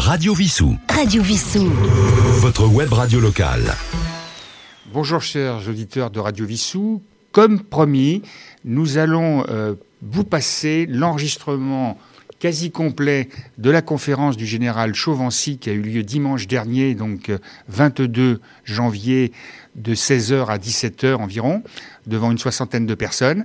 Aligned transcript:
Radio 0.00 0.32
Vissou. 0.32 0.78
Radio 0.88 1.22
Vissou. 1.22 1.68
Votre 2.40 2.66
web 2.66 2.90
radio 2.90 3.20
locale. 3.20 3.74
Bonjour 4.94 5.20
chers 5.20 5.68
auditeurs 5.68 6.10
de 6.10 6.18
Radio 6.18 6.46
Vissou. 6.46 7.02
Comme 7.32 7.60
promis, 7.60 8.22
nous 8.64 8.96
allons 8.96 9.44
euh, 9.50 9.74
vous 10.00 10.24
passer 10.24 10.86
l'enregistrement 10.88 11.98
quasi 12.38 12.70
complet 12.70 13.28
de 13.58 13.70
la 13.70 13.82
conférence 13.82 14.38
du 14.38 14.46
général 14.46 14.94
Chauvency 14.94 15.58
qui 15.58 15.68
a 15.68 15.74
eu 15.74 15.82
lieu 15.82 16.02
dimanche 16.02 16.48
dernier, 16.48 16.94
donc 16.94 17.30
22 17.68 18.22
euh, 18.22 18.40
janvier 18.64 19.32
de 19.76 19.94
16h 19.94 20.46
à 20.46 20.56
17h 20.56 21.16
environ, 21.16 21.62
devant 22.06 22.32
une 22.32 22.38
soixantaine 22.38 22.86
de 22.86 22.94
personnes 22.94 23.44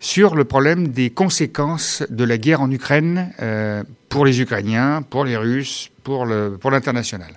sur 0.00 0.34
le 0.34 0.44
problème 0.44 0.88
des 0.88 1.10
conséquences 1.10 2.02
de 2.08 2.24
la 2.24 2.38
guerre 2.38 2.62
en 2.62 2.70
Ukraine 2.70 3.32
euh, 3.40 3.84
pour 4.08 4.24
les 4.24 4.40
Ukrainiens, 4.40 5.02
pour 5.02 5.24
les 5.24 5.36
Russes, 5.36 5.90
pour 6.02 6.24
l'international. 6.24 7.34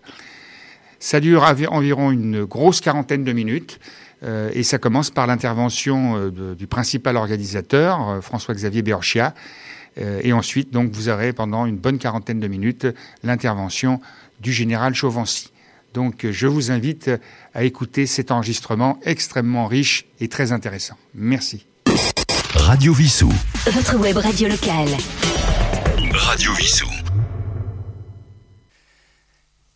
Ça 0.97 1.19
dure 1.19 1.43
environ 1.43 2.11
une 2.11 2.45
grosse 2.45 2.79
quarantaine 2.79 3.25
de 3.25 3.33
minutes. 3.33 3.79
Euh, 4.23 4.49
et 4.53 4.63
ça 4.63 4.77
commence 4.77 5.09
par 5.09 5.27
l'intervention 5.27 6.15
euh, 6.15 6.55
du 6.55 6.65
principal 6.65 7.17
organisateur, 7.17 8.23
François-Xavier 8.23 8.81
Berchia. 8.81 9.35
et 9.97 10.31
ensuite, 10.31 10.71
donc, 10.71 10.91
vous 10.91 11.09
aurez 11.09 11.33
pendant 11.33 11.65
une 11.65 11.77
bonne 11.77 11.99
quarantaine 11.99 12.39
de 12.39 12.47
minutes 12.47 12.87
l'intervention 13.23 13.99
du 14.39 14.53
général 14.53 14.95
Chauvency. 14.95 15.51
Donc, 15.93 16.25
je 16.31 16.47
vous 16.47 16.71
invite 16.71 17.11
à 17.53 17.65
écouter 17.65 18.07
cet 18.07 18.31
enregistrement 18.31 18.97
extrêmement 19.03 19.67
riche 19.67 20.05
et 20.21 20.29
très 20.29 20.53
intéressant. 20.53 20.95
Merci. 21.13 21.67
Radio 22.55 22.93
Vissou. 22.93 23.31
Votre 23.71 23.97
web 23.97 24.17
radio 24.17 24.47
locale. 24.47 24.87
Radio 26.13 26.53
Vissou. 26.53 26.87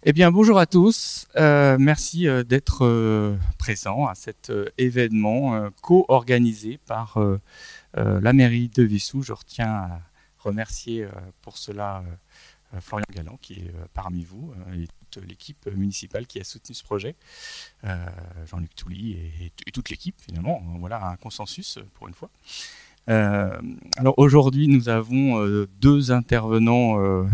Eh 0.04 0.14
bien, 0.14 0.32
bonjour 0.32 0.60
à 0.60 0.66
tous. 0.66 1.28
Euh, 1.36 1.78
merci 1.80 2.28
euh, 2.28 2.44
d'être 2.44 2.86
euh, 2.86 3.36
présents 3.58 4.06
à 4.06 4.16
cet 4.16 4.52
événement 4.78 5.70
co-organisé 5.82 6.80
par 6.86 7.18
la 7.94 8.34
mairie 8.34 8.70
de 8.70 8.84
Vissou. 8.84 9.22
Je 9.22 9.34
retiens 9.34 9.72
à 9.72 10.02
remercier 10.38 11.08
pour 11.42 11.58
cela 11.58 12.04
Florian 12.80 13.06
Galland 13.12 13.38
qui 13.42 13.54
est 13.54 13.74
parmi 13.94 14.24
vous 14.24 14.54
et 14.74 14.88
l'équipe 15.16 15.66
municipale 15.76 16.28
qui 16.28 16.40
a 16.40 16.44
soutenu 16.44 16.76
ce 16.76 16.84
projet. 16.84 17.16
Jean-Luc 18.46 18.76
Touly 18.76 19.14
et, 19.14 19.72
toute 19.72 19.90
l'équipe 19.90 20.20
finalement. 20.22 20.62
Voilà 20.80 21.06
un 21.08 21.16
consensus 21.16 21.80
pour 21.94 22.08
une 22.08 22.14
fois. 22.14 22.30
Euh, 23.10 23.58
alors 23.98 24.16
aujourd'hui, 24.18 24.68
nous 24.68 24.90
avons 24.90 25.42
euh, 25.42 25.68
deux 25.80 26.12
intervenants 26.12 27.00
euh, 27.00 27.26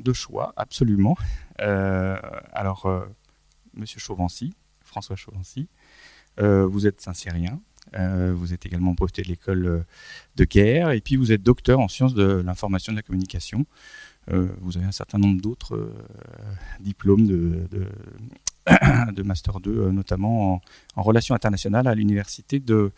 de 0.00 0.12
choix, 0.12 0.52
absolument. 0.56 1.16
alors, 1.58 3.06
Monsieur 3.74 4.00
Chauvency, 4.00 4.54
François 4.82 5.16
Chauvency, 5.16 5.68
vous 6.38 6.86
êtes 6.86 7.00
Saint-Cyrien, 7.00 7.60
vous 7.96 8.52
êtes 8.52 8.66
également 8.66 8.92
breveté 8.92 9.22
de 9.22 9.28
l'école 9.28 9.84
de 10.36 10.44
guerre 10.44 10.90
et 10.90 11.00
puis 11.00 11.16
vous 11.16 11.32
êtes 11.32 11.42
docteur 11.42 11.80
en 11.80 11.88
sciences 11.88 12.14
de 12.14 12.42
l'information 12.44 12.92
et 12.92 12.94
de 12.94 12.98
la 12.98 13.02
communication. 13.02 13.66
Vous 14.28 14.76
avez 14.76 14.86
un 14.86 14.92
certain 14.92 15.18
nombre 15.18 15.40
d'autres 15.40 15.92
diplômes 16.80 17.26
de, 17.26 17.66
Master 19.24 19.60
2, 19.60 19.70
euh, 19.70 19.92
notamment 19.92 20.62
en, 20.96 21.02
relations 21.02 21.34
internationales 21.34 21.86
à 21.86 21.94
l'université 21.94 22.60
de, 22.60 22.92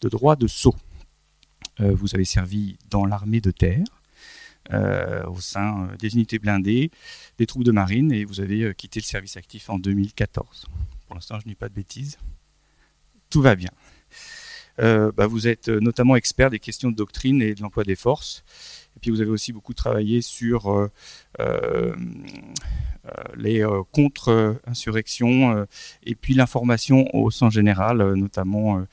droit 0.00 0.36
de 0.36 0.46
Sceaux. 0.46 0.76
Euh, 1.80 1.94
vous 1.94 2.14
avez 2.14 2.24
servi 2.24 2.76
dans 2.90 3.06
l'armée 3.06 3.40
de 3.40 3.50
terre, 3.50 3.84
euh, 4.72 5.24
au 5.26 5.40
sein 5.40 5.88
des 5.98 6.14
unités 6.14 6.38
blindées, 6.38 6.90
des 7.38 7.46
troupes 7.46 7.64
de 7.64 7.72
marine, 7.72 8.12
et 8.12 8.24
vous 8.24 8.40
avez 8.40 8.74
quitté 8.74 9.00
le 9.00 9.04
service 9.04 9.36
actif 9.36 9.70
en 9.70 9.78
2014. 9.78 10.66
Pour 11.06 11.14
l'instant, 11.14 11.38
je 11.40 11.48
dis 11.48 11.54
pas 11.54 11.68
de 11.68 11.74
bêtises. 11.74 12.18
Tout 13.30 13.42
va 13.42 13.54
bien. 13.54 13.70
Bah, 14.78 15.26
vous 15.26 15.48
êtes 15.48 15.68
notamment 15.68 16.16
expert 16.16 16.50
des 16.50 16.58
questions 16.58 16.90
de 16.90 16.96
doctrine 16.96 17.40
et 17.42 17.54
de 17.54 17.62
l'emploi 17.62 17.84
des 17.84 17.96
forces. 17.96 18.44
Et 18.96 19.00
puis 19.00 19.10
vous 19.10 19.20
avez 19.20 19.30
aussi 19.30 19.52
beaucoup 19.52 19.74
travaillé 19.74 20.22
sur 20.22 20.90
euh, 23.04 23.32
les 23.34 23.64
euh, 23.64 23.82
contre-insurrections 23.90 25.56
euh, 25.56 25.64
et 26.04 26.14
puis 26.14 26.34
l'information 26.34 27.12
au 27.16 27.32
sens 27.32 27.52
général, 27.52 28.14
notamment 28.14 28.84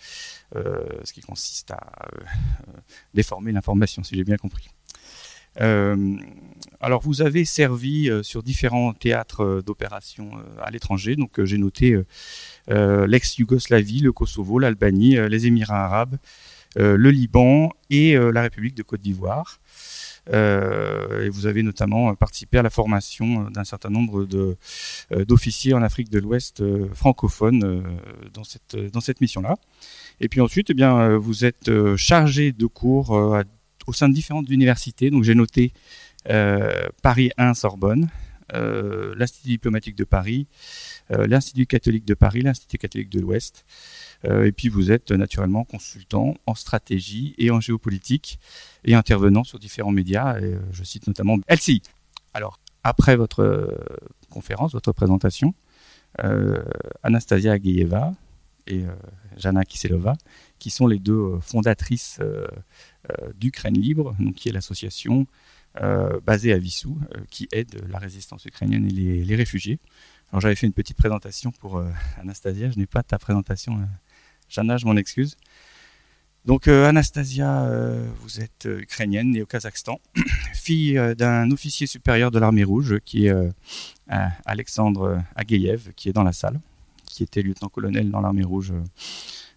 ce 0.56 1.14
qui 1.14 1.22
consiste 1.22 1.70
à 1.72 1.80
déformer 3.14 3.52
l'information, 3.52 4.04
si 4.04 4.16
j'ai 4.16 4.24
bien 4.24 4.38
compris. 4.38 4.68
Alors, 5.60 7.02
vous 7.02 7.22
avez 7.22 7.44
servi 7.44 8.10
sur 8.24 8.42
différents 8.42 8.94
théâtres 8.94 9.62
d'opération 9.66 10.32
à 10.62 10.72
l'étranger. 10.72 11.16
Donc, 11.16 11.44
j'ai 11.44 11.58
noté 11.58 12.00
l'ex-Yougoslavie, 12.68 14.00
le 14.00 14.12
Kosovo, 14.14 14.60
l'Albanie, 14.60 15.18
les 15.30 15.48
Émirats 15.48 15.86
arabes, 15.86 16.18
le 16.76 17.12
Liban 17.12 17.74
et 17.90 18.16
la 18.16 18.42
République 18.42 18.76
de 18.76 18.84
Côte 18.84 19.02
d'Ivoire. 19.02 19.60
Euh, 20.32 21.26
et 21.26 21.30
vous 21.30 21.48
avez 21.48 21.64
notamment 21.64 22.14
participé 22.16 22.58
à 22.58 22.62
la 22.62 22.70
formation 22.70 23.50
d'un 23.50 23.64
certain 23.64 23.90
nombre 23.90 24.26
de, 24.26 24.58
euh, 25.12 25.26
d'officiers 25.26 25.74
en 25.74 25.82
Afrique 25.82 26.10
de 26.10 26.20
l'Ouest 26.20 26.62
euh, 26.62 26.88
francophones 26.94 27.84
dans 28.34 28.44
cette, 28.44 28.76
dans 28.76 29.02
cette 29.02 29.22
mission-là. 29.22 29.56
Et 30.20 30.30
puis 30.30 30.42
ensuite, 30.42 30.70
eh 30.70 30.74
bien, 30.74 31.18
vous 31.18 31.46
êtes 31.46 31.72
chargé 31.96 32.52
de 32.52 32.66
cours 32.66 33.18
au 33.90 33.94
sein 33.94 34.08
de 34.08 34.14
différentes 34.14 34.50
universités. 34.50 35.10
Donc 35.10 35.24
j'ai 35.24 35.36
noté 35.36 35.74
Paris 37.02 37.32
1 37.38 37.54
Sorbonne, 37.54 38.10
l'Institut 38.54 39.50
diplomatique 39.50 39.96
de 39.96 40.04
Paris, 40.04 40.48
l'Institut 41.10 41.66
catholique 41.66 42.06
de 42.06 42.14
Paris, 42.14 42.42
l'Institut 42.42 42.78
catholique 42.78 43.10
de 43.10 43.20
l'Ouest. 43.20 43.66
Euh, 44.26 44.46
et 44.46 44.52
puis 44.52 44.70
vous 44.70 44.92
êtes 44.92 45.12
naturellement 45.12 45.64
consultant 45.64 46.36
en 46.46 46.56
stratégie 46.56 47.36
et 47.38 47.52
en 47.52 47.60
géopolitique 47.60 48.40
et 48.84 48.96
intervenant 48.96 49.44
sur 49.44 49.60
différents 49.60 49.92
médias. 49.92 50.38
Euh, 50.38 50.60
je 50.72 50.84
cite 50.84 51.08
notamment 51.08 51.38
LCI. 51.48 51.82
Alors, 52.34 52.60
après 52.84 53.16
votre 53.16 53.42
euh, 53.42 53.78
conférence, 54.30 54.74
votre 54.74 54.92
présentation, 54.92 55.54
Anastasia 57.04 57.54
Ageyeva 57.54 58.14
et 58.70 58.84
Jana 59.38 59.66
Kiselova, 59.66 60.16
qui 60.60 60.70
sont 60.70 60.88
les 60.88 61.00
deux 61.00 61.40
fondatrices 61.42 62.20
d'Ukraine 63.36 63.78
Libre, 63.78 64.16
donc 64.20 64.36
qui 64.36 64.50
est 64.50 64.52
l'association 64.52 65.26
basée 66.26 66.54
à 66.54 66.58
Vissou, 66.58 66.98
qui 67.30 67.48
aide 67.52 67.82
la 67.90 68.00
résistance 68.00 68.46
ukrainienne 68.46 68.86
et 68.86 69.24
les, 69.24 69.36
réfugiés. 69.36 69.80
Alors 70.32 70.42
j'avais 70.42 70.56
fait 70.56 70.68
une 70.68 70.74
petite 70.74 70.98
présentation 70.98 71.52
pour 71.52 71.84
Anastasia, 72.20 72.70
je 72.72 72.78
n'ai 72.78 72.86
pas 72.86 73.04
ta 73.04 73.18
présentation 73.18 73.80
Jana, 74.50 74.78
je 74.78 74.86
m'en 74.86 74.96
excuse. 74.96 75.38
Donc 76.46 76.68
euh, 76.68 76.88
Anastasia, 76.88 77.64
euh, 77.66 78.08
vous 78.22 78.40
êtes 78.40 78.66
euh, 78.66 78.80
ukrainienne, 78.80 79.32
née 79.32 79.42
au 79.42 79.46
Kazakhstan, 79.46 80.00
fille 80.54 81.00
d'un 81.18 81.52
officier 81.52 81.86
supérieur 81.86 82.32
de 82.32 82.40
l'armée 82.40 82.64
rouge 82.64 82.98
qui 83.06 83.28
est 83.28 83.34
Alexandre 84.46 85.22
Ageyev, 85.36 85.92
qui 85.96 86.10
est 86.10 86.14
dans 86.14 86.24
la 86.24 86.34
salle, 86.34 86.60
qui 87.10 87.24
était 87.24 87.42
lieutenant-colonel 87.42 88.10
dans 88.10 88.22
l'armée 88.22 88.44
rouge 88.44 88.74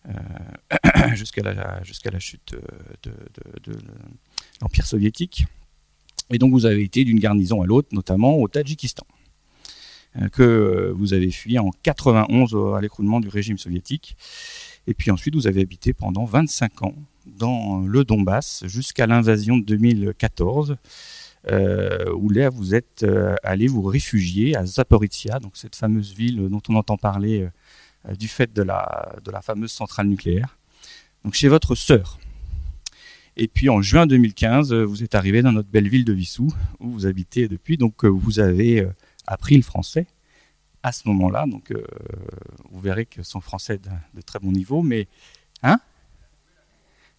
jusqu'à 1.15 1.43
la, 1.43 1.53
la 1.55 2.19
chute 2.19 2.57
de, 3.05 3.13
de 3.73 3.79
l'Empire 4.61 4.87
soviétique. 4.87 5.47
Et 6.31 6.39
donc 6.39 6.53
vous 6.53 6.67
avez 6.67 6.83
été 6.83 7.05
d'une 7.05 7.21
garnison 7.21 7.63
à 7.63 7.67
l'autre, 7.67 7.89
notamment 7.93 8.39
au 8.39 8.49
Tadjikistan, 8.49 9.07
que 10.33 10.93
vous 10.97 11.13
avez 11.13 11.31
fui 11.31 11.59
en 11.59 11.71
91 11.83 12.57
à 12.77 12.81
l'écroulement 12.81 13.21
du 13.21 13.29
régime 13.29 13.59
soviétique. 13.59 14.17
Et 14.87 14.95
puis 14.95 15.11
ensuite, 15.11 15.35
vous 15.35 15.47
avez 15.47 15.61
habité 15.61 15.93
pendant 15.93 16.25
25 16.25 16.83
ans 16.83 16.95
dans 17.27 17.81
le 17.81 18.05
Donbass 18.05 18.65
jusqu'à 18.67 19.07
l'invasion 19.07 19.57
de 19.57 19.65
2014. 19.65 20.77
Euh, 21.51 22.13
où 22.15 22.29
là 22.31 22.51
vous 22.51 22.73
êtes 22.73 23.03
euh, 23.03 23.35
allé 23.43 23.67
vous 23.67 23.83
réfugier 23.83 24.57
à 24.57 24.65
Zaporizhia, 24.65 25.41
donc 25.41 25.57
cette 25.57 25.75
fameuse 25.75 26.15
ville 26.15 26.49
dont 26.49 26.63
on 26.69 26.77
entend 26.77 26.97
parler 26.97 27.49
euh, 28.09 28.15
du 28.15 28.29
fait 28.29 28.53
de 28.53 28.63
la, 28.63 29.17
de 29.25 29.31
la 29.33 29.43
fameuse 29.43 29.73
centrale 29.73 30.07
nucléaire, 30.07 30.57
donc 31.25 31.35
chez 31.35 31.49
votre 31.49 31.75
sœur. 31.75 32.21
Et 33.37 33.49
puis 33.49 33.69
en 33.71 33.83
juin 33.83 34.07
2015, 34.07 34.73
vous 34.73 35.03
êtes 35.03 35.17
arrivé 35.17 35.43
dans 35.43 35.51
notre 35.51 35.69
belle 35.69 35.89
ville 35.89 36.05
de 36.05 36.13
Vissou, 36.13 36.53
où 36.79 36.91
vous 36.91 37.07
habitez 37.07 37.49
depuis, 37.49 37.77
donc 37.77 38.05
vous 38.05 38.39
avez 38.39 38.87
appris 39.27 39.57
le 39.57 39.63
français, 39.63 40.07
à 40.83 40.93
ce 40.93 41.09
moment-là. 41.09 41.47
Donc, 41.47 41.73
vous 42.71 42.81
verrez 42.81 43.07
que 43.07 43.23
son 43.23 43.41
français 43.41 43.77
est 43.77 43.89
de, 44.15 44.21
très 44.21 44.39
bon 44.39 44.53
niveau, 44.53 44.83
mais 44.83 45.09
hein? 45.63 45.81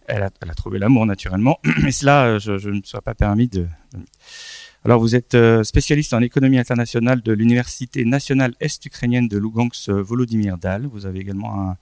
Elle 0.06 0.22
a, 0.22 0.54
trouvé 0.54 0.78
l'amour 0.78 1.06
naturellement, 1.06 1.58
mais 1.82 1.92
cela, 1.92 2.38
je, 2.38 2.52
ne 2.52 2.76
me 2.76 2.82
suis 2.82 2.98
pas 3.04 3.14
permis 3.14 3.48
de, 3.48 3.66
Alors, 4.84 5.00
vous 5.00 5.14
êtes 5.14 5.34
euh, 5.34 5.62
spécialiste 5.64 6.14
en 6.14 6.20
économie 6.20 6.58
internationale 6.58 7.22
de 7.22 7.32
l'Université 7.32 8.04
nationale 8.04 8.54
est-ukrainienne 8.60 9.28
de 9.28 9.38
Lugansk 9.38 9.88
Volodymyr 9.88 10.58
Dal. 10.58 10.86
Vous 10.86 11.06
avez 11.06 11.20
également 11.20 11.60
un 11.60 11.76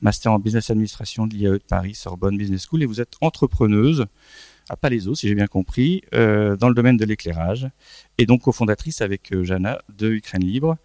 master 0.00 0.32
en 0.32 0.38
business 0.38 0.70
administration 0.70 1.26
de 1.26 1.34
l'IAE 1.34 1.52
de 1.52 1.58
Paris, 1.58 1.94
Sorbonne 1.94 2.36
Business 2.36 2.66
School, 2.66 2.82
et 2.82 2.86
vous 2.86 3.00
êtes 3.00 3.14
entrepreneuse 3.20 4.06
à 4.68 4.76
Palaiso, 4.76 5.14
si 5.14 5.28
j'ai 5.28 5.34
bien 5.34 5.46
compris, 5.46 6.02
euh, 6.14 6.56
dans 6.56 6.68
le 6.68 6.74
domaine 6.74 6.96
de 6.96 7.04
l'éclairage, 7.04 7.68
et 8.18 8.26
donc 8.26 8.42
cofondatrice 8.42 9.00
avec 9.00 9.32
euh, 9.32 9.44
Jana 9.44 9.80
de 9.96 10.10
Ukraine 10.10 10.44
Libre, 10.44 10.76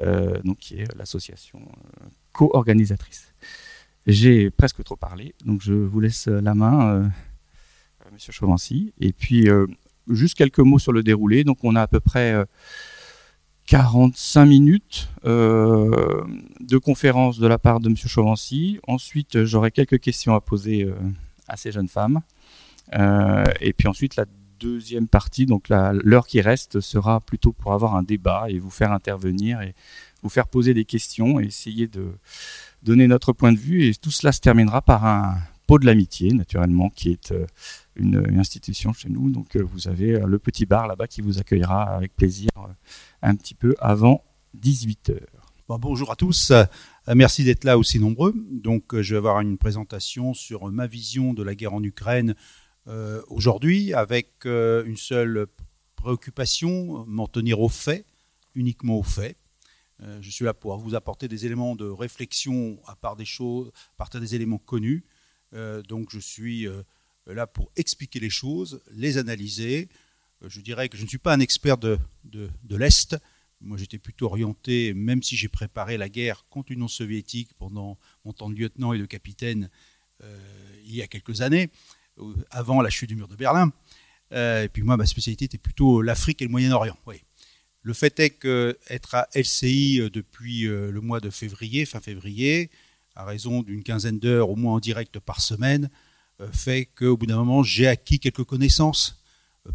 euh, 0.00 0.38
donc 0.44 0.58
qui 0.58 0.80
est 0.80 0.94
l'association 0.96 1.60
euh, 1.60 2.06
co-organisatrice. 2.32 3.31
J'ai 4.06 4.50
presque 4.50 4.82
trop 4.82 4.96
parlé, 4.96 5.34
donc 5.44 5.60
je 5.62 5.72
vous 5.72 6.00
laisse 6.00 6.26
la 6.26 6.54
main, 6.54 6.94
euh, 6.94 7.08
Monsieur 8.12 8.32
Chauvency, 8.32 8.92
et 9.00 9.12
puis 9.12 9.48
euh, 9.48 9.66
juste 10.08 10.36
quelques 10.36 10.58
mots 10.58 10.78
sur 10.78 10.92
le 10.92 11.02
déroulé. 11.02 11.44
Donc 11.44 11.58
on 11.62 11.76
a 11.76 11.82
à 11.82 11.86
peu 11.86 12.00
près 12.00 12.32
euh, 12.32 12.44
45 13.66 14.44
minutes 14.44 15.08
euh, 15.24 16.24
de 16.60 16.78
conférence 16.78 17.38
de 17.38 17.46
la 17.46 17.58
part 17.58 17.80
de 17.80 17.88
Monsieur 17.88 18.08
Chauvency. 18.08 18.78
Ensuite, 18.86 19.36
euh, 19.36 19.46
j'aurai 19.46 19.70
quelques 19.70 19.98
questions 20.00 20.34
à 20.34 20.40
poser 20.40 20.84
euh, 20.84 20.94
à 21.48 21.56
ces 21.56 21.72
jeunes 21.72 21.88
femmes. 21.88 22.20
Euh, 22.94 23.44
et 23.60 23.72
puis 23.72 23.88
ensuite, 23.88 24.16
la 24.16 24.26
deuxième 24.58 25.08
partie, 25.08 25.46
donc 25.46 25.68
l'heure 25.70 26.26
qui 26.26 26.40
reste, 26.40 26.80
sera 26.80 27.20
plutôt 27.20 27.52
pour 27.52 27.72
avoir 27.72 27.96
un 27.96 28.02
débat 28.02 28.46
et 28.48 28.58
vous 28.58 28.70
faire 28.70 28.92
intervenir 28.92 29.60
et 29.60 29.74
vous 30.22 30.28
faire 30.28 30.46
poser 30.46 30.74
des 30.74 30.84
questions 30.84 31.40
et 31.40 31.44
essayer 31.46 31.88
de 31.88 32.12
donner 32.82 33.06
notre 33.08 33.32
point 33.32 33.52
de 33.52 33.58
vue. 33.58 33.86
Et 33.86 33.94
tout 33.94 34.10
cela 34.10 34.32
se 34.32 34.40
terminera 34.40 34.82
par 34.82 35.04
un 35.04 35.38
pot 35.66 35.78
de 35.78 35.86
l'amitié, 35.86 36.32
naturellement, 36.32 36.90
qui 36.90 37.10
est 37.10 37.32
euh, 37.32 37.46
une, 37.96 38.38
institution 38.38 38.92
chez 38.92 39.08
nous. 39.08 39.30
Donc 39.30 39.56
euh, 39.56 39.62
vous 39.62 39.88
avez 39.88 40.14
euh, 40.14 40.26
le 40.26 40.38
petit 40.38 40.66
bar 40.66 40.86
là-bas 40.86 41.06
qui 41.06 41.20
vous 41.20 41.38
accueillera 41.38 41.84
avec 41.84 42.14
plaisir 42.14 42.50
un 43.22 43.34
petit 43.36 43.54
peu 43.54 43.74
avant 43.78 44.24
18h. 44.60 45.18
Bon, 45.68 45.78
bonjour 45.78 46.10
à 46.10 46.16
tous. 46.16 46.52
Merci 47.08 47.44
d'être 47.44 47.64
là 47.64 47.78
aussi 47.78 47.98
nombreux. 47.98 48.34
Donc, 48.50 49.00
je 49.00 49.14
vais 49.14 49.18
avoir 49.18 49.40
une 49.40 49.56
présentation 49.56 50.34
sur 50.34 50.70
ma 50.70 50.86
vision 50.86 51.32
de 51.32 51.42
la 51.42 51.54
guerre 51.54 51.72
en 51.72 51.82
Ukraine 51.82 52.34
aujourd'hui, 53.28 53.94
avec 53.94 54.44
une 54.44 54.96
seule 54.96 55.46
préoccupation 55.94 57.04
m'en 57.06 57.28
tenir 57.28 57.60
aux 57.60 57.68
faits, 57.68 58.04
uniquement 58.54 58.98
aux 58.98 59.04
faits. 59.04 59.36
Euh, 60.02 60.18
je 60.20 60.30
suis 60.30 60.44
là 60.44 60.54
pour 60.54 60.76
vous 60.78 60.94
apporter 60.94 61.28
des 61.28 61.46
éléments 61.46 61.76
de 61.76 61.84
réflexion 61.84 62.80
à 62.86 62.96
part 62.96 63.16
des 63.16 63.24
choses, 63.24 63.70
à 63.94 63.96
partir 63.96 64.20
des 64.20 64.34
éléments 64.34 64.58
connus. 64.58 65.04
Euh, 65.54 65.82
donc, 65.82 66.08
je 66.10 66.18
suis 66.18 66.66
euh, 66.66 66.82
là 67.26 67.46
pour 67.46 67.70
expliquer 67.76 68.20
les 68.20 68.30
choses, 68.30 68.80
les 68.92 69.18
analyser. 69.18 69.88
Je 70.44 70.60
dirais 70.60 70.88
que 70.88 70.96
je 70.96 71.04
ne 71.04 71.08
suis 71.08 71.18
pas 71.18 71.32
un 71.32 71.40
expert 71.40 71.78
de, 71.78 71.98
l'Est. 72.68 73.16
Moi, 73.60 73.76
j'étais 73.76 73.98
plutôt 73.98 74.26
orienté, 74.26 74.92
même 74.92 75.22
si 75.22 75.36
j'ai 75.36 75.48
préparé 75.48 75.96
la 75.96 76.08
guerre 76.08 76.46
contre 76.50 76.72
l'Union 76.72 76.88
soviétique 76.88 77.50
pendant 77.58 77.96
mon 78.24 78.32
temps 78.32 78.50
de 78.50 78.56
lieutenant 78.56 78.92
et 78.92 78.98
de 78.98 79.06
capitaine 79.06 79.70
il 80.84 80.94
y 80.94 81.02
a 81.02 81.08
quelques 81.08 81.40
années, 81.40 81.68
avant 82.50 82.80
la 82.80 82.90
chute 82.90 83.08
du 83.08 83.16
mur 83.16 83.26
de 83.26 83.34
Berlin. 83.34 83.72
Et 84.32 84.68
puis 84.72 84.82
moi, 84.82 84.96
ma 84.96 85.06
spécialité 85.06 85.44
était 85.44 85.58
plutôt 85.58 86.02
l'Afrique 86.02 86.42
et 86.42 86.44
le 86.44 86.50
Moyen-Orient. 86.50 86.96
Oui. 87.06 87.22
Le 87.82 87.92
fait 87.94 88.18
est 88.20 88.30
qu'être 88.30 89.14
à 89.14 89.28
LCI 89.34 90.00
euh, 90.00 90.10
depuis 90.10 90.66
euh, 90.66 90.92
le 90.92 91.00
mois 91.00 91.20
de 91.20 91.30
février, 91.30 91.84
fin 91.84 92.00
février, 92.00 92.70
à 93.16 93.24
raison 93.24 93.62
d'une 93.62 93.82
quinzaine 93.82 94.20
d'heures 94.20 94.50
au 94.50 94.56
moins 94.56 94.74
en 94.74 94.80
direct 94.80 95.18
par 95.18 95.40
semaine, 95.40 95.90
euh, 96.40 96.48
fait 96.52 96.86
qu'au 96.86 97.16
bout 97.16 97.26
d'un 97.26 97.36
moment, 97.36 97.64
j'ai 97.64 97.88
acquis 97.88 98.20
quelques 98.20 98.44
connaissances. 98.44 99.18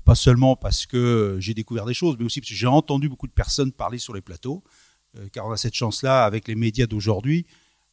Pas 0.06 0.16
seulement 0.16 0.56
parce 0.56 0.86
que 0.86 1.38
j'ai 1.40 1.54
découvert 1.54 1.86
des 1.86 1.94
choses, 1.94 2.16
mais 2.18 2.26
aussi 2.26 2.42
parce 2.42 2.50
que 2.50 2.56
j'ai 2.56 2.68
entendu 2.68 3.10
beaucoup 3.10 3.28
de 3.28 3.32
personnes 3.32 3.72
parler 3.72 4.00
sur 4.00 4.14
les 4.14 4.20
plateaux, 4.20 4.62
car 5.32 5.48
on 5.48 5.52
a 5.52 5.56
cette 5.56 5.76
chance-là 5.76 6.26
avec 6.26 6.50
les 6.50 6.56
médias 6.56 6.88
d'aujourd'hui 6.88 7.46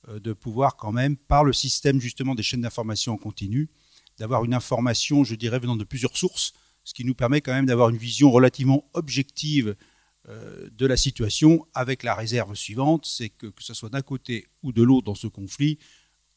de 0.09 0.33
pouvoir 0.33 0.75
quand 0.75 0.91
même, 0.91 1.17
par 1.17 1.45
le 1.45 1.53
système 1.53 2.01
justement 2.01 2.35
des 2.35 2.43
chaînes 2.43 2.63
d'information 2.63 3.13
en 3.13 3.17
continu, 3.17 3.71
d'avoir 4.19 4.45
une 4.45 4.55
information, 4.55 5.23
je 5.23 5.37
dirais, 5.37 5.61
venant 5.61 5.77
de 5.77 5.85
plusieurs 5.85 6.17
sources, 6.17 6.53
ce 6.83 6.95
qui 6.95 7.05
nous 7.05 7.15
permet 7.15 7.41
quand 7.41 7.53
même 7.53 7.67
d'avoir 7.67 7.91
une 7.91 7.97
vision 7.97 8.33
relativement 8.33 8.91
objective 8.95 9.77
de 10.27 10.87
la 10.87 10.97
situation, 10.97 11.67
avec 11.75 12.03
la 12.03 12.15
réserve 12.15 12.55
suivante, 12.55 13.05
c'est 13.05 13.29
que 13.29 13.49
que 13.49 13.63
ce 13.63 13.75
soit 13.75 13.91
d'un 13.91 14.01
côté 14.01 14.47
ou 14.63 14.73
de 14.73 14.83
l'autre 14.83 15.05
dans 15.05 15.15
ce 15.15 15.27
conflit, 15.27 15.79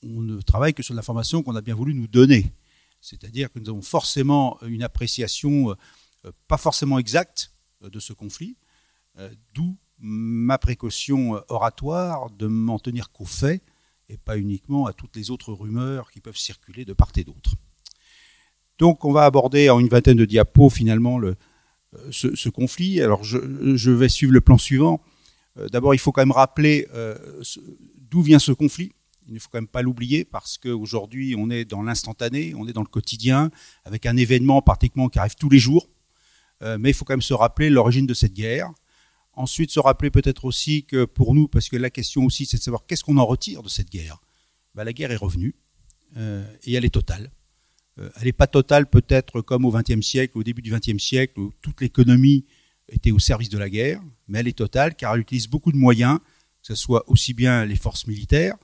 on 0.04 0.22
ne 0.22 0.42
travaille 0.42 0.74
que 0.74 0.84
sur 0.84 0.94
l'information 0.94 1.42
qu'on 1.42 1.56
a 1.56 1.62
bien 1.62 1.76
voulu 1.76 1.94
nous 1.94 2.08
donner. 2.08 2.52
C'est-à-dire 3.00 3.52
que 3.52 3.60
nous 3.60 3.70
avons 3.70 3.82
forcément 3.82 4.58
une 4.64 4.84
appréciation 4.84 5.72
euh, 5.72 6.32
pas 6.48 6.58
forcément 6.58 7.00
exacte 7.00 7.52
euh, 7.84 7.90
de 7.90 8.00
ce 8.00 8.14
conflit, 8.14 8.58
euh, 9.20 9.30
d'où 9.54 9.78
ma 10.00 10.58
précaution 10.58 11.36
euh, 11.36 11.42
oratoire 11.50 12.30
de 12.30 12.48
m'en 12.48 12.80
tenir 12.80 13.12
qu'aux 13.12 13.26
faits 13.26 13.64
et 14.10 14.18
pas 14.18 14.38
uniquement 14.38 14.86
à 14.86 14.94
toutes 14.94 15.16
les 15.16 15.32
autres 15.32 15.54
rumeurs 15.54 16.12
qui 16.12 16.22
peuvent 16.22 16.38
circuler 16.38 16.86
de 16.86 16.94
part 16.94 17.12
et 17.16 17.24
d'autre. 17.24 17.56
Donc 18.78 19.06
on 19.06 19.12
va 19.12 19.26
aborder 19.26 19.70
en 19.70 19.80
une 19.80 19.90
vingtaine 19.90 20.18
de 20.18 20.26
diapos 20.26 20.70
finalement 20.70 21.18
le, 21.18 21.30
euh, 21.30 21.36
ce, 22.12 22.50
conflit. 22.50 23.02
Alors 23.02 23.24
je, 23.24 23.92
vais 23.92 24.10
suivre 24.10 24.34
le 24.34 24.42
plan 24.42 24.58
suivant. 24.58 25.02
Euh, 25.58 25.68
D'abord 25.70 25.94
il 25.94 26.00
faut 26.00 26.12
quand 26.12 26.22
même 26.22 26.32
rappeler 26.32 26.88
euh, 26.94 27.18
d'où 28.10 28.22
vient 28.22 28.40
ce 28.40 28.52
conflit. 28.52 28.92
Il 29.28 29.34
ne 29.34 29.40
faut 29.40 29.50
quand 29.52 29.58
même 29.58 29.68
pas 29.68 29.82
l'oublier 29.82 30.24
parce 30.24 30.58
qu'aujourd'hui, 30.58 31.36
on 31.38 31.50
est 31.50 31.66
dans 31.66 31.84
l'instantané, 31.84 32.54
on 32.56 32.66
est 32.66 32.72
dans 32.72 32.82
le 32.82 32.88
quotidien, 32.88 33.52
avec 33.84 34.06
un 34.06 34.16
événement 34.16 34.62
pratiquement 34.62 35.10
qui 35.10 35.20
arrive 35.20 35.36
tous 35.36 35.50
les 35.50 35.60
jours. 35.60 35.90
Euh, 36.64 36.78
mais 36.80 36.92
il 36.92 36.94
faut 36.94 37.04
quand 37.04 37.14
même 37.14 37.22
se 37.22 37.34
rappeler 37.34 37.70
l'origine 37.70 38.08
de 38.08 38.14
cette 38.14 38.34
guerre. 38.34 38.72
Ensuite, 39.34 39.70
se 39.70 39.82
rappeler 39.82 40.12
peut-être 40.12 40.46
aussi 40.46 40.86
que 40.86 41.04
pour 41.04 41.36
nous, 41.36 41.50
parce 41.50 41.68
que 41.68 41.76
la 41.76 41.90
question 41.90 42.24
aussi, 42.24 42.46
c'est 42.46 42.58
de 42.58 42.64
savoir 42.64 42.86
qu'est-ce 42.88 43.04
qu'on 43.04 43.18
en 43.18 43.26
retire 43.26 43.62
de 43.64 43.70
cette 43.70 43.90
guerre. 43.90 44.22
Ben, 44.76 44.86
la 44.86 44.94
guerre 44.94 45.12
est 45.12 45.18
revenue 45.18 45.56
et 46.16 46.74
elle 46.74 46.86
est 46.86 46.94
totale. 46.94 47.30
Euh, 48.00 48.10
elle 48.18 48.26
n'est 48.26 48.34
pas 48.34 48.48
totale 48.48 48.90
peut-être 48.90 49.42
comme 49.42 49.66
au 49.66 49.72
XXe 49.72 50.06
siècle, 50.06 50.38
au 50.38 50.44
début 50.44 50.62
du 50.62 50.72
XXe 50.72 51.02
siècle, 51.02 51.40
où 51.40 51.54
toute 51.62 51.82
l'économie 51.82 52.46
était 52.90 53.12
au 53.12 53.20
service 53.20 53.50
de 53.50 53.58
la 53.58 53.70
guerre, 53.70 54.02
mais 54.28 54.40
elle 54.40 54.48
est 54.48 54.58
totale 54.58 54.96
car 54.96 55.16
elle 55.16 55.22
utilise 55.22 55.48
beaucoup 55.48 55.72
de 55.72 55.78
moyens, 55.78 56.20
que 56.62 56.68
ce 56.68 56.76
soit 56.76 57.10
aussi 57.10 57.34
bien 57.34 57.66
les 57.66 57.76
forces 57.76 58.08
militaires, 58.08 58.56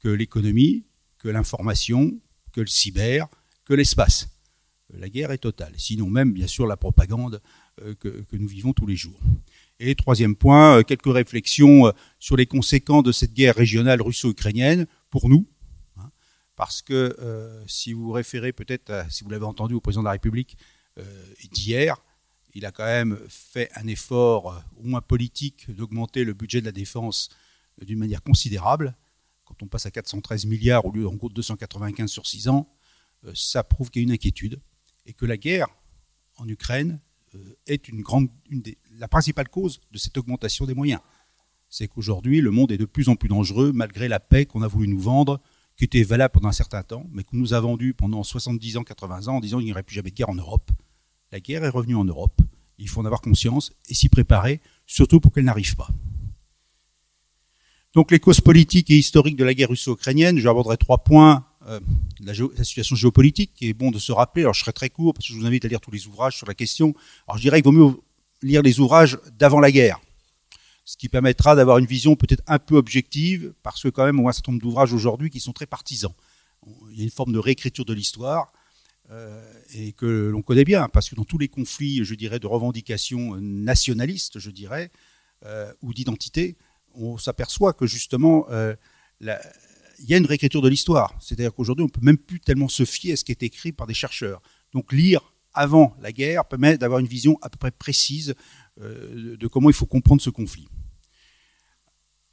que 0.00 0.08
l'économie, 0.08 0.84
que 1.18 1.28
l'information, 1.28 2.18
que 2.52 2.60
le 2.60 2.66
cyber, 2.66 3.26
que 3.64 3.74
l'espace. 3.74 4.28
Euh, 4.94 4.98
La 5.00 5.08
guerre 5.08 5.32
est 5.32 5.38
totale. 5.38 5.74
Sinon 5.76 6.08
même, 6.08 6.32
bien 6.32 6.46
sûr, 6.46 6.66
la 6.66 6.76
propagande 6.76 7.42
euh, 7.82 7.94
que, 7.94 8.08
que 8.08 8.36
nous 8.36 8.48
vivons 8.48 8.72
tous 8.72 8.86
les 8.86 8.96
jours. 8.96 9.20
Et 9.80 9.94
troisième 9.94 10.34
point, 10.34 10.82
quelques 10.82 11.12
réflexions 11.12 11.92
sur 12.18 12.36
les 12.36 12.46
conséquences 12.46 13.04
de 13.04 13.12
cette 13.12 13.32
guerre 13.32 13.54
régionale 13.54 14.02
russo-ukrainienne 14.02 14.86
pour 15.08 15.28
nous. 15.28 15.46
Parce 16.58 16.82
que 16.82 17.14
euh, 17.20 17.62
si 17.68 17.92
vous 17.92 18.10
référez 18.10 18.52
peut-être, 18.52 19.06
si 19.12 19.22
vous 19.22 19.30
l'avez 19.30 19.44
entendu 19.44 19.74
au 19.74 19.80
président 19.80 20.02
de 20.02 20.06
la 20.06 20.10
République 20.10 20.58
euh, 20.98 21.24
d'hier, 21.52 22.02
il 22.52 22.66
a 22.66 22.72
quand 22.72 22.84
même 22.84 23.16
fait 23.28 23.70
un 23.76 23.86
effort, 23.86 24.52
euh, 24.52 24.58
au 24.76 24.82
moins 24.82 25.00
politique, 25.00 25.70
d'augmenter 25.70 26.24
le 26.24 26.34
budget 26.34 26.60
de 26.60 26.66
la 26.66 26.72
défense 26.72 27.28
d'une 27.80 28.00
manière 28.00 28.24
considérable 28.24 28.96
quand 29.44 29.62
on 29.62 29.68
passe 29.68 29.86
à 29.86 29.92
413 29.92 30.46
milliards 30.46 30.84
au 30.84 30.90
lieu 30.90 31.06
en 31.06 31.14
gros 31.14 31.28
de 31.28 31.34
295 31.34 32.10
sur 32.10 32.26
6 32.26 32.48
ans, 32.48 32.68
ça 33.34 33.62
prouve 33.62 33.88
qu'il 33.88 34.02
y 34.02 34.04
a 34.04 34.06
une 34.06 34.12
inquiétude 34.12 34.60
et 35.06 35.12
que 35.12 35.26
la 35.26 35.36
guerre 35.36 35.68
en 36.38 36.48
Ukraine 36.48 37.00
est 37.66 37.88
une 37.88 38.02
grande, 38.02 38.28
la 38.98 39.06
principale 39.06 39.48
cause 39.48 39.80
de 39.92 39.96
cette 39.96 40.18
augmentation 40.18 40.66
des 40.66 40.74
moyens. 40.74 41.00
C'est 41.70 41.88
qu'aujourd'hui, 41.88 42.40
le 42.40 42.50
monde 42.50 42.72
est 42.72 42.78
de 42.78 42.84
plus 42.84 43.08
en 43.08 43.16
plus 43.16 43.28
dangereux 43.28 43.72
malgré 43.72 44.08
la 44.08 44.20
paix 44.20 44.44
qu'on 44.44 44.60
a 44.60 44.68
voulu 44.68 44.88
nous 44.88 45.00
vendre, 45.00 45.40
qui 45.78 45.84
était 45.84 46.02
valable 46.02 46.32
pendant 46.32 46.48
un 46.48 46.52
certain 46.52 46.82
temps, 46.82 47.06
mais 47.12 47.22
qu'on 47.22 47.36
nous 47.36 47.54
a 47.54 47.60
vendu 47.60 47.94
pendant 47.94 48.24
70 48.24 48.78
ans, 48.78 48.82
80 48.82 49.28
ans 49.28 49.36
en 49.36 49.40
disant 49.40 49.58
qu'il 49.58 49.66
n'y 49.66 49.72
aurait 49.72 49.84
plus 49.84 49.94
jamais 49.94 50.10
de 50.10 50.16
guerre 50.16 50.28
en 50.28 50.34
Europe. 50.34 50.70
La 51.30 51.38
guerre 51.38 51.64
est 51.64 51.68
revenue 51.68 51.94
en 51.94 52.04
Europe. 52.04 52.42
Il 52.78 52.88
faut 52.88 53.00
en 53.00 53.04
avoir 53.04 53.20
conscience 53.20 53.72
et 53.88 53.94
s'y 53.94 54.08
préparer, 54.08 54.60
surtout 54.86 55.20
pour 55.20 55.32
qu'elle 55.32 55.44
n'arrive 55.44 55.76
pas. 55.76 55.88
Donc 57.94 58.10
les 58.10 58.18
causes 58.18 58.40
politiques 58.40 58.90
et 58.90 58.98
historiques 58.98 59.36
de 59.36 59.44
la 59.44 59.54
guerre 59.54 59.68
russo-ukrainienne, 59.68 60.38
j'aborderai 60.38 60.76
trois 60.76 60.98
points. 60.98 61.46
Euh, 61.68 61.80
la, 62.20 62.32
la 62.56 62.64
situation 62.64 62.96
géopolitique, 62.96 63.52
qui 63.54 63.68
est 63.68 63.72
bon 63.72 63.90
de 63.90 63.98
se 63.98 64.10
rappeler. 64.10 64.42
Alors 64.42 64.54
je 64.54 64.60
serai 64.60 64.72
très 64.72 64.90
court 64.90 65.14
parce 65.14 65.28
que 65.28 65.32
je 65.32 65.38
vous 65.38 65.46
invite 65.46 65.64
à 65.64 65.68
lire 65.68 65.80
tous 65.80 65.90
les 65.90 66.06
ouvrages 66.06 66.36
sur 66.36 66.46
la 66.46 66.54
question. 66.54 66.92
Alors 67.26 67.36
je 67.36 67.42
dirais 67.42 67.62
qu'il 67.62 67.72
vaut 67.72 67.88
mieux 67.88 67.94
lire 68.42 68.62
les 68.62 68.80
ouvrages 68.80 69.18
d'avant 69.38 69.60
la 69.60 69.70
guerre, 69.70 70.00
ce 70.88 70.96
qui 70.96 71.10
permettra 71.10 71.54
d'avoir 71.54 71.76
une 71.76 71.84
vision 71.84 72.16
peut-être 72.16 72.42
un 72.46 72.58
peu 72.58 72.74
objective, 72.74 73.52
parce 73.62 73.82
que 73.82 73.88
quand 73.88 74.06
même 74.06 74.18
on 74.20 74.26
a 74.26 74.30
un 74.30 74.32
certain 74.32 74.52
nombre 74.52 74.62
d'ouvrages 74.62 74.94
aujourd'hui 74.94 75.28
qui 75.28 75.38
sont 75.38 75.52
très 75.52 75.66
partisans. 75.66 76.14
Il 76.90 76.96
y 76.96 77.02
a 77.02 77.04
une 77.04 77.10
forme 77.10 77.34
de 77.34 77.38
réécriture 77.38 77.84
de 77.84 77.92
l'histoire 77.92 78.54
euh, 79.10 79.38
et 79.74 79.92
que 79.92 80.06
l'on 80.06 80.40
connaît 80.40 80.64
bien, 80.64 80.88
parce 80.88 81.10
que 81.10 81.14
dans 81.14 81.24
tous 81.24 81.36
les 81.36 81.48
conflits, 81.48 82.06
je 82.06 82.14
dirais, 82.14 82.38
de 82.38 82.46
revendications 82.46 83.36
nationalistes, 83.36 84.38
je 84.38 84.50
dirais, 84.50 84.90
euh, 85.44 85.70
ou 85.82 85.92
d'identité, 85.92 86.56
on 86.94 87.18
s'aperçoit 87.18 87.74
que 87.74 87.86
justement, 87.86 88.46
euh, 88.48 88.74
il 89.20 89.28
y 90.08 90.14
a 90.14 90.16
une 90.16 90.24
réécriture 90.24 90.62
de 90.62 90.70
l'histoire. 90.70 91.14
C'est-à-dire 91.20 91.52
qu'aujourd'hui, 91.52 91.84
on 91.84 91.90
peut 91.90 92.00
même 92.02 92.16
plus 92.16 92.40
tellement 92.40 92.68
se 92.68 92.86
fier 92.86 93.12
à 93.12 93.16
ce 93.16 93.24
qui 93.24 93.32
est 93.32 93.42
écrit 93.42 93.72
par 93.72 93.86
des 93.86 93.92
chercheurs. 93.92 94.40
Donc 94.72 94.94
lire 94.94 95.34
avant 95.52 95.94
la 96.00 96.12
guerre 96.12 96.46
permet 96.46 96.78
d'avoir 96.78 97.00
une 97.00 97.06
vision 97.06 97.36
à 97.42 97.50
peu 97.50 97.58
près 97.58 97.72
précise 97.72 98.34
de 98.78 99.46
comment 99.46 99.70
il 99.70 99.74
faut 99.74 99.86
comprendre 99.86 100.22
ce 100.22 100.30
conflit. 100.30 100.68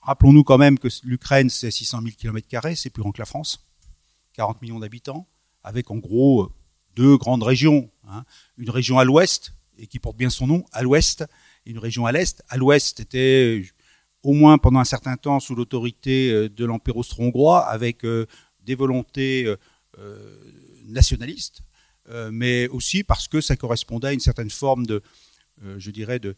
Rappelons-nous 0.05 0.43
quand 0.43 0.59
même 0.59 0.77
que 0.77 0.87
l'Ukraine, 1.03 1.49
c'est 1.49 1.71
600 1.71 2.01
000 2.03 2.11
km, 2.15 2.47
c'est 2.75 2.91
plus 2.91 3.01
grand 3.01 3.11
que 3.11 3.19
la 3.19 3.25
France, 3.25 3.65
40 4.33 4.61
millions 4.61 4.79
d'habitants, 4.79 5.27
avec 5.63 5.89
en 5.89 5.97
gros 5.97 6.51
deux 6.95 7.17
grandes 7.17 7.41
régions. 7.41 7.89
Hein. 8.07 8.23
Une 8.57 8.69
région 8.69 8.99
à 8.99 9.03
l'ouest, 9.03 9.53
et 9.77 9.87
qui 9.87 9.99
porte 9.99 10.15
bien 10.15 10.29
son 10.29 10.45
nom, 10.45 10.63
à 10.71 10.83
l'ouest, 10.83 11.25
et 11.65 11.71
une 11.71 11.79
région 11.79 12.05
à 12.05 12.11
l'est. 12.11 12.43
À 12.49 12.57
l'ouest 12.57 12.99
était 12.99 13.63
au 14.21 14.33
moins 14.33 14.57
pendant 14.57 14.79
un 14.79 14.85
certain 14.85 15.17
temps 15.17 15.39
sous 15.39 15.55
l'autorité 15.55 16.31
euh, 16.31 16.49
de 16.49 16.65
l'Empire 16.65 16.97
austro-hongrois, 16.97 17.65
avec 17.65 18.05
euh, 18.05 18.27
des 18.63 18.75
volontés 18.75 19.45
euh, 19.97 20.17
nationalistes, 20.85 21.61
mais 22.31 22.67
aussi 22.67 23.03
parce 23.03 23.27
que 23.27 23.41
ça 23.41 23.55
correspondait 23.55 24.09
à 24.09 24.13
une 24.13 24.19
certaine 24.19 24.51
forme 24.51 24.85
de, 24.85 25.01
je 25.77 25.91
dirais, 25.91 26.19
de, 26.19 26.35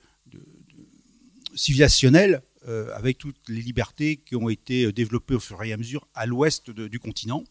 civilisationnelle, 1.55 2.41
avec 2.95 3.17
toutes 3.17 3.47
les 3.47 3.61
libertés 3.61 4.17
qui 4.17 4.35
ont 4.35 4.49
été 4.49 4.91
développées 4.91 5.35
au 5.35 5.39
fur 5.39 5.63
et 5.63 5.71
à 5.71 5.77
mesure 5.77 6.05
à 6.13 6.25
l'ouest 6.25 6.69
du 6.69 6.99
continent. 6.99 7.43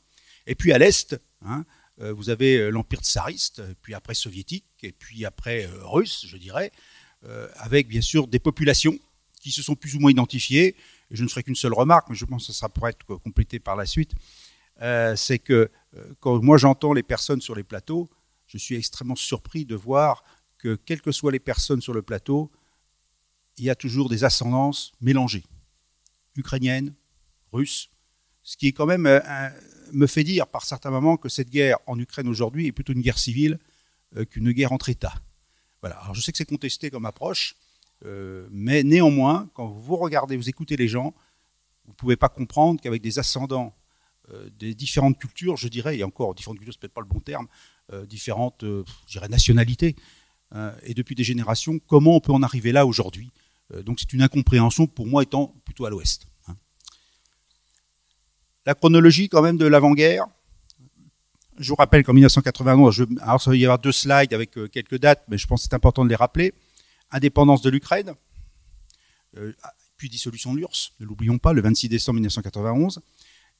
Et 0.46 0.54
puis 0.54 0.72
à 0.72 0.78
l'est, 0.78 1.18
hein, 1.42 1.64
vous 1.98 2.28
avez 2.28 2.70
l'empire 2.70 3.00
tsariste, 3.00 3.62
puis 3.80 3.94
après 3.94 4.12
soviétique, 4.14 4.66
et 4.82 4.92
puis 4.92 5.24
après 5.24 5.68
russe, 5.84 6.26
je 6.28 6.36
dirais, 6.36 6.70
avec 7.54 7.88
bien 7.88 8.02
sûr 8.02 8.26
des 8.26 8.38
populations 8.38 8.98
qui 9.46 9.52
se 9.52 9.62
sont 9.62 9.76
plus 9.76 9.94
ou 9.94 10.00
moins 10.00 10.10
identifiés. 10.10 10.74
Et 11.10 11.16
je 11.16 11.22
ne 11.22 11.28
ferai 11.28 11.44
qu'une 11.44 11.54
seule 11.54 11.72
remarque, 11.72 12.08
mais 12.10 12.16
je 12.16 12.24
pense 12.24 12.48
que 12.48 12.52
ça 12.52 12.68
pourrait 12.68 12.90
être 12.90 13.06
complété 13.16 13.60
par 13.60 13.76
la 13.76 13.86
suite. 13.86 14.12
Euh, 14.82 15.14
c'est 15.14 15.38
que 15.38 15.70
euh, 15.96 16.14
quand 16.20 16.42
moi 16.42 16.58
j'entends 16.58 16.92
les 16.92 17.04
personnes 17.04 17.40
sur 17.40 17.54
les 17.54 17.62
plateaux, 17.62 18.10
je 18.46 18.58
suis 18.58 18.74
extrêmement 18.74 19.14
surpris 19.14 19.64
de 19.64 19.76
voir 19.76 20.24
que 20.58 20.74
quelles 20.74 21.02
que 21.02 21.12
soient 21.12 21.32
les 21.32 21.40
personnes 21.40 21.80
sur 21.80 21.92
le 21.92 22.02
plateau, 22.02 22.50
il 23.58 23.64
y 23.64 23.70
a 23.70 23.74
toujours 23.74 24.08
des 24.08 24.24
ascendances 24.24 24.92
mélangées, 25.00 25.44
ukrainiennes, 26.36 26.94
russes, 27.52 27.90
ce 28.42 28.56
qui 28.56 28.68
est 28.68 28.72
quand 28.72 28.86
même 28.86 29.06
euh, 29.06 29.20
me 29.92 30.06
fait 30.06 30.24
dire 30.24 30.46
par 30.46 30.64
certains 30.64 30.90
moments 30.90 31.16
que 31.16 31.28
cette 31.28 31.50
guerre 31.50 31.78
en 31.86 31.98
Ukraine 31.98 32.28
aujourd'hui 32.28 32.66
est 32.66 32.72
plutôt 32.72 32.92
une 32.92 33.02
guerre 33.02 33.18
civile 33.18 33.58
qu'une 34.30 34.52
guerre 34.52 34.72
entre 34.72 34.88
États. 34.88 35.20
Je 36.12 36.20
sais 36.20 36.32
que 36.32 36.38
c'est 36.38 36.48
contesté 36.48 36.90
comme 36.90 37.06
approche, 37.06 37.56
euh, 38.04 38.46
mais 38.50 38.82
néanmoins, 38.82 39.48
quand 39.54 39.66
vous 39.66 39.96
regardez, 39.96 40.36
vous 40.36 40.48
écoutez 40.48 40.76
les 40.76 40.88
gens, 40.88 41.14
vous 41.84 41.92
ne 41.92 41.96
pouvez 41.96 42.16
pas 42.16 42.28
comprendre 42.28 42.80
qu'avec 42.80 43.02
des 43.02 43.18
ascendants 43.18 43.74
euh, 44.32 44.50
des 44.58 44.74
différentes 44.74 45.18
cultures, 45.18 45.56
je 45.56 45.68
dirais, 45.68 45.98
et 45.98 46.04
encore 46.04 46.34
différentes 46.34 46.58
cultures, 46.58 46.74
c'est 46.74 46.80
peut-être 46.80 46.94
pas 46.94 47.00
le 47.00 47.06
bon 47.06 47.20
terme, 47.20 47.46
euh, 47.92 48.04
différentes, 48.06 48.64
nationalités, 49.30 49.96
et 50.84 50.94
depuis 50.94 51.14
des 51.14 51.24
générations, 51.24 51.78
comment 51.86 52.16
on 52.16 52.20
peut 52.20 52.32
en 52.32 52.42
arriver 52.42 52.72
là 52.72 52.86
aujourd'hui? 52.86 53.30
Donc 53.84 53.98
c'est 53.98 54.12
une 54.12 54.22
incompréhension 54.22 54.86
pour 54.86 55.06
moi 55.06 55.22
étant 55.22 55.54
plutôt 55.64 55.86
à 55.86 55.90
l'ouest. 55.90 56.26
Hein. 56.46 56.54
La 58.64 58.74
chronologie 58.74 59.28
quand 59.28 59.42
même 59.42 59.58
de 59.58 59.66
l'avant-guerre, 59.66 60.26
je 61.58 61.68
vous 61.68 61.74
rappelle 61.74 62.04
qu'en 62.04 62.12
1991, 62.12 62.94
je, 62.94 63.04
alors 63.20 63.40
ça 63.42 63.50
va 63.50 63.56
y 63.56 63.64
avoir 63.64 63.78
deux 63.80 63.92
slides 63.92 64.32
avec 64.32 64.52
quelques 64.70 64.98
dates, 64.98 65.24
mais 65.28 65.36
je 65.36 65.46
pense 65.46 65.62
que 65.62 65.68
c'est 65.68 65.74
important 65.74 66.04
de 66.04 66.08
les 66.08 66.16
rappeler 66.16 66.54
indépendance 67.10 67.62
de 67.62 67.70
l'Ukraine, 67.70 68.14
euh, 69.36 69.52
puis 69.96 70.08
dissolution 70.08 70.52
de 70.52 70.58
l'URSS, 70.58 70.92
ne 71.00 71.06
l'oublions 71.06 71.38
pas, 71.38 71.52
le 71.52 71.62
26 71.62 71.88
décembre 71.88 72.16
1991. 72.16 73.00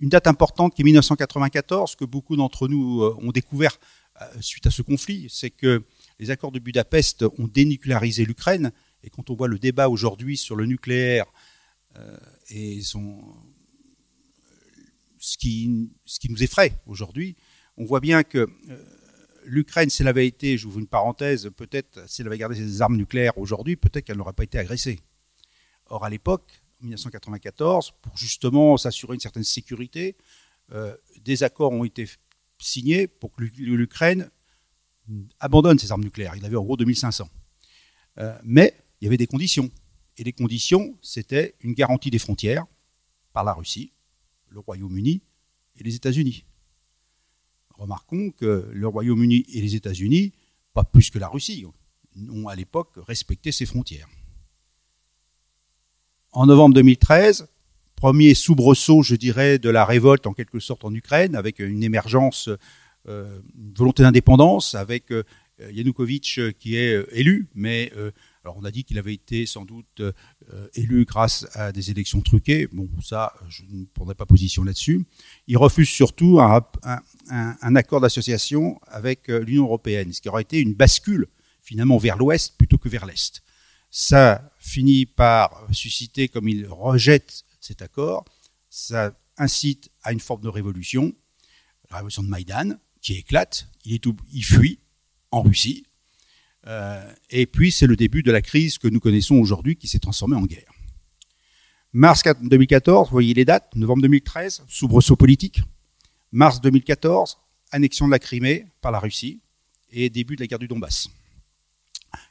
Une 0.01 0.11
date 0.11 0.27
importante 0.27 0.75
qui 0.75 0.83
est 0.83 0.85
1994, 0.85 1.97
que 1.97 2.05
beaucoup 2.05 2.37
d'entre 2.37 2.69
nous 2.69 3.03
euh, 3.03 3.17
ont 3.21 3.33
découvert 3.33 3.79
euh, 4.21 4.27
suite 4.41 4.67
à 4.67 4.71
ce 4.71 4.83
conflit, 4.83 5.29
c'est 5.31 5.51
que 5.51 5.85
les 6.19 6.31
accords 6.31 6.53
de 6.53 6.59
Budapest 6.59 7.25
ont 7.39 7.49
dénucléarisé 7.49 8.25
l'Ukraine. 8.25 8.73
Et 9.03 9.11
quand 9.11 9.31
on 9.31 9.35
voit 9.35 9.49
le 9.49 9.59
débat 9.59 9.89
aujourd'hui 9.89 10.37
sur 10.37 10.57
le 10.57 10.67
nucléaire 10.67 11.27
et 12.51 12.83
son, 12.83 13.23
ce, 15.19 15.37
qui, 15.39 15.91
nous 16.29 16.43
effraie 16.43 16.79
aujourd'hui, 16.87 17.37
on 17.77 17.85
voit 17.85 18.01
bien 18.01 18.23
que 18.23 18.49
l'Ukraine, 19.45 19.91
si 19.91 20.03
elle 20.03 20.09
avait 20.09 20.27
été, 20.27 20.59
j'ouvre 20.59 20.79
une 20.79 20.87
parenthèse, 20.87 21.51
peut-être, 21.57 22.09
si 22.09 22.21
elle 22.21 22.29
avait 22.29 22.39
gardé 22.39 22.57
ses 22.57 22.83
armes 22.83 22.97
nucléaires 22.97 23.37
aujourd'hui, 23.39 23.77
peut-être 23.77 24.05
qu'elle 24.05 24.17
n'aurait 24.17 24.33
pas 24.33 24.45
été 24.45 24.59
agressée. 24.59 25.01
Or, 25.87 26.05
à 26.05 26.11
l'époque, 26.11 26.63
1994, 26.81 27.93
pour 28.03 28.17
justement 28.17 28.77
s'assurer 28.77 29.15
une 29.15 29.21
certaine 29.21 29.45
sécurité, 29.45 30.17
euh, 30.73 30.95
des 31.25 31.43
accords 31.43 31.73
ont 31.73 31.85
été 31.85 32.09
signés 32.59 33.07
pour 33.07 33.33
que 33.33 33.43
l'Ukraine 33.43 34.31
abandonne 35.41 35.79
ses 35.79 35.93
armes 35.93 36.03
nucléaires. 36.03 36.35
Il 36.37 36.45
avait 36.45 36.57
en 36.57 36.65
gros 36.65 36.77
2500. 36.77 37.29
Euh, 38.19 38.39
mais 38.45 38.75
il 39.01 39.05
y 39.05 39.09
avait 39.09 39.17
des 39.17 39.27
conditions. 39.27 39.71
Et 40.17 40.25
les 40.25 40.33
conditions, 40.33 40.97
c'était 41.03 41.55
une 41.61 41.75
garantie 41.75 42.11
des 42.11 42.19
frontières 42.19 42.65
par 43.33 43.45
la 43.45 43.53
Russie, 43.53 43.93
le 44.49 44.61
Royaume-Uni 44.61 45.23
et 45.77 45.85
les 45.85 45.95
États-Unis. 45.95 46.45
Remarquons 47.75 48.31
que 48.31 48.71
le 48.73 48.89
Royaume-Uni 48.89 49.45
et 49.53 49.61
les 49.61 49.75
États-Unis, 49.75 50.33
pas 50.73 50.85
plus 50.85 51.11
que 51.11 51.19
la 51.19 51.29
Russie, 51.29 51.67
ont 52.31 52.49
à 52.49 52.57
l'époque 52.57 52.95
respecté 52.97 53.53
ses 53.53 53.67
frontières. 53.67 54.09
En 56.33 56.47
novembre 56.47 56.75
2013, 56.75 57.49
premier 57.95 58.35
soubresaut, 58.35 59.03
je 59.03 59.15
dirais, 59.15 59.59
de 59.59 59.69
la 59.69 59.85
révolte 59.85 60.27
en 60.27 60.33
quelque 60.33 60.61
sorte 60.61 60.85
en 60.85 60.95
Ukraine, 60.95 61.35
avec 61.35 61.59
une 61.59 61.83
émergence, 61.83 62.49
une 63.07 63.75
volonté 63.75 64.03
d'indépendance, 64.03 64.75
avec 64.75 65.11
euh, 65.11 65.23
Yanukovych 65.73 66.41
qui 66.59 66.77
est 66.77 66.95
euh, 66.95 67.07
élu, 67.13 67.49
mais 67.55 67.93
alors 68.47 68.59
on 68.59 68.65
a 68.65 68.71
dit 68.71 68.85
qu'il 68.85 68.97
avait 68.97 69.15
été 69.15 69.45
sans 69.45 69.65
doute 69.65 70.01
euh, 70.53 70.69
élu 70.77 71.05
grâce 71.05 71.49
à 71.55 71.73
des 71.73 71.91
élections 71.91 72.21
truquées. 72.21 72.69
Bon, 72.71 72.89
ça, 73.03 73.35
je 73.49 73.65
ne 73.69 73.85
prendrai 73.87 74.15
pas 74.15 74.25
position 74.25 74.63
là-dessus. 74.63 75.05
Il 75.49 75.59
refuse 75.59 75.89
surtout 75.89 76.39
un, 76.39 77.75
accord 77.75 78.01
d'association 78.01 78.79
avec 78.87 79.29
euh, 79.29 79.41
l'Union 79.41 79.65
européenne, 79.65 80.13
ce 80.13 80.21
qui 80.21 80.29
aurait 80.29 80.43
été 80.43 80.61
une 80.61 80.75
bascule 80.75 81.27
finalement 81.61 81.99
vers 81.99 82.17
l'Ouest 82.17 82.57
plutôt 82.57 82.79
que 82.79 82.89
vers 82.89 83.05
l'Est. 83.05 83.43
Ça 83.91 84.53
finit 84.61 85.07
par 85.07 85.67
susciter, 85.73 86.29
comme 86.29 86.47
il 86.49 86.69
rejette 86.69 87.43
cet 87.61 87.83
accord, 87.83 88.25
ça 88.71 89.13
incite 89.39 89.91
à 90.05 90.13
une 90.13 90.21
forme 90.21 90.43
de 90.43 90.49
révolution, 90.49 91.13
la 91.91 91.97
révolution 91.97 92.23
de 92.23 92.29
Maïdan, 92.29 92.79
qui 93.07 93.15
éclate. 93.15 93.69
Il, 93.85 94.01
fuit 94.43 94.81
en 95.31 95.43
Russie, 95.43 95.87
euh, 96.67 97.09
et 97.31 97.47
puis, 97.47 97.71
c'est 97.71 97.87
le 97.87 97.95
début 97.95 98.25
de 98.25 98.33
la 98.33 98.43
crise 98.43 98.79
que 98.79 98.89
nous 98.89 98.99
connaissons 98.99 99.37
aujourd'hui 99.37 99.77
qui 99.77 99.87
s'est 99.87 100.01
transformée 100.01 100.35
en 100.35 100.43
guerre. 100.43 100.73
Mars 101.93 102.25
2014, 102.25 103.07
vous 103.07 103.13
voyez 103.13 103.33
les 103.33 103.45
dates, 103.45 103.77
novembre 103.77 104.03
2013, 104.03 104.65
soubresaut 104.67 105.15
politique. 105.15 105.61
Mars 106.33 106.61
2014, 106.61 107.39
annexion 107.71 108.07
de 108.07 108.11
la 108.11 108.19
Crimée 108.19 108.67
par 108.81 108.91
la 108.91 108.99
Russie 108.99 109.41
et 109.93 110.11
début 110.11 110.35
de 110.35 110.41
la 110.41 110.49
guerre 110.49 110.59
du 110.59 110.67
Donbass. 110.67 111.09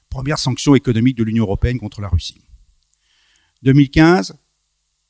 Première 0.10 0.38
sanction 0.38 0.76
économique 0.76 1.18
de 1.18 1.24
l'Union 1.24 1.46
européenne 1.46 1.80
contre 1.80 2.02
la 2.02 2.10
Russie. 2.10 2.42
2015, 3.64 4.36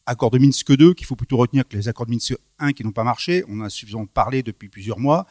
accord 0.05 0.29
de 0.29 0.38
Minsk 0.38 0.72
2, 0.72 0.93
qu'il 0.93 1.07
faut 1.07 1.15
plutôt 1.15 1.38
retenir 1.38 1.67
que 1.67 1.75
les 1.75 1.88
accords 1.88 2.05
de 2.05 2.12
Minsk 2.12 2.36
1 2.60 2.74
qui 2.74 2.84
n'ont 2.84 2.91
pas 2.91 3.03
marché, 3.03 3.43
on 3.48 3.62
en 3.62 3.63
a 3.63 3.69
suffisamment 3.72 4.05
parlé 4.05 4.43
depuis 4.43 4.69
plusieurs 4.69 5.00
mois, 5.00 5.25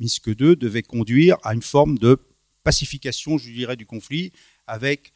Minsk 0.00 0.34
2 0.34 0.56
devait 0.56 0.82
conduire 0.82 1.36
à 1.42 1.54
une 1.54 1.62
forme 1.62 1.98
de 1.98 2.18
pacification, 2.64 3.38
je 3.38 3.50
dirais, 3.50 3.76
du 3.76 3.86
conflit, 3.86 4.32
avec 4.66 5.12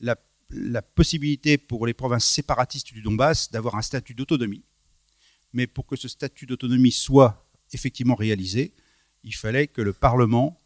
la, 0.00 0.16
possibilité 0.94 1.58
pour 1.58 1.86
les 1.86 1.92
provinces 1.92 2.24
séparatistes 2.24 2.94
du 2.94 3.02
Donbass 3.02 3.50
d'avoir 3.50 3.74
un 3.74 3.82
statut 3.82 4.14
d'autonomie. 4.14 4.64
Mais 5.52 5.66
pour 5.66 5.86
que 5.86 5.94
ce 5.94 6.08
statut 6.08 6.46
d'autonomie 6.46 6.92
soit 6.92 7.46
effectivement 7.72 8.14
réalisé, 8.14 8.72
il 9.24 9.34
fallait 9.34 9.66
que 9.66 9.82
le 9.82 9.92
Parlement 9.92 10.58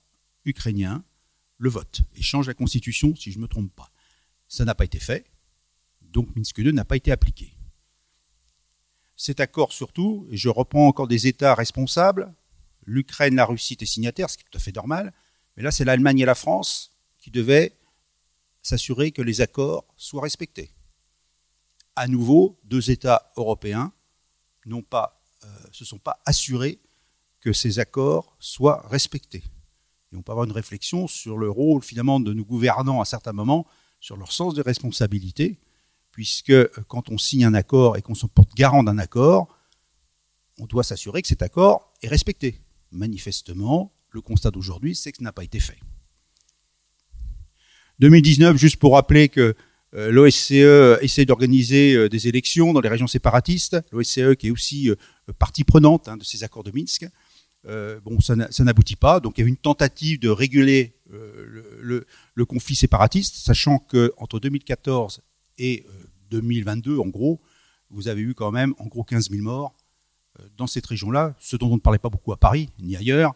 ukrainien 0.45 1.05
le 1.59 1.69
vote 1.69 2.03
et 2.15 2.23
change 2.23 2.47
la 2.47 2.55
constitution, 2.55 3.17
si 3.17 3.33
je 3.33 3.39
ne 3.39 3.43
me 3.43 3.49
trompe 3.49 3.75
pas. 3.75 3.91
Ça 4.47 4.65
n'a 4.65 4.75
pas 4.77 4.85
été 4.85 5.01
fait, 5.01 5.25
donc 6.01 6.35
Minsk 6.37 6.59
II 6.59 6.73
n'a 6.73 6.85
pas 6.85 6.97
été 6.97 7.11
appliqué. 7.11 7.57
Cet 9.17 9.41
accord 9.41 9.73
surtout, 9.73 10.27
et 10.31 10.37
je 10.37 10.49
reprends 10.49 10.87
encore 10.87 11.09
des 11.09 11.27
États 11.27 11.55
responsables, 11.55 12.33
l'Ukraine, 12.85 13.35
la 13.35 13.45
Russie 13.45 13.75
étaient 13.75 13.87
signataires, 13.87 14.31
ce 14.31 14.37
qui 14.37 14.43
est 14.43 14.51
tout 14.51 14.59
à 14.59 14.61
fait 14.61 14.75
normal, 14.75 15.13
mais 15.57 15.63
là, 15.63 15.71
c'est 15.71 15.85
l'Allemagne 15.85 16.21
et 16.21 16.25
la 16.25 16.35
France 16.35 16.93
qui 17.19 17.31
devaient 17.31 17.77
s'assurer 18.63 19.13
que 19.13 19.23
les 19.23 19.41
accords 19.41 19.85
soient 19.97 20.23
respectés. 20.23 20.73
À 21.97 22.09
nouveau, 22.09 22.59
deux 22.65 22.91
États 22.91 23.33
européens 23.37 23.93
n'ont 24.65 24.85
euh, 24.93 25.09
se 25.73 25.85
sont 25.85 25.99
pas 25.99 26.21
assurés 26.25 26.81
que 27.41 27.53
ces 27.53 27.79
accords 27.81 28.37
soient 28.39 28.87
respectés. 28.89 29.43
Et 30.13 30.17
on 30.17 30.23
peut 30.23 30.33
avoir 30.33 30.47
une 30.47 30.53
réflexion 30.53 31.09
sur 31.09 31.37
le 31.37 31.51
rôle 31.51 31.83
finalement 31.83 32.21
de 32.21 32.33
nos 32.33 32.45
gouvernants 32.45 33.01
à 33.01 33.05
certains 33.05 33.33
moments, 33.33 33.67
sur 34.01 34.17
leur 34.17 34.33
sens 34.33 34.55
de 34.55 34.63
responsabilité, 34.63 35.59
puisque 36.13 36.51
euh, 36.51 36.69
quand 36.89 37.11
on 37.11 37.19
signe 37.19 37.45
un 37.45 37.55
accord 37.55 37.97
et 37.97 38.03
qu'on 38.03 38.15
se 38.15 38.27
porte 38.27 38.55
garant 38.55 38.83
d'un 38.83 38.99
accord, 38.99 39.49
on 40.59 40.67
doit 40.67 40.85
s'assurer 40.85 41.23
que 41.23 41.29
cet 41.29 41.43
accord 41.43 41.93
est 42.03 42.09
respecté. 42.09 42.62
Manifestement, 42.93 43.93
le 44.11 44.21
constat 44.21 44.51
d'aujourd'hui, 44.51 44.95
c'est 44.95 45.13
que 45.13 45.19
ce 45.19 45.23
n'a 45.23 45.33
pas 45.33 45.45
été 45.45 45.61
fait. 45.61 45.79
2019, 47.99 48.57
juste 48.57 48.77
pour 48.77 48.95
rappeler 48.95 49.29
que 49.29 49.55
euh, 49.95 50.11
l'OSCE 50.11 51.03
essaie 51.03 51.27
d'organiser 51.27 51.95
euh, 51.95 52.09
des 52.09 52.27
élections 52.27 52.73
dans 52.73 52.81
les 52.81 52.89
régions 52.89 53.07
séparatistes, 53.07 53.77
l'OSCE 53.93 54.35
qui 54.39 54.49
est 54.49 54.51
aussi 54.51 54.91
euh, 54.91 54.97
partie 55.39 55.65
prenante 55.65 56.09
hein, 56.09 56.17
de 56.17 56.25
ces 56.25 56.45
accords 56.45 56.65
de 56.65 56.73
Minsk, 56.73 57.07
bon, 58.05 58.19
ça 58.21 58.65
n'aboutit 58.65 58.97
pas. 58.97 59.21
Donc, 59.21 59.39
il 59.39 59.43
y 59.43 59.45
a 59.45 59.47
eu 59.47 59.51
une 59.51 59.57
tentative 59.57 60.19
de 60.19 60.29
réguler 60.29 60.95
le, 61.11 62.45
conflit 62.45 62.75
séparatiste, 62.75 63.37
sachant 63.37 63.79
que 63.79 64.13
entre 64.17 64.41
2014 64.41 65.21
et 65.59 65.87
2022, 66.31 66.99
en 66.99 67.07
gros, 67.07 67.41
vous 67.91 68.09
avez 68.09 68.23
eu 68.23 68.35
quand 68.35 68.51
même 68.51 68.75
en 68.79 68.87
gros 68.87 69.05
15 69.05 69.31
000 69.31 69.43
morts 69.43 69.77
dans 70.57 70.67
cette 70.67 70.87
région-là, 70.87 71.35
ce 71.39 71.57
dont 71.57 71.71
on 71.71 71.75
ne 71.75 71.81
parlait 71.81 71.99
pas 71.99 72.09
beaucoup 72.09 72.33
à 72.33 72.37
Paris 72.37 72.71
ni 72.79 72.97
ailleurs, 72.97 73.35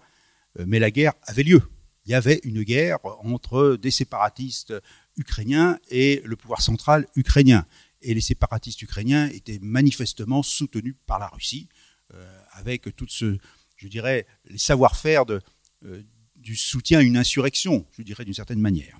mais 0.59 0.79
la 0.79 0.91
guerre 0.91 1.12
avait 1.26 1.43
lieu. 1.43 1.62
Il 2.07 2.12
y 2.12 2.15
avait 2.15 2.41
une 2.45 2.62
guerre 2.62 2.99
entre 3.25 3.76
des 3.76 3.91
séparatistes 3.91 4.73
ukrainiens 5.17 5.79
et 5.91 6.23
le 6.25 6.37
pouvoir 6.37 6.62
central 6.62 7.07
ukrainien. 7.17 7.67
Et 8.03 8.15
les 8.15 8.21
séparatistes 8.21 8.81
ukrainiens 8.83 9.29
étaient 9.29 9.59
manifestement 9.61 10.43
soutenus 10.43 10.95
par 11.07 11.19
la 11.19 11.29
Russie, 11.29 11.69
euh, 12.15 12.41
avec 12.53 12.95
tout 12.95 13.07
ce, 13.09 13.37
je 13.76 13.88
dirais, 13.88 14.26
les 14.49 14.59
savoir-faire 14.59 15.25
euh, 15.29 16.03
du 16.37 16.55
soutien 16.55 17.00
à 17.00 17.03
une 17.03 17.17
insurrection, 17.17 17.85
je 17.91 18.03
dirais 18.03 18.25
d'une 18.25 18.35
certaine 18.35 18.61
manière. 18.61 18.97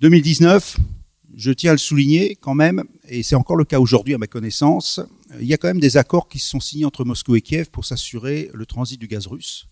2019, 0.00 0.78
je 1.36 1.52
tiens 1.52 1.70
à 1.70 1.74
le 1.74 1.78
souligner 1.78 2.34
quand 2.34 2.54
même, 2.54 2.82
et 3.04 3.22
c'est 3.22 3.36
encore 3.36 3.56
le 3.56 3.64
cas 3.64 3.78
aujourd'hui 3.78 4.14
à 4.14 4.18
ma 4.18 4.26
connaissance, 4.26 5.00
il 5.40 5.46
y 5.46 5.54
a 5.54 5.56
quand 5.56 5.68
même 5.68 5.80
des 5.80 5.96
accords 5.96 6.28
qui 6.28 6.38
se 6.38 6.48
sont 6.48 6.60
signés 6.60 6.84
entre 6.84 7.04
Moscou 7.04 7.34
et 7.36 7.40
Kiev 7.40 7.70
pour 7.70 7.84
s'assurer 7.84 8.50
le 8.52 8.66
transit 8.66 9.00
du 9.00 9.08
gaz 9.08 9.26
russe, 9.26 9.68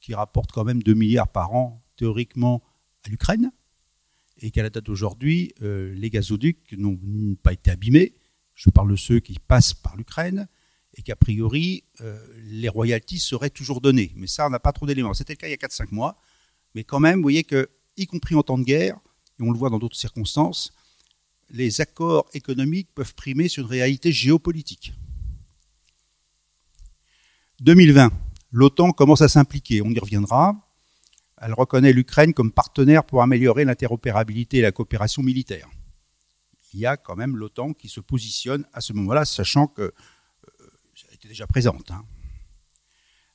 qui 0.00 0.14
rapporte 0.14 0.52
quand 0.52 0.64
même 0.64 0.82
2 0.82 0.94
milliards 0.94 1.28
par 1.28 1.54
an 1.54 1.82
théoriquement 1.96 2.62
à 3.04 3.08
l'Ukraine, 3.08 3.52
et 4.38 4.50
qu'à 4.50 4.62
la 4.62 4.70
date 4.70 4.84
d'aujourd'hui, 4.84 5.52
euh, 5.62 5.94
les 5.94 6.10
gazoducs 6.10 6.72
n'ont 6.72 6.98
pas 7.42 7.52
été 7.52 7.70
abîmés. 7.70 8.14
Je 8.54 8.70
parle 8.70 8.90
de 8.90 8.96
ceux 8.96 9.20
qui 9.20 9.38
passent 9.38 9.74
par 9.74 9.96
l'Ukraine, 9.96 10.48
et 10.94 11.02
qu'a 11.02 11.16
priori, 11.16 11.84
euh, 12.00 12.18
les 12.42 12.68
royalties 12.68 13.20
seraient 13.20 13.50
toujours 13.50 13.80
données. 13.80 14.12
Mais 14.16 14.26
ça, 14.26 14.46
on 14.46 14.50
n'a 14.50 14.58
pas 14.58 14.72
trop 14.72 14.86
d'éléments. 14.86 15.14
C'était 15.14 15.34
le 15.34 15.36
cas 15.36 15.46
il 15.46 15.50
y 15.50 15.54
a 15.54 15.56
4-5 15.56 15.92
mois. 15.92 16.16
Mais 16.74 16.84
quand 16.84 17.00
même, 17.00 17.16
vous 17.16 17.22
voyez 17.22 17.44
que, 17.44 17.68
y 17.96 18.06
compris 18.06 18.34
en 18.34 18.42
temps 18.42 18.58
de 18.58 18.64
guerre, 18.64 18.98
et 19.38 19.42
on 19.42 19.50
le 19.50 19.58
voit 19.58 19.70
dans 19.70 19.78
d'autres 19.78 19.96
circonstances, 19.96 20.72
les 21.50 21.80
accords 21.80 22.28
économiques 22.32 22.88
peuvent 22.94 23.14
primer 23.14 23.48
sur 23.48 23.64
une 23.64 23.70
réalité 23.70 24.12
géopolitique. 24.12 24.94
2020, 27.60 28.10
l'OTAN 28.52 28.92
commence 28.92 29.20
à 29.20 29.28
s'impliquer, 29.28 29.82
on 29.82 29.90
y 29.90 29.98
reviendra. 29.98 30.54
Elle 31.36 31.54
reconnaît 31.54 31.92
l'Ukraine 31.92 32.34
comme 32.34 32.52
partenaire 32.52 33.04
pour 33.04 33.22
améliorer 33.22 33.64
l'interopérabilité 33.64 34.58
et 34.58 34.62
la 34.62 34.72
coopération 34.72 35.22
militaire. 35.22 35.68
Il 36.72 36.80
y 36.80 36.86
a 36.86 36.96
quand 36.96 37.16
même 37.16 37.36
l'OTAN 37.36 37.72
qui 37.72 37.88
se 37.88 38.00
positionne 38.00 38.64
à 38.72 38.80
ce 38.80 38.92
moment-là, 38.92 39.24
sachant 39.24 39.66
que 39.66 39.82
euh, 39.82 39.92
ça 40.94 41.06
a 41.10 41.14
été 41.14 41.28
déjà 41.28 41.46
présente. 41.46 41.90
Hein. 41.90 42.04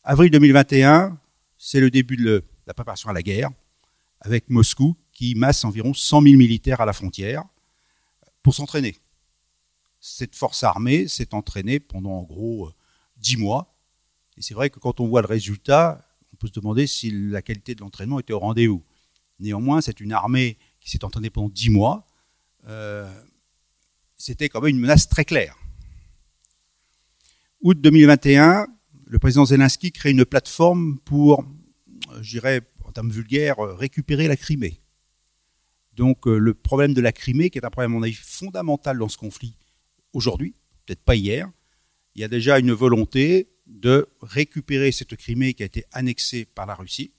Avril 0.03 0.31
2021, 0.31 1.19
c'est 1.57 1.79
le 1.79 1.91
début 1.91 2.15
de 2.15 2.43
la 2.65 2.73
préparation 2.73 3.09
à 3.09 3.13
la 3.13 3.21
guerre, 3.21 3.49
avec 4.21 4.49
Moscou 4.49 4.95
qui 5.11 5.35
masse 5.35 5.65
environ 5.65 5.93
100 5.93 6.21
000 6.21 6.35
militaires 6.37 6.81
à 6.81 6.85
la 6.85 6.93
frontière 6.93 7.43
pour 8.45 8.53
s'entraîner. 8.53 8.95
Cette 9.99 10.35
force 10.35 10.63
armée 10.63 11.07
s'est 11.07 11.33
entraînée 11.33 11.79
pendant 11.79 12.11
en 12.11 12.21
gros 12.21 12.71
10 13.17 13.37
mois. 13.37 13.75
Et 14.37 14.43
c'est 14.43 14.53
vrai 14.53 14.69
que 14.69 14.77
quand 14.77 14.99
on 14.99 15.07
voit 15.07 15.23
le 15.23 15.27
résultat, 15.27 16.07
on 16.31 16.35
peut 16.35 16.45
se 16.45 16.51
demander 16.51 16.85
si 16.85 17.09
la 17.09 17.41
qualité 17.41 17.73
de 17.73 17.81
l'entraînement 17.81 18.19
était 18.19 18.33
au 18.33 18.37
rendez-vous. 18.37 18.83
Néanmoins, 19.39 19.81
c'est 19.81 19.99
une 19.99 20.13
armée 20.13 20.59
qui 20.79 20.91
s'est 20.91 21.03
entraînée 21.03 21.31
pendant 21.31 21.49
dix 21.49 21.71
mois. 21.71 22.05
Euh, 22.67 23.11
c'était 24.15 24.47
quand 24.47 24.61
même 24.61 24.75
une 24.75 24.79
menace 24.79 25.09
très 25.09 25.25
claire. 25.25 25.57
Août 27.61 27.81
2021, 27.81 28.67
le 29.07 29.17
président 29.17 29.45
Zelensky 29.45 29.91
crée 29.91 30.11
une 30.11 30.23
plateforme 30.23 30.99
pour, 30.99 31.43
euh, 32.11 32.21
je 32.21 32.29
dirais, 32.29 32.61
en 32.83 32.91
termes 32.91 33.09
vulgaires, 33.09 33.57
euh, 33.57 33.73
récupérer 33.73 34.27
la 34.27 34.37
Crimée. 34.37 34.84
Donc 35.95 36.25
le 36.25 36.53
problème 36.53 36.93
de 36.93 37.01
la 37.01 37.11
Crimée, 37.11 37.49
qui 37.49 37.57
est 37.57 37.65
un 37.65 37.69
problème, 37.69 38.01
fondamental 38.13 38.97
dans 38.97 39.09
ce 39.09 39.17
conflit 39.17 39.55
aujourd'hui, 40.13 40.53
peut-être 40.85 41.03
pas 41.03 41.15
hier, 41.15 41.49
il 42.15 42.21
y 42.21 42.23
a 42.23 42.27
déjà 42.27 42.59
une 42.59 42.71
volonté 42.71 43.49
de 43.67 44.07
récupérer 44.21 44.91
cette 44.91 45.15
Crimée 45.15 45.53
qui 45.53 45.63
a 45.63 45.65
été 45.65 45.85
annexée 45.91 46.45
par 46.45 46.65
la 46.65 46.75
Russie. 46.75 47.11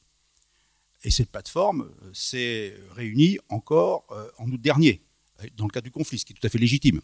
Et 1.04 1.10
cette 1.10 1.30
plateforme 1.30 1.90
euh, 2.02 2.10
s'est 2.12 2.74
réunie 2.92 3.38
encore 3.48 4.06
euh, 4.10 4.28
en 4.38 4.50
août 4.50 4.60
dernier, 4.60 5.02
euh, 5.42 5.46
dans 5.56 5.66
le 5.66 5.70
cadre 5.70 5.84
du 5.84 5.90
conflit, 5.90 6.18
ce 6.18 6.24
qui 6.24 6.32
est 6.32 6.36
tout 6.36 6.46
à 6.46 6.50
fait 6.50 6.58
légitime. 6.58 7.00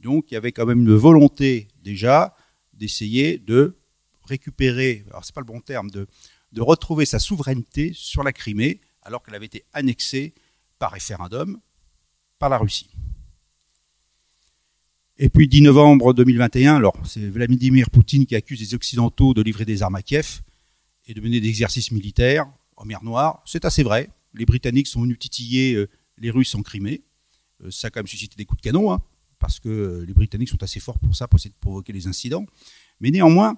Donc 0.00 0.30
il 0.30 0.34
y 0.34 0.36
avait 0.36 0.52
quand 0.52 0.66
même 0.66 0.80
une 0.80 0.94
volonté 0.94 1.68
déjà 1.82 2.34
d'essayer 2.72 3.38
de 3.38 3.78
récupérer, 4.24 5.04
alors 5.10 5.24
c'est 5.24 5.34
pas 5.34 5.40
le 5.40 5.46
bon 5.46 5.60
terme, 5.60 5.90
de 5.90 6.06
retrouver 6.58 7.06
sa 7.06 7.18
souveraineté 7.18 7.92
sur 7.94 8.22
la 8.22 8.32
Crimée, 8.32 8.80
alors 9.02 9.22
qu'elle 9.22 9.34
avait 9.34 9.46
été 9.46 9.64
annexée 9.72 10.34
par 10.82 10.90
référendum 10.90 11.60
par 12.40 12.48
la 12.48 12.58
Russie. 12.58 12.90
Et 15.16 15.28
puis 15.28 15.46
10 15.46 15.62
novembre 15.62 16.12
2021, 16.12 16.74
alors 16.74 16.96
c'est 17.04 17.24
Vladimir 17.28 17.88
Poutine 17.88 18.26
qui 18.26 18.34
accuse 18.34 18.58
les 18.58 18.74
Occidentaux 18.74 19.32
de 19.32 19.42
livrer 19.42 19.64
des 19.64 19.84
armes 19.84 19.94
à 19.94 20.02
Kiev 20.02 20.40
et 21.06 21.14
de 21.14 21.20
mener 21.20 21.40
des 21.40 21.46
exercices 21.46 21.92
militaires 21.92 22.50
en 22.76 22.84
mer 22.84 23.04
Noire. 23.04 23.44
C'est 23.46 23.64
assez 23.64 23.84
vrai. 23.84 24.10
Les 24.34 24.44
Britanniques 24.44 24.88
sont 24.88 25.02
venus 25.02 25.20
titiller 25.20 25.74
euh, 25.74 25.88
les 26.18 26.32
Russes 26.32 26.56
en 26.56 26.62
Crimée. 26.62 27.04
Euh, 27.62 27.70
ça 27.70 27.86
a 27.86 27.90
quand 27.90 28.00
même 28.00 28.08
suscité 28.08 28.34
des 28.34 28.44
coups 28.44 28.60
de 28.60 28.64
canon, 28.64 28.92
hein, 28.92 29.00
parce 29.38 29.60
que 29.60 29.68
euh, 29.68 30.04
les 30.04 30.14
Britanniques 30.14 30.48
sont 30.48 30.64
assez 30.64 30.80
forts 30.80 30.98
pour 30.98 31.14
ça, 31.14 31.28
pour 31.28 31.38
essayer 31.38 31.50
de 31.50 31.60
provoquer 31.60 31.92
les 31.92 32.08
incidents. 32.08 32.44
Mais 32.98 33.12
néanmoins, 33.12 33.56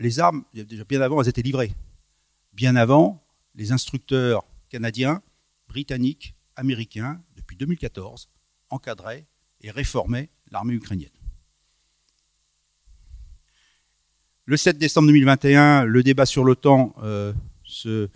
les 0.00 0.18
armes, 0.18 0.42
déjà 0.52 0.82
bien 0.82 1.02
avant, 1.02 1.22
elles 1.22 1.28
étaient 1.28 1.42
livrées. 1.42 1.72
Bien 2.52 2.74
avant, 2.74 3.24
les 3.54 3.70
instructeurs 3.70 4.44
canadiens, 4.70 5.22
britanniques, 5.68 6.34
américains, 6.58 7.22
depuis 7.36 7.56
2014, 7.56 8.28
encadraient 8.68 9.26
et 9.60 9.70
réformaient 9.70 10.30
l'armée 10.50 10.74
ukrainienne. 10.74 11.10
Le 14.44 14.56
7 14.56 14.78
décembre 14.78 15.08
2021, 15.08 15.84
le 15.84 16.02
débat 16.02 16.26
sur 16.26 16.42
l'OTAN 16.44 16.94
euh, 17.02 17.32
se, 17.64 18.08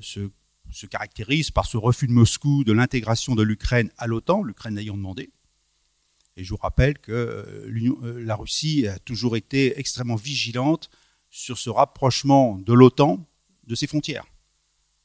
se, 0.00 0.86
caractérise 0.86 1.50
par 1.50 1.66
ce 1.66 1.76
refus 1.76 2.08
de 2.08 2.12
Moscou 2.12 2.64
de 2.64 2.72
l'intégration 2.72 3.34
de 3.34 3.42
l'Ukraine 3.42 3.90
à 3.96 4.06
l'OTAN, 4.06 4.42
l'Ukraine 4.42 4.76
ayant 4.78 4.96
demandé. 4.96 5.30
Et 6.36 6.44
je 6.44 6.50
vous 6.50 6.56
rappelle 6.56 6.98
que 6.98 7.12
euh, 7.12 7.68
euh, 8.02 8.24
la 8.24 8.34
Russie 8.34 8.86
a 8.88 8.98
toujours 8.98 9.36
été 9.36 9.78
extrêmement 9.78 10.16
vigilante 10.16 10.90
sur 11.30 11.58
ce 11.58 11.70
rapprochement 11.70 12.58
de 12.58 12.72
l'OTAN 12.72 13.24
de 13.64 13.74
ses 13.74 13.86
frontières. 13.86 14.24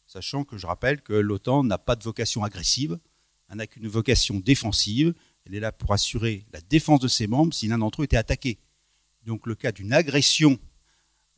Sachant 0.07 0.45
que 0.45 0.57
je 0.57 0.65
rappelle 0.65 1.01
que 1.01 1.13
l'OTAN 1.13 1.65
n'a 1.65 1.77
pas 1.77 1.97
de 1.97 2.03
vocation 2.03 2.43
agressive, 2.43 2.97
elle 3.49 3.57
n'a 3.57 3.67
qu'une 3.67 3.87
vocation 3.87 4.39
défensive, 4.39 5.13
elle 5.45 5.55
est 5.55 5.59
là 5.59 5.73
pour 5.73 5.93
assurer 5.93 6.45
la 6.53 6.61
défense 6.61 7.01
de 7.01 7.09
ses 7.09 7.27
membres 7.27 7.53
si 7.53 7.67
l'un 7.67 7.77
d'entre 7.77 8.01
eux 8.01 8.05
était 8.05 8.17
attaqué. 8.17 8.57
Donc 9.25 9.45
le 9.45 9.55
cas 9.55 9.73
d'une 9.73 9.91
agression 9.91 10.57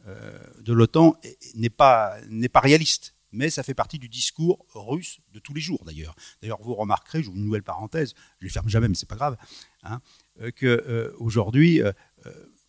euh, 0.07 0.39
de 0.61 0.71
l'OTAN 0.73 1.15
n'est 1.55 1.69
pas, 1.69 2.19
réaliste. 2.55 3.15
Mais 3.31 3.49
ça 3.49 3.63
fait 3.63 3.73
partie 3.73 3.99
du 3.99 4.07
discours 4.07 4.65
russe 4.73 5.19
de 5.33 5.39
tous 5.39 5.53
les 5.53 5.61
jours 5.61 5.83
d'ailleurs. 5.85 6.15
D'ailleurs, 6.41 6.61
vous 6.61 6.73
remarquerez, 6.75 7.23
j'ouvre 7.23 7.37
une 7.37 7.45
nouvelle 7.45 7.63
parenthèse, 7.63 8.13
je 8.39 8.45
ne 8.45 8.51
ferme 8.51 8.69
jamais, 8.69 8.87
mais 8.87 8.95
c'est 8.95 9.09
pas 9.09 9.15
grave, 9.15 9.37
hein, 9.83 9.99
euh, 10.41 10.51
qu'aujourd'hui, 10.51 11.81
euh, 11.81 11.91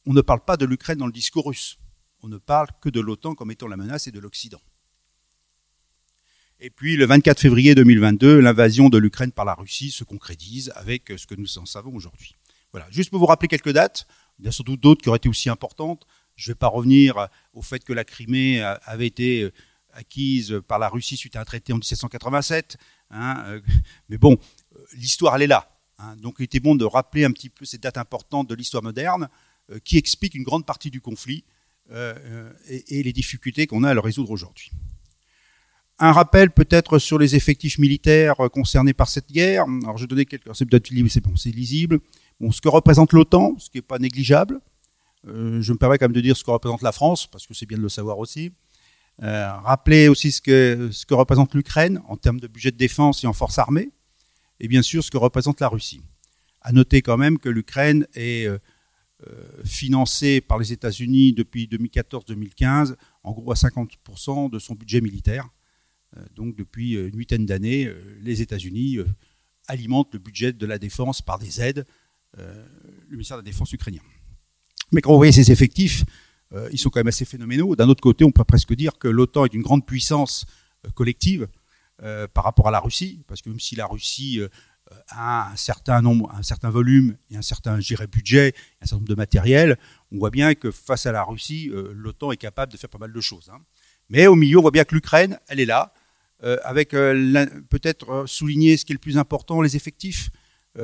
on 0.07 0.15
ne 0.15 0.21
parle 0.23 0.45
pas 0.45 0.57
de 0.57 0.65
l'Ukraine 0.65 0.99
dans 0.99 1.07
le 1.07 1.13
discours 1.13 1.47
russe. 1.47 1.79
On 2.23 2.29
ne 2.29 2.39
parle 2.39 2.69
que 2.81 2.89
de 2.89 3.01
l'OTAN 3.01 3.35
comme 3.35 3.51
étant 3.51 3.69
la 3.69 3.77
menace 3.77 4.07
et 4.07 4.13
de 4.13 4.19
l'Occident. 4.19 4.61
Et 6.63 6.69
puis 6.69 6.97
le 6.97 7.07
24 7.07 7.41
février 7.41 7.75
2022, 7.75 8.39
l'invasion 8.39 8.91
de 8.91 8.99
l'Ukraine 8.99 9.33
par 9.33 9.47
la 9.47 9.55
Russie 9.55 9.91
se 9.91 10.05
concrétise 10.05 10.71
avec 10.77 11.11
ce 11.17 11.27
que 11.27 11.35
nous 11.35 11.57
en 11.57 11.65
savons 11.65 11.95
aujourd'hui. 11.95 12.37
Voilà, 12.71 12.87
juste 12.91 13.09
pour 13.09 13.19
vous 13.19 13.27
rappeler 13.27 13.49
quelques 13.49 13.73
dates, 13.73 14.07
il 14.39 14.45
y 14.45 14.49
a 14.49 14.53
surtout 14.53 14.77
d'autres 14.77 15.01
qui 15.01 15.09
auraient 15.09 15.17
été 15.17 15.29
aussi 15.31 15.49
importantes. 15.49 16.07
Je 16.37 16.51
ne 16.51 16.55
vais 16.55 16.59
pas 16.59 16.69
revenir 16.69 17.29
au 17.55 17.63
fait 17.63 17.83
que 17.83 17.95
la 17.95 18.05
Crimée 18.05 18.63
avait 18.63 19.07
été 19.07 19.51
acquise 19.95 20.61
par 20.69 20.79
la 20.79 20.91
Russie 20.91 21.17
suite 21.17 21.35
à 21.37 21.41
un 21.41 21.45
traité 21.45 21.73
en 21.73 21.77
1787. 21.77 22.77
Hein, 23.11 23.43
euh, 23.47 23.61
mais 24.11 24.19
bon, 24.19 24.37
l'histoire, 24.93 25.37
elle 25.37 25.43
est 25.43 25.47
là. 25.47 25.75
Hein. 25.99 26.17
donc 26.17 26.37
il 26.39 26.45
était 26.45 26.61
bon 26.61 26.75
de 26.75 26.85
rappeler 26.85 27.25
un 27.25 27.33
petit 27.33 27.51
peu 27.51 27.65
ces 27.65 27.77
dates 27.79 27.99
importantes 27.99 28.49
de 28.49 28.55
l'histoire 28.55 28.83
moderne 28.83 29.29
euh, 29.71 29.79
qui 29.85 29.99
expliquent 29.99 30.35
une 30.35 30.45
grande 30.45 30.65
partie 30.65 30.91
du 30.91 31.01
conflit 31.01 31.45
euh, 31.91 32.53
et 32.69 33.03
les 33.03 33.13
difficultés 33.13 33.67
qu'on 33.67 33.83
a 33.83 33.91
à 33.91 33.95
le 33.95 34.01
résoudre 34.01 34.31
aujourd'hui. 34.31 34.71
Un 36.03 36.13
rappel 36.13 36.51
peut-être 36.51 36.99
sur 36.99 37.19
les 37.19 37.37
effectifs 37.37 37.79
militaires 37.79 38.41
euh, 38.41 38.49
concernés 38.49 38.95
par 38.95 39.11
cette 39.11 39.31
guerre. 39.31 39.67
Alors 39.83 39.99
je 39.99 40.07
donnais 40.07 40.25
quelques, 40.25 40.49
c'est 40.55 40.65
peut-être 40.65 40.89
c'est 41.11 41.23
bon, 41.23 41.37
c'est 41.37 41.51
lisible. 41.51 42.01
Ce 42.51 42.63
que 42.63 42.71
représente 42.71 43.13
l'OTAN, 43.13 43.55
ce 43.59 43.69
qui 43.69 43.77
n'est 43.79 43.83
pas 43.83 43.99
négligeable. 43.99 44.61
Euh, 45.29 45.61
je 45.61 45.73
me 45.75 45.77
permets 45.77 45.99
quand 45.99 46.07
même 46.07 46.15
de 46.15 46.23
dire 46.23 46.35
ce 46.39 46.43
que 46.43 46.51
représente 46.51 46.81
la 46.81 46.93
France, 46.93 47.27
parce 47.27 47.47
que 47.47 47.53
c'est 47.53 47.67
bien 47.67 47.77
de 47.77 47.83
le 47.83 47.91
savoir 47.91 48.19
aussi. 48.19 48.51
Euh, 49.23 49.53
rappeler 49.59 50.09
aussi 50.09 50.33
ce 50.33 50.41
que, 50.41 50.91
représente 51.11 51.55
l'Ukraine 51.55 52.01
en 52.09 52.17
termes 52.17 52.41
de 52.41 52.47
budget 52.47 52.71
de 52.71 52.79
défense 52.79 53.23
et 53.23 53.27
en 53.27 53.35
force 53.35 53.59
armée, 53.59 53.91
et 54.59 54.69
bien 54.69 54.81
sûr 54.81 55.05
ce 55.05 55.11
que 55.11 55.19
représente 55.19 55.61
la 55.61 55.69
Russie. 55.69 56.01
À 56.63 56.73
noter 56.73 57.03
quand 57.03 57.19
même 57.19 57.39
que 57.39 57.51
l'Ukraine 57.51 58.07
est 58.15 58.49
financé 59.67 60.41
par 60.41 60.59
les 60.59 60.73
États-Unis 60.73 61.35
depuis 61.35 61.67
2014-2015, 61.67 62.95
en 63.23 63.33
gros 63.33 63.53
à 63.53 63.55
50% 63.55 64.49
de 64.51 64.59
son 64.59 64.75
budget 64.75 65.03
militaire. 65.03 65.51
Donc 66.35 66.57
depuis 66.57 66.95
une 66.95 67.17
huitaine 67.17 67.47
d'années, 67.47 67.91
les 68.21 68.43
États-Unis 68.43 68.99
alimentent 69.69 70.13
le 70.13 70.19
budget 70.19 70.53
de 70.53 70.67
la 70.67 70.79
défense 70.79 71.23
par 71.23 71.39
des 71.39 71.61
aides, 71.61 71.87
le 72.37 73.13
ministère 73.13 73.37
de 73.37 73.43
la 73.43 73.51
Défense 73.51 73.73
ukrainien. 73.73 74.01
Mais 74.93 75.01
quand 75.01 75.13
vous 75.13 75.19
voyez 75.19 75.33
ces 75.33 75.53
effectifs, 75.53 76.05
ils 76.73 76.79
sont 76.79 76.91
quand 76.91 76.99
même 76.99 77.09
assez 77.09 77.25
phénoménaux. 77.25 77.77
D'un 77.77 77.89
autre 77.89 78.03
côté, 78.03 78.25
on 78.25 78.33
peut 78.33 78.43
presque 78.43 78.75
dire 78.75 78.99
que 78.99 79.07
l'OTAN 79.07 79.45
est 79.45 79.55
une 79.55 79.63
grande 79.63 79.87
puissance 79.87 80.47
collective 80.95 81.47
par 82.35 82.43
rapport 82.43 82.67
à 82.67 82.73
la 82.73 82.81
Russie, 82.81 83.23
parce 83.29 83.41
que 83.41 83.49
même 83.49 83.61
si 83.61 83.77
la 83.77 83.87
Russie 83.87 84.41
un 85.13 85.57
certain 85.57 86.03
nombre, 86.03 86.33
un 86.35 86.43
certain 86.43 86.71
volume 86.71 87.17
et 87.31 87.37
un 87.37 87.43
certain 87.43 87.79
budget, 88.11 88.55
un 88.81 88.87
certain 88.87 88.97
nombre 88.97 89.09
de 89.09 89.15
matériel, 89.15 89.79
on 90.13 90.19
voit 90.19 90.31
bien 90.31 90.55
que 90.55 90.71
face 90.71 91.07
à 91.07 91.13
la 91.13 91.23
Russie, 91.23 91.71
euh, 91.73 91.93
l'OTAN 91.95 92.33
est 92.33 92.37
capable 92.37 92.73
de 92.73 92.77
faire 92.77 92.91
pas 92.91 92.99
mal 92.99 93.13
de 93.13 93.21
choses. 93.21 93.51
Hein. 93.53 93.61
Mais 94.09 94.27
au 94.27 94.35
milieu, 94.35 94.59
on 94.59 94.63
voit 94.63 94.71
bien 94.71 94.85
que 94.85 94.95
l'Ukraine, 94.95 95.39
elle 95.49 95.61
est 95.61 95.67
là, 95.67 95.93
euh, 95.95 96.00
avec 96.43 96.95
euh, 96.95 97.47
peut-être 97.69 98.25
souligner 98.27 98.77
ce 98.77 98.85
qui 98.85 98.93
est 98.93 98.95
le 98.95 99.01
plus 99.01 99.19
important, 99.19 99.61
les 99.61 99.77
effectifs. 99.77 100.31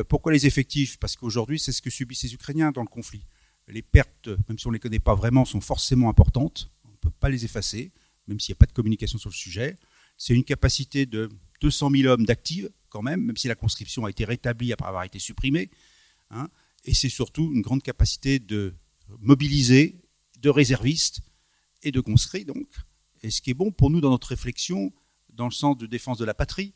pourquoi 0.08 0.32
les 0.32 0.46
effectifs? 0.46 0.98
Parce 0.98 1.16
qu'aujourd'hui, 1.16 1.58
c'est 1.58 1.72
ce 1.72 1.80
que 1.80 1.90
subissent 1.90 2.24
les 2.24 2.34
Ukrainiens 2.34 2.72
dans 2.72 2.82
le 2.82 2.88
conflit. 2.88 3.24
Les 3.68 3.82
pertes, 3.82 4.28
même 4.48 4.58
si 4.58 4.66
on 4.66 4.70
ne 4.70 4.76
les 4.76 4.80
connaît 4.80 4.98
pas 4.98 5.14
vraiment, 5.14 5.44
sont 5.44 5.60
forcément 5.60 6.08
importantes. 6.08 6.70
On 6.84 6.90
ne 6.90 6.96
peut 6.96 7.10
pas 7.10 7.28
les 7.28 7.44
effacer, 7.44 7.92
même 8.28 8.38
s'il 8.38 8.52
n'y 8.52 8.56
a 8.56 8.60
pas 8.60 8.66
de 8.66 8.72
communication 8.72 9.18
sur 9.18 9.30
le 9.30 9.34
sujet. 9.34 9.76
C'est 10.16 10.34
une 10.34 10.44
capacité 10.44 11.06
de 11.06 11.28
200 11.60 11.90
000 11.90 12.12
hommes 12.12 12.24
d'actifs 12.24 12.68
quand 12.88 13.02
même, 13.02 13.22
même 13.22 13.36
si 13.36 13.48
la 13.48 13.54
conscription 13.54 14.04
a 14.04 14.10
été 14.10 14.24
rétablie 14.24 14.72
après 14.72 14.88
avoir 14.88 15.04
été 15.04 15.18
supprimée. 15.18 15.70
Hein. 16.30 16.48
et 16.84 16.92
c'est 16.92 17.08
surtout 17.08 17.52
une 17.54 17.62
grande 17.62 17.84
capacité 17.84 18.40
de 18.40 18.74
mobiliser, 19.20 19.94
de 20.40 20.50
réservistes 20.50 21.20
et 21.82 21.92
de 21.92 22.00
conscrits, 22.00 22.44
donc. 22.44 22.66
Et 23.22 23.30
ce 23.30 23.40
qui 23.40 23.50
est 23.50 23.54
bon 23.54 23.70
pour 23.70 23.90
nous 23.90 24.00
dans 24.00 24.10
notre 24.10 24.28
réflexion, 24.28 24.92
dans 25.37 25.46
le 25.46 25.53
sens 25.53 25.77
de 25.77 25.87
défense 25.87 26.18
de 26.18 26.25
la 26.25 26.35
patrie, 26.35 26.75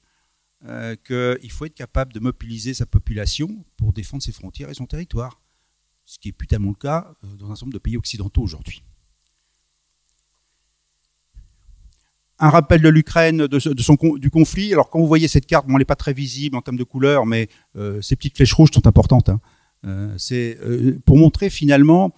euh, 0.66 0.94
qu'il 0.94 1.50
faut 1.50 1.64
être 1.64 1.74
capable 1.74 2.12
de 2.12 2.20
mobiliser 2.20 2.74
sa 2.74 2.84
population 2.84 3.64
pour 3.78 3.94
défendre 3.94 4.22
ses 4.22 4.32
frontières 4.32 4.68
et 4.68 4.74
son 4.74 4.84
territoire. 4.84 5.40
Ce 6.04 6.18
qui 6.18 6.28
est 6.28 6.32
plus 6.32 6.46
tellement 6.46 6.68
le 6.68 6.74
cas 6.74 7.14
euh, 7.24 7.36
dans 7.36 7.46
un 7.46 7.54
certain 7.54 7.66
nombre 7.66 7.74
de 7.74 7.78
pays 7.78 7.96
occidentaux 7.96 8.42
aujourd'hui. 8.42 8.82
un 12.42 12.48
rappel 12.48 12.80
de 12.80 12.88
l'Ukraine, 12.88 13.46
de, 13.46 13.58
son, 13.58 13.98
du 14.16 14.30
conflit. 14.30 14.72
Alors 14.72 14.88
quand 14.88 14.98
vous 14.98 15.06
voyez 15.06 15.28
cette 15.28 15.44
carte, 15.44 15.66
bon, 15.66 15.74
elle 15.74 15.80
n'est 15.80 15.84
pas 15.84 15.94
très 15.94 16.14
visible 16.14 16.56
en 16.56 16.62
termes 16.62 16.78
de 16.78 16.84
couleur, 16.84 17.26
mais 17.26 17.50
euh, 17.76 18.00
ces 18.00 18.16
petites 18.16 18.34
flèches 18.34 18.54
rouges 18.54 18.70
sont 18.72 18.86
importantes. 18.86 19.28
Hein. 19.28 20.14
C'est 20.16 20.58
pour 21.04 21.18
montrer 21.18 21.50
finalement 21.50 22.14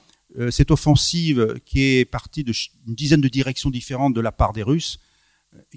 cette 0.50 0.70
offensive 0.70 1.60
qui 1.64 1.82
est 1.82 2.04
partie 2.04 2.44
d'une 2.44 2.54
dizaine 2.94 3.20
de 3.20 3.26
directions 3.26 3.68
différentes 3.68 4.14
de 4.14 4.20
la 4.20 4.30
part 4.30 4.52
des 4.52 4.62
Russes, 4.62 5.00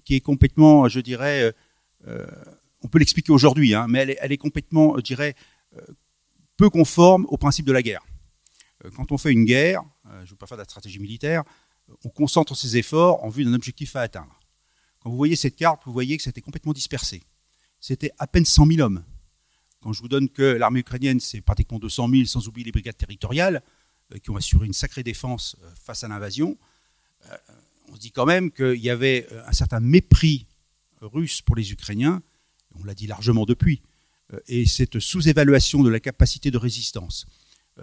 qui 0.04 0.16
est 0.16 0.22
complètement, 0.22 0.88
je 0.88 1.00
dirais, 1.00 1.54
on 2.82 2.88
peut 2.88 3.00
l'expliquer 3.00 3.32
aujourd'hui, 3.32 3.74
hein, 3.74 3.88
mais 3.90 4.00
elle 4.00 4.10
est, 4.12 4.18
elle 4.22 4.32
est, 4.32 4.38
complètement, 4.38 4.96
je 4.98 5.02
dirais, 5.02 5.36
peu 6.58 6.70
conforme 6.70 7.26
au 7.30 7.38
principe 7.38 7.66
de 7.66 7.72
la 7.72 7.82
guerre. 7.82 8.04
quand 8.96 9.12
on 9.12 9.18
fait 9.18 9.32
une 9.32 9.46
guerre, 9.46 9.84
je 10.06 10.22
ne 10.22 10.30
veux 10.30 10.36
pas 10.36 10.48
faire 10.48 10.58
de 10.58 10.62
la 10.62 10.66
stratégie 10.66 11.00
militaire, 11.00 11.44
on 12.04 12.10
concentre 12.10 12.56
ses 12.56 12.78
efforts 12.78 13.24
en 13.24 13.30
vue 13.30 13.44
d'un 13.44 13.54
objectif 13.54 13.96
à 13.96 14.02
atteindre. 14.02 14.40
Quand 15.00 15.10
vous 15.10 15.18
voyez 15.18 15.36
cette 15.36 15.56
carte, 15.56 15.84
vous 15.86 15.94
voyez 15.94 16.18
que 16.18 16.24
c'était 16.24 16.42
complètement 16.42 16.74
dispersé. 16.74 17.22
C'était 17.80 18.12
à 18.18 18.26
peine 18.26 18.46
100 18.46 18.66
000 18.66 18.80
hommes. 18.80 19.04
Quand 19.82 19.94
je 19.94 20.02
vous 20.02 20.08
donne 20.08 20.30
que 20.30 20.42
l'armée 20.42 20.80
ukrainienne, 20.80 21.20
c'est 21.20 21.42
pratiquement 21.42 21.78
200 21.78 22.10
000, 22.10 22.26
sans 22.26 22.48
oublier 22.48 22.66
les 22.66 22.72
brigades 22.72 22.98
territoriales, 22.98 23.62
euh, 24.12 24.18
qui 24.18 24.32
ont 24.32 24.36
assuré 24.36 24.66
une 24.66 24.74
sacrée 24.74 25.04
défense 25.04 25.58
euh, 25.62 25.70
face 25.76 26.04
à 26.04 26.08
l'invasion, 26.08 26.58
euh, 27.30 27.38
on 27.96 27.98
se 27.98 28.02
dit 28.02 28.12
quand 28.12 28.26
même 28.26 28.52
qu'il 28.52 28.82
y 28.82 28.90
avait 28.90 29.26
un 29.48 29.54
certain 29.54 29.80
mépris 29.80 30.48
russe 31.00 31.42
pour 31.42 31.56
les 31.56 31.72
Ukrainiens, 31.72 32.22
on 32.78 32.84
l'a 32.84 32.94
dit 32.94 33.08
largement 33.08 33.46
depuis, 33.46 33.82
et 34.50 34.66
cette 34.66 35.00
sous-évaluation 35.00 35.82
de 35.82 35.90
la 35.90 36.02
capacité 36.02 36.52
de 36.52 36.58
résistance, 36.58 37.26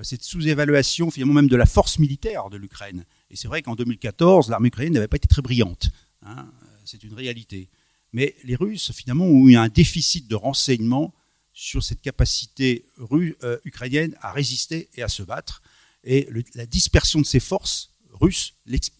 cette 0.03 0.22
sous-évaluation 0.22 1.11
finalement 1.11 1.33
même 1.33 1.48
de 1.48 1.57
la 1.57 1.64
force 1.64 1.98
militaire 1.98 2.51
de 2.51 2.59
l'Ukraine, 2.59 3.07
et 3.31 3.37
c'est 3.37 3.48
vrai 3.48 3.62
qu'en 3.62 3.75
2014, 3.75 4.51
l'armée 4.51 4.68
ukrainienne 4.68 4.92
n'avait 4.92 5.09
pas 5.09 5.16
été 5.16 5.29
très 5.29 5.40
brillante. 5.40 5.88
Hein, 6.27 6.46
c'est 6.85 7.03
une 7.05 7.14
réalité. 7.14 7.70
Mais 8.12 8.37
les 8.44 8.55
Russes, 8.57 8.92
finalement, 8.92 9.25
ont 9.25 9.48
eu 9.48 9.57
un 9.57 9.68
déficit 9.68 10.29
de 10.29 10.35
renseignements 10.35 11.14
sur 11.55 11.83
cette 11.83 12.03
capacité 12.03 12.85
euh, 13.01 13.59
ukrainienne 13.64 14.14
à 14.20 14.33
résister 14.33 14.90
et 14.94 15.03
à 15.03 15.09
se 15.09 15.22
battre. 15.22 15.62
Et 16.05 16.29
la 16.55 16.66
dispersion 16.66 17.18
de 17.18 17.27
ces 17.27 17.40
forces 17.40 17.92
russes 18.12 18.55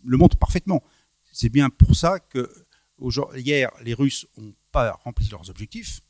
le 0.05 0.17
montre 0.17 0.37
parfaitement. 0.37 0.83
C'est 1.33 1.49
bien 1.49 1.71
pour 1.71 1.97
ça 1.97 2.21
que 2.21 2.49
hier, 3.35 3.71
les 3.83 3.95
Russes 3.95 4.27
n'ont 4.37 4.55
pas 4.71 4.93
rempli 5.05 5.29
leurs 5.29 5.51
objectifs 5.51 6.01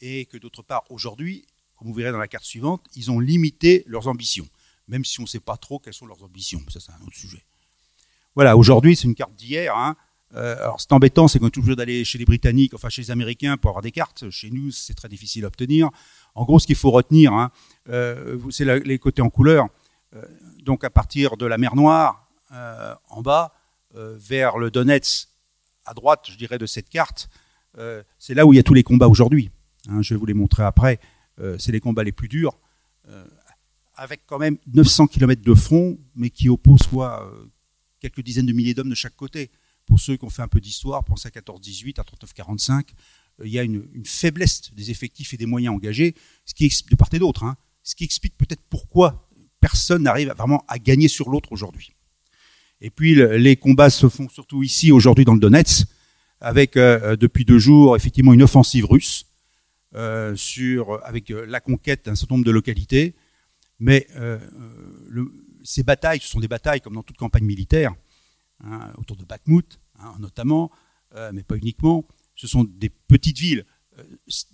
et 0.00 0.26
que 0.26 0.36
d'autre 0.38 0.62
part, 0.62 0.82
aujourd'hui, 0.90 1.46
comme 1.76 1.88
vous 1.88 1.94
verrez 1.94 2.10
dans 2.10 2.18
la 2.18 2.28
carte 2.28 2.44
suivante, 2.44 2.84
ils 2.94 3.10
ont 3.10 3.20
limité 3.20 3.84
leurs 3.86 4.08
ambitions 4.08 4.48
même 4.88 5.04
si 5.04 5.20
on 5.20 5.24
ne 5.24 5.28
sait 5.28 5.40
pas 5.40 5.56
trop 5.56 5.78
quelles 5.78 5.94
sont 5.94 6.06
leurs 6.06 6.22
ambitions. 6.22 6.60
Ça, 6.68 6.80
c'est 6.80 6.92
un 6.92 7.06
autre 7.06 7.16
sujet. 7.16 7.42
Voilà, 8.34 8.56
aujourd'hui, 8.56 8.96
c'est 8.96 9.04
une 9.04 9.14
carte 9.14 9.34
d'hier. 9.34 9.76
Hein. 9.76 9.96
Euh, 10.34 10.56
alors, 10.58 10.80
c'est 10.80 10.92
embêtant, 10.92 11.28
c'est 11.28 11.38
qu'on 11.38 11.48
est 11.48 11.50
toujours 11.50 11.76
d'aller 11.76 12.04
chez 12.04 12.18
les 12.18 12.24
Britanniques, 12.24 12.74
enfin 12.74 12.88
chez 12.88 13.02
les 13.02 13.10
Américains 13.10 13.56
pour 13.56 13.70
avoir 13.70 13.82
des 13.82 13.92
cartes. 13.92 14.28
Chez 14.30 14.50
nous, 14.50 14.70
c'est 14.70 14.94
très 14.94 15.08
difficile 15.08 15.44
à 15.44 15.48
obtenir. 15.48 15.90
En 16.34 16.44
gros, 16.44 16.58
ce 16.58 16.66
qu'il 16.66 16.76
faut 16.76 16.90
retenir, 16.90 17.32
hein, 17.32 17.50
euh, 17.88 18.38
c'est 18.50 18.64
les 18.64 18.98
côtés 18.98 19.22
en 19.22 19.30
couleur. 19.30 19.66
Euh, 20.14 20.22
donc, 20.62 20.84
à 20.84 20.90
partir 20.90 21.36
de 21.36 21.46
la 21.46 21.58
mer 21.58 21.74
Noire, 21.74 22.22
en 23.08 23.22
bas, 23.22 23.52
vers 23.96 24.58
le 24.58 24.70
Donetsk, 24.70 25.28
à 25.84 25.94
droite, 25.94 26.28
je 26.30 26.36
dirais, 26.36 26.58
de 26.58 26.66
cette 26.66 26.88
carte, 26.88 27.28
c'est 28.18 28.34
là 28.34 28.46
où 28.46 28.52
il 28.52 28.56
y 28.56 28.58
a 28.58 28.62
tous 28.62 28.74
les 28.74 28.82
combats 28.82 29.08
aujourd'hui. 29.08 29.50
Hein, 29.88 30.02
je 30.02 30.14
vais 30.14 30.18
vous 30.18 30.26
les 30.26 30.34
montrer 30.34 30.62
après. 30.62 31.00
c'est 31.58 31.72
les 31.72 31.80
combats 31.80 32.04
les 32.04 32.12
plus 32.12 32.28
durs 32.28 32.58
avec 33.96 34.22
quand 34.26 34.38
même 34.38 34.58
900 34.72 35.06
km 35.06 35.42
de 35.42 35.54
front, 35.54 35.98
mais 36.14 36.30
qui 36.30 36.48
oppose 36.48 36.80
soit 36.80 37.26
euh, 37.26 37.50
quelques 37.98 38.20
dizaines 38.20 38.46
de 38.46 38.52
milliers 38.52 38.74
d'hommes 38.74 38.90
de 38.90 38.94
chaque 38.94 39.16
côté. 39.16 39.50
Pour 39.86 40.00
ceux 40.00 40.16
qui 40.16 40.24
ont 40.24 40.30
fait 40.30 40.42
un 40.42 40.48
peu 40.48 40.60
d'histoire, 40.60 41.04
pensez 41.04 41.28
à 41.28 41.30
14-18, 41.30 42.00
à 42.00 42.02
39-45, 42.02 42.90
euh, 43.40 43.46
il 43.46 43.52
y 43.52 43.58
a 43.58 43.62
une, 43.62 43.88
faiblesse 44.04 44.72
des 44.74 44.90
effectifs 44.90 45.32
et 45.34 45.36
des 45.36 45.46
moyens 45.46 45.74
engagés, 45.74 46.14
ce 46.44 46.54
qui 46.54 46.68
de 46.90 46.96
part 46.96 47.08
et 47.12 47.18
d'autre, 47.18 47.44
hein, 47.44 47.56
ce 47.82 47.94
qui 47.94 48.04
explique 48.04 48.36
peut-être 48.36 48.62
pourquoi 48.68 49.28
personne 49.60 50.02
n'arrive 50.02 50.32
vraiment 50.36 50.64
à 50.68 50.78
gagner 50.78 51.08
sur 51.08 51.30
l'autre 51.30 51.50
aujourd'hui. 51.52 51.92
Et 52.80 52.90
puis 52.90 53.14
les 53.14 53.56
combats 53.56 53.90
se 53.90 54.08
font 54.08 54.28
surtout 54.28 54.62
ici 54.62 54.92
aujourd'hui 54.92 55.24
dans 55.24 55.34
le 55.34 55.40
Donetsk, 55.40 55.86
avec 56.40 56.76
euh, 56.76 57.16
depuis 57.16 57.44
deux 57.44 57.58
jours 57.58 57.96
effectivement 57.96 58.32
une 58.32 58.42
offensive 58.42 58.86
russe 58.86 59.26
sur 60.34 61.00
avec 61.06 61.30
la 61.30 61.58
conquête 61.60 62.04
d'un 62.04 62.14
certain 62.14 62.34
nombre 62.34 62.44
de 62.44 62.50
localités 62.50 63.14
mais 63.78 64.06
euh, 64.16 64.38
ces 65.64 65.82
batailles, 65.82 66.20
ce 66.20 66.28
sont 66.28 66.40
des 66.40 66.48
batailles 66.48 66.80
comme 66.80 66.94
dans 66.94 67.02
toute 67.02 67.16
campagne 67.16 67.44
militaire, 67.44 67.94
hein, 68.64 68.92
autour 68.96 69.16
de 69.16 69.24
Bakhmut 69.24 69.78
hein, 69.98 70.14
notamment, 70.18 70.70
euh, 71.14 71.30
mais 71.32 71.42
pas 71.42 71.56
uniquement. 71.56 72.04
Ce 72.34 72.46
sont 72.46 72.64
des 72.64 72.88
petites 72.90 73.38
villes. 73.38 73.66
Euh, 73.98 74.02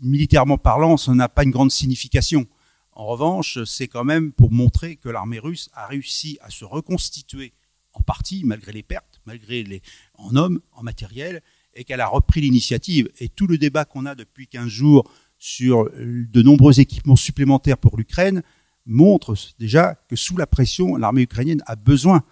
militairement 0.00 0.58
parlant, 0.58 0.96
ça 0.96 1.14
n'a 1.14 1.28
pas 1.28 1.44
une 1.44 1.50
grande 1.50 1.70
signification. 1.70 2.46
En 2.92 3.06
revanche, 3.06 3.62
c'est 3.64 3.88
quand 3.88 4.04
même 4.04 4.32
pour 4.32 4.50
montrer 4.50 4.96
que 4.96 5.08
l'armée 5.08 5.38
russe 5.38 5.70
a 5.72 5.86
réussi 5.86 6.38
à 6.42 6.50
se 6.50 6.64
reconstituer 6.64 7.52
en 7.94 8.02
partie, 8.02 8.42
malgré 8.44 8.72
les 8.72 8.82
pertes, 8.82 9.20
malgré 9.26 9.62
les 9.62 9.82
en 10.14 10.36
hommes, 10.36 10.60
en 10.72 10.82
matériel, 10.82 11.42
et 11.74 11.84
qu'elle 11.84 12.00
a 12.00 12.06
repris 12.06 12.40
l'initiative. 12.40 13.08
Et 13.20 13.28
tout 13.28 13.46
le 13.46 13.58
débat 13.58 13.84
qu'on 13.84 14.06
a 14.06 14.14
depuis 14.14 14.46
15 14.46 14.68
jours 14.68 15.10
sur 15.38 15.90
de 15.90 16.42
nombreux 16.42 16.80
équipements 16.80 17.16
supplémentaires 17.16 17.78
pour 17.78 17.96
l'Ukraine, 17.96 18.42
montre 18.86 19.36
déjà 19.58 19.96
que 20.08 20.16
sous 20.16 20.36
la 20.36 20.46
pression, 20.46 20.96
l'armée 20.96 21.22
ukrainienne 21.22 21.62
a 21.66 21.76
besoin 21.76 22.22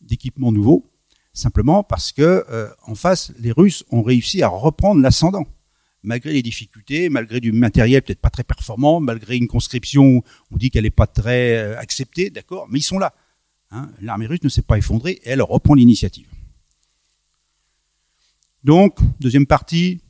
d'équipements 0.00 0.52
nouveaux, 0.52 0.90
simplement 1.32 1.82
parce 1.82 2.12
que 2.12 2.44
euh, 2.50 2.68
en 2.86 2.94
face, 2.94 3.32
les 3.38 3.52
Russes 3.52 3.84
ont 3.90 4.02
réussi 4.02 4.42
à 4.42 4.48
reprendre 4.48 5.00
l'ascendant, 5.00 5.46
malgré 6.02 6.32
les 6.32 6.42
difficultés, 6.42 7.08
malgré 7.08 7.40
du 7.40 7.52
matériel 7.52 8.02
peut-être 8.02 8.20
pas 8.20 8.30
très 8.30 8.44
performant, 8.44 9.00
malgré 9.00 9.36
une 9.36 9.48
conscription 9.48 10.16
où 10.16 10.22
on 10.50 10.56
dit 10.56 10.70
qu'elle 10.70 10.84
n'est 10.84 10.90
pas 10.90 11.06
très 11.06 11.56
euh, 11.58 11.78
acceptée, 11.78 12.30
d'accord, 12.30 12.66
mais 12.70 12.78
ils 12.78 12.82
sont 12.82 12.98
là. 12.98 13.14
Hein. 13.70 13.90
L'armée 14.00 14.26
russe 14.26 14.42
ne 14.42 14.48
s'est 14.48 14.62
pas 14.62 14.78
effondrée 14.78 15.20
et 15.22 15.30
elle 15.30 15.42
reprend 15.42 15.74
l'initiative. 15.74 16.28
Donc, 18.62 18.98
deuxième 19.20 19.46
partie, 19.46 20.00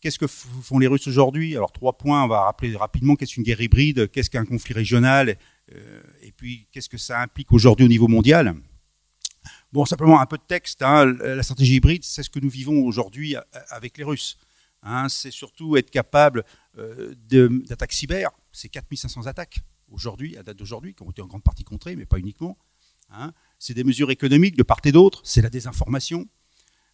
Qu'est-ce 0.00 0.20
que 0.20 0.28
font 0.28 0.78
les 0.78 0.86
Russes 0.86 1.08
aujourd'hui? 1.08 1.56
Alors 1.56 1.72
trois 1.72 1.96
points, 1.96 2.22
on 2.22 2.28
va 2.28 2.42
rappeler 2.42 2.76
rapidement 2.76 3.16
qu'est-ce 3.16 3.34
qu'une 3.34 3.42
guerre 3.42 3.60
hybride, 3.60 4.08
qu'est-ce 4.10 4.30
qu'un 4.30 4.44
conflit 4.44 4.72
régional, 4.72 5.36
euh, 5.74 6.00
et 6.22 6.30
puis 6.30 6.68
qu'est-ce 6.70 6.88
que 6.88 6.96
ça 6.96 7.20
implique 7.20 7.50
aujourd'hui 7.50 7.86
au 7.86 7.88
niveau 7.88 8.06
mondial? 8.06 8.54
Bon, 9.72 9.84
simplement 9.84 10.20
un 10.20 10.26
peu 10.26 10.36
de 10.36 10.44
texte. 10.46 10.82
Hein. 10.82 11.06
la 11.06 11.42
stratégie 11.42 11.74
hybride, 11.74 12.04
c'est 12.04 12.22
ce 12.22 12.30
que 12.30 12.38
nous 12.38 12.48
vivons 12.48 12.84
aujourd'hui 12.84 13.34
avec 13.70 13.98
les 13.98 14.04
Russes. 14.04 14.38
Hein. 14.84 15.08
c'est 15.08 15.32
surtout 15.32 15.76
être 15.76 15.90
capable 15.90 16.44
euh, 16.78 17.14
d'attaques 17.28 17.92
cyber. 17.92 18.30
C'est 18.52 18.68
4500 18.68 19.26
attaques 19.26 19.60
aujourd'hui, 19.90 20.36
à 20.36 20.42
date 20.42 20.56
d'aujourd'hui, 20.56 20.94
qui 20.94 21.02
ont 21.02 21.10
été 21.10 21.22
en 21.22 21.26
grande 21.26 21.42
partie 21.42 21.64
contrées, 21.64 21.96
mais 21.96 22.06
pas 22.06 22.18
uniquement. 22.18 22.56
Hein. 23.10 23.32
C'est 23.58 23.74
des 23.74 23.84
mesures 23.84 24.10
économiques 24.10 24.56
de 24.56 24.62
part 24.62 24.80
et 24.84 24.92
d'autre, 24.92 25.20
c'est 25.24 25.42
la 25.42 25.50
désinformation, 25.50 26.26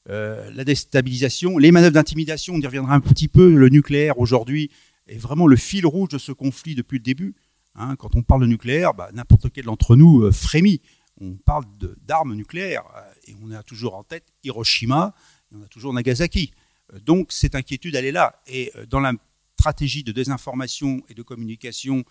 euh, 0.09 0.51
la 0.53 0.65
déstabilisation, 0.65 1.59
les 1.59 1.73
manœuvres 1.73 1.95
d'intimidation, 1.95 2.55
on 2.55 2.61
y 2.61 2.67
reviendra 2.67 2.95
un 2.95 3.01
petit 3.01 3.29
peu, 3.29 3.55
le 3.55 3.69
nucléaire 3.69 4.19
aujourd'hui 4.19 4.71
est 5.07 5.19
vraiment 5.19 5.47
le 5.47 5.57
fil 5.57 5.87
rouge 5.87 6.11
de 6.11 6.19
ce 6.19 6.33
conflit 6.33 6.75
depuis 6.75 6.99
le 6.99 7.05
début. 7.05 7.35
Hein. 7.75 7.97
quand 7.97 8.15
on 8.17 8.23
parle 8.23 8.43
de 8.43 8.47
nucléaire, 8.47 8.93
bah, 8.93 9.09
n'importe 9.15 9.51
quel 9.51 9.65
d'entre 9.65 9.97
nous 9.97 10.25
euh, 10.25 10.31
frémit. 10.31 10.83
On 11.21 11.37
parle 11.37 11.65
d'armes 12.03 12.35
nucléaires 12.35 12.85
euh, 12.97 13.13
et 13.29 13.35
on 13.43 13.51
a 13.53 13.63
toujours 13.63 13.95
en 13.95 14.03
tête 14.03 14.27
Hiroshima, 14.45 15.15
et 15.51 15.57
on 15.59 15.63
a 15.63 15.69
toujours 15.69 15.95
Nagasaki. 15.95 16.53
donc 17.01 17.33
cette 17.33 17.55
inquiétude, 17.55 17.95
elle 17.95 18.05
est 18.05 18.13
là. 18.13 18.43
Et 18.47 18.73
dans 18.91 19.01
la 19.01 19.13
stratégie 19.59 20.03
de 20.03 20.13
désinformation 20.13 21.03
et 21.09 21.15
de 21.15 21.23
communication 21.23 22.05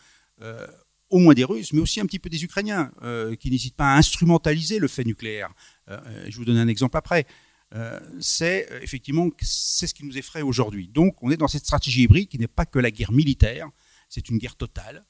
au 1.10 1.20
moins 1.20 1.34
des 1.34 1.44
Russes, 1.44 1.74
mais 1.74 1.82
aussi 1.82 2.00
un 2.00 2.06
petit 2.06 2.20
peu 2.20 2.30
des 2.30 2.44
Ukrainiens, 2.44 2.92
qui 3.40 3.52
n'hésitent 3.52 3.76
pas 3.76 3.94
à 3.94 3.98
instrumentaliser 3.98 4.80
le 4.80 4.88
fait 4.88 5.04
nucléaire. 5.04 5.50
je 5.88 6.36
vous 6.38 6.46
donne 6.46 6.58
un 6.58 6.68
exemple 6.68 6.98
après. 6.98 7.26
Euh, 7.74 8.00
c'est 8.20 8.70
euh, 8.70 8.82
effectivement 8.82 9.30
c'est 9.40 9.88
ce 9.88 9.94
qui 9.94 10.06
nous 10.06 10.18
effraie 10.18 10.42
aujourd'hui. 10.42 10.88
Donc 10.88 11.22
on 11.24 11.32
est 11.32 11.38
dans 11.38 11.48
cette 11.48 11.64
stratégie 11.64 12.04
hybride 12.04 12.28
qui 12.28 12.38
n'est 12.38 12.48
pas 12.48 12.66
que 12.66 12.80
la 12.80 12.92
guerre 12.92 13.12
militaire, 13.12 13.70
c'est 14.10 14.28
une 14.30 14.38
guerre 14.38 14.58
totale, 14.58 15.06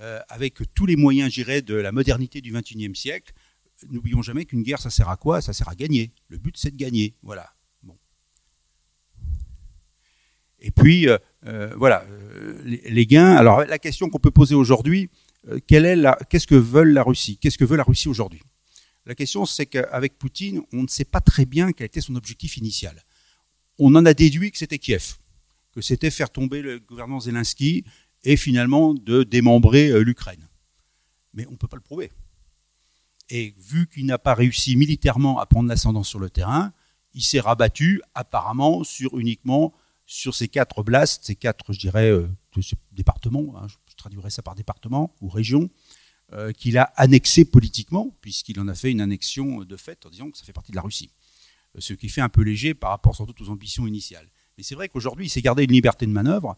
euh, 0.00 0.20
avec 0.28 0.60
tous 0.74 0.86
les 0.86 0.96
moyens, 0.96 1.30
j'irais, 1.30 1.60
de 1.60 1.74
la 1.74 1.92
modernité 1.92 2.40
du 2.40 2.52
XXIe 2.52 2.94
siècle. 2.94 3.34
N'oublions 3.90 4.22
jamais 4.22 4.44
qu'une 4.46 4.62
guerre, 4.62 4.80
ça 4.80 4.90
sert 4.90 5.08
à 5.08 5.16
quoi? 5.16 5.42
Ça 5.42 5.52
sert 5.52 5.68
à 5.68 5.74
gagner. 5.74 6.12
Le 6.28 6.38
but, 6.38 6.56
c'est 6.56 6.70
de 6.70 6.76
gagner. 6.76 7.14
Voilà. 7.22 7.52
Bon. 7.82 7.96
Et 10.60 10.70
puis, 10.70 11.06
voilà, 11.76 12.04
les, 12.64 13.06
gains. 13.06 13.36
Alors, 13.36 13.64
la 13.64 13.78
question 13.78 14.08
qu'on 14.10 14.18
peut 14.18 14.30
poser 14.30 14.54
aujourd'hui, 14.54 15.10
qu'est-ce 15.66 16.46
que 16.46 16.54
veut 16.54 16.84
la 16.84 17.02
Russie? 17.02 17.38
Qu'est-ce 17.38 17.58
que 17.58 17.64
veut 17.64 17.76
la 17.76 17.84
Russie 17.84 18.08
aujourd'hui? 18.08 18.42
La 19.08 19.14
question, 19.14 19.46
c'est 19.46 19.64
qu'avec 19.64 20.18
Poutine, 20.18 20.60
on 20.74 20.82
ne 20.82 20.86
sait 20.86 21.06
pas 21.06 21.22
très 21.22 21.46
bien 21.46 21.72
quel 21.72 21.86
était 21.86 22.02
son 22.02 22.14
objectif 22.14 22.58
initial. 22.58 23.02
On 23.78 23.94
en 23.94 24.04
a 24.04 24.12
déduit 24.12 24.50
que 24.50 24.58
c'était 24.58 24.78
Kiev, 24.78 25.14
que 25.72 25.80
c'était 25.80 26.10
faire 26.10 26.28
tomber 26.28 26.60
le 26.60 26.78
gouvernement 26.78 27.18
Zelensky 27.18 27.84
et 28.24 28.36
finalement 28.36 28.92
de 28.92 29.22
démembrer 29.22 29.88
euh, 29.88 30.00
l'Ukraine. 30.00 30.46
Mais 31.32 31.46
on 31.46 31.52
ne 31.52 31.56
peut 31.56 31.68
pas 31.68 31.78
le 31.78 31.82
prouver. 31.82 32.12
Et 33.30 33.54
vu 33.58 33.86
qu'il 33.86 34.04
n'a 34.04 34.18
pas 34.18 34.34
réussi 34.34 34.76
militairement 34.76 35.38
à 35.38 35.46
prendre 35.46 35.70
l'ascendant 35.70 36.02
sur 36.02 36.18
le 36.18 36.28
terrain, 36.28 36.74
il 37.14 37.22
s'est 37.22 37.40
rabattu 37.40 38.02
apparemment 38.14 38.84
sur 38.84 39.18
uniquement 39.18 39.72
sur 40.08 40.34
ces 40.34 40.48
quatre 40.48 40.82
blasts, 40.82 41.26
ces 41.26 41.36
quatre, 41.36 41.74
je 41.74 41.78
dirais, 41.78 42.10
euh, 42.10 42.26
départements, 42.92 43.54
hein, 43.56 43.66
je 43.68 43.94
traduirais 43.94 44.30
ça 44.30 44.40
par 44.42 44.54
département 44.54 45.14
ou 45.20 45.28
région, 45.28 45.68
euh, 46.32 46.50
qu'il 46.50 46.78
a 46.78 46.84
annexé 46.96 47.44
politiquement, 47.44 48.16
puisqu'il 48.22 48.58
en 48.58 48.68
a 48.68 48.74
fait 48.74 48.90
une 48.90 49.02
annexion 49.02 49.64
de 49.64 49.76
fait 49.76 50.06
en 50.06 50.08
disant 50.08 50.30
que 50.30 50.38
ça 50.38 50.44
fait 50.44 50.54
partie 50.54 50.72
de 50.72 50.76
la 50.76 50.82
Russie. 50.82 51.10
Euh, 51.76 51.80
ce 51.80 51.92
qui 51.92 52.08
fait 52.08 52.22
un 52.22 52.30
peu 52.30 52.40
léger 52.40 52.72
par 52.72 52.90
rapport 52.90 53.14
sans 53.14 53.26
doute 53.26 53.38
aux 53.42 53.50
ambitions 53.50 53.86
initiales. 53.86 54.28
Mais 54.56 54.64
c'est 54.64 54.74
vrai 54.74 54.88
qu'aujourd'hui, 54.88 55.26
il 55.26 55.28
s'est 55.28 55.42
gardé 55.42 55.64
une 55.64 55.72
liberté 55.72 56.06
de 56.06 56.10
manœuvre 56.10 56.56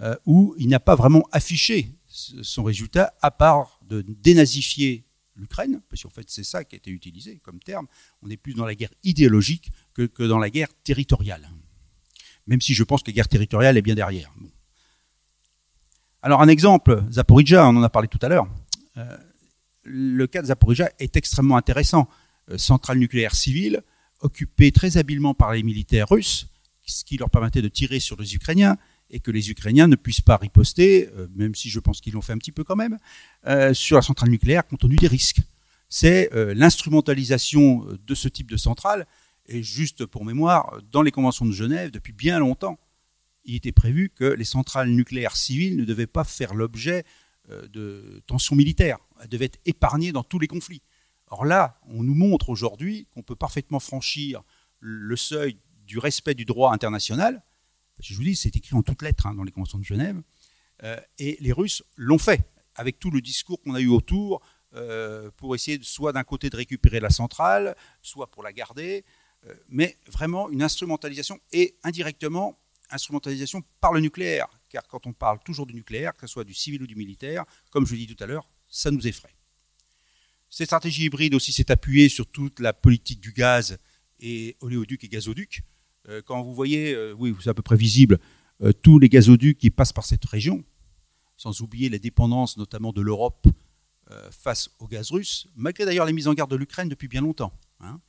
euh, 0.00 0.16
où 0.26 0.56
il 0.58 0.68
n'a 0.68 0.80
pas 0.80 0.96
vraiment 0.96 1.22
affiché 1.30 1.92
son 2.08 2.64
résultat, 2.64 3.14
à 3.22 3.30
part 3.30 3.78
de 3.86 4.02
dénazifier 4.02 5.04
l'Ukraine, 5.36 5.80
parce 5.88 6.02
qu'en 6.02 6.10
fait 6.10 6.28
c'est 6.28 6.42
ça 6.42 6.64
qui 6.64 6.74
a 6.74 6.78
été 6.78 6.90
utilisé 6.90 7.38
comme 7.44 7.60
terme. 7.60 7.86
On 8.22 8.30
est 8.30 8.36
plus 8.36 8.54
dans 8.54 8.66
la 8.66 8.74
guerre 8.74 8.92
idéologique 9.04 9.70
que, 9.94 10.02
que 10.02 10.24
dans 10.24 10.38
la 10.40 10.50
guerre 10.50 10.74
territoriale. 10.82 11.48
Même 12.48 12.60
si 12.60 12.74
je 12.74 12.82
pense 12.82 13.02
que 13.02 13.10
la 13.10 13.14
guerre 13.14 13.28
territoriale 13.28 13.76
est 13.76 13.82
bien 13.82 13.94
derrière. 13.94 14.32
Alors 16.22 16.42
un 16.42 16.48
exemple, 16.48 17.04
Zaporizhia, 17.12 17.64
on 17.68 17.76
en 17.76 17.82
a 17.82 17.90
parlé 17.90 18.08
tout 18.08 18.18
à 18.22 18.28
l'heure. 18.28 18.48
Euh, 18.96 19.16
le 19.84 20.26
cas 20.26 20.42
de 20.42 20.46
Zaporizhia 20.46 20.90
est 20.98 21.16
extrêmement 21.16 21.56
intéressant. 21.56 22.08
Euh, 22.50 22.58
centrale 22.58 22.98
nucléaire 22.98 23.34
civile, 23.34 23.82
occupée 24.20 24.72
très 24.72 24.96
habilement 24.96 25.34
par 25.34 25.52
les 25.52 25.62
militaires 25.62 26.08
russes, 26.08 26.48
ce 26.86 27.04
qui 27.04 27.18
leur 27.18 27.30
permettait 27.30 27.62
de 27.62 27.68
tirer 27.68 28.00
sur 28.00 28.20
les 28.20 28.34
Ukrainiens 28.34 28.78
et 29.10 29.20
que 29.20 29.30
les 29.30 29.50
Ukrainiens 29.50 29.86
ne 29.86 29.96
puissent 29.96 30.22
pas 30.22 30.38
riposter, 30.38 31.08
euh, 31.16 31.28
même 31.36 31.54
si 31.54 31.68
je 31.68 31.80
pense 31.80 32.00
qu'ils 32.00 32.14
l'ont 32.14 32.22
fait 32.22 32.32
un 32.32 32.38
petit 32.38 32.52
peu 32.52 32.64
quand 32.64 32.76
même, 32.76 32.98
sur 33.74 33.96
la 33.96 34.02
centrale 34.02 34.30
nucléaire 34.30 34.66
compte 34.66 34.80
tenu 34.80 34.96
des 34.96 35.06
risques. 35.06 35.40
C'est 35.88 36.28
l'instrumentalisation 36.54 37.86
de 38.06 38.14
ce 38.14 38.28
type 38.28 38.50
de 38.50 38.58
centrale, 38.58 39.06
et 39.48 39.62
juste 39.62 40.06
pour 40.06 40.24
mémoire, 40.24 40.78
dans 40.92 41.02
les 41.02 41.10
conventions 41.10 41.46
de 41.46 41.52
Genève, 41.52 41.90
depuis 41.90 42.12
bien 42.12 42.38
longtemps, 42.38 42.78
il 43.44 43.54
était 43.54 43.72
prévu 43.72 44.10
que 44.10 44.24
les 44.24 44.44
centrales 44.44 44.90
nucléaires 44.90 45.36
civiles 45.36 45.76
ne 45.76 45.84
devaient 45.84 46.06
pas 46.06 46.24
faire 46.24 46.54
l'objet 46.54 47.04
euh, 47.50 47.66
de 47.68 48.22
tensions 48.26 48.54
militaires. 48.54 48.98
Elle 49.22 49.28
devait 49.28 49.46
être 49.46 49.58
épargnée 49.64 50.12
dans 50.12 50.22
tous 50.22 50.38
les 50.38 50.46
conflits. 50.46 50.82
Or 51.28 51.46
là, 51.46 51.80
on 51.88 52.02
nous 52.02 52.14
montre 52.14 52.50
aujourd'hui 52.50 53.06
qu'on 53.10 53.22
peut 53.22 53.36
parfaitement 53.36 53.80
franchir 53.80 54.42
le 54.80 55.16
seuil 55.16 55.58
du 55.86 55.98
respect 55.98 56.34
du 56.34 56.44
droit 56.44 56.72
international. 56.72 57.42
Je 58.00 58.14
vous 58.14 58.22
dis, 58.22 58.36
c'est 58.36 58.54
écrit 58.54 58.76
en 58.76 58.82
toutes 58.82 59.02
lettres 59.02 59.26
hein, 59.26 59.34
dans 59.34 59.44
les 59.44 59.52
conventions 59.52 59.78
de 59.78 59.84
Genève. 59.84 60.20
Euh, 60.84 61.00
et 61.18 61.38
les 61.40 61.52
Russes 61.52 61.82
l'ont 61.96 62.18
fait, 62.18 62.48
avec 62.74 62.98
tout 62.98 63.10
le 63.10 63.22
discours 63.22 63.60
qu'on 63.62 63.74
a 63.74 63.80
eu 63.80 63.88
autour, 63.88 64.42
euh, 64.74 65.30
pour 65.36 65.54
essayer 65.54 65.78
soit 65.82 66.12
d'un 66.12 66.24
côté 66.24 66.50
de 66.50 66.56
récupérer 66.56 67.00
la 67.00 67.08
centrale, 67.08 67.74
soit 68.02 68.30
pour 68.30 68.42
la 68.42 68.52
garder, 68.52 69.04
mais 69.68 69.96
vraiment 70.06 70.50
une 70.50 70.62
instrumentalisation 70.62 71.38
et 71.52 71.76
indirectement 71.84 72.58
instrumentalisation 72.90 73.62
par 73.80 73.92
le 73.92 74.00
nucléaire 74.00 74.48
car 74.68 74.86
quand 74.86 75.06
on 75.06 75.12
parle 75.12 75.38
toujours 75.44 75.66
du 75.66 75.74
nucléaire, 75.74 76.14
que 76.14 76.26
ce 76.26 76.26
soit 76.26 76.44
du 76.44 76.54
civil 76.54 76.82
ou 76.82 76.86
du 76.86 76.94
militaire, 76.94 77.44
comme 77.70 77.86
je 77.86 77.94
l'ai 77.94 78.06
dit 78.06 78.14
tout 78.14 78.22
à 78.22 78.26
l'heure, 78.26 78.48
ça 78.68 78.90
nous 78.90 79.06
effraie. 79.06 79.34
Cette 80.50 80.66
stratégie 80.66 81.04
hybride 81.04 81.34
aussi 81.34 81.52
s'est 81.52 81.70
appuyée 81.70 82.08
sur 82.08 82.26
toute 82.26 82.60
la 82.60 82.72
politique 82.72 83.20
du 83.20 83.32
gaz 83.32 83.78
et 84.20 84.56
oléoduc 84.60 85.04
et 85.04 85.08
gazoduc. 85.08 85.62
Euh, 86.08 86.22
quand 86.24 86.42
vous 86.42 86.54
voyez, 86.54 86.94
euh, 86.94 87.14
oui, 87.18 87.34
c'est 87.40 87.50
à 87.50 87.54
peu 87.54 87.62
près 87.62 87.76
visible, 87.76 88.18
euh, 88.62 88.72
tous 88.72 88.98
les 88.98 89.08
gazoducs 89.08 89.58
qui 89.58 89.70
passent 89.70 89.92
par 89.92 90.04
cette 90.04 90.24
région, 90.24 90.64
sans 91.36 91.60
oublier 91.60 91.88
la 91.88 91.98
dépendance 91.98 92.56
notamment 92.56 92.92
de 92.92 93.02
l'Europe 93.02 93.46
face 94.30 94.70
au 94.78 94.86
gaz 94.86 95.10
russe, 95.10 95.48
malgré 95.54 95.84
d'ailleurs 95.84 96.06
les 96.06 96.14
mises 96.14 96.28
en 96.28 96.32
garde 96.32 96.50
de 96.50 96.56
l'Ukraine 96.56 96.88
depuis 96.88 97.08
bien 97.08 97.20
longtemps. 97.20 97.52
Hein. 97.80 98.00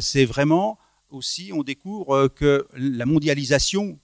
C'est 0.00 0.24
vraiment 0.24 0.78
aussi, 1.10 1.52
on 1.52 1.62
découvre 1.62 2.28
que 2.28 2.66
la 2.74 3.06
mondialisation 3.06 3.98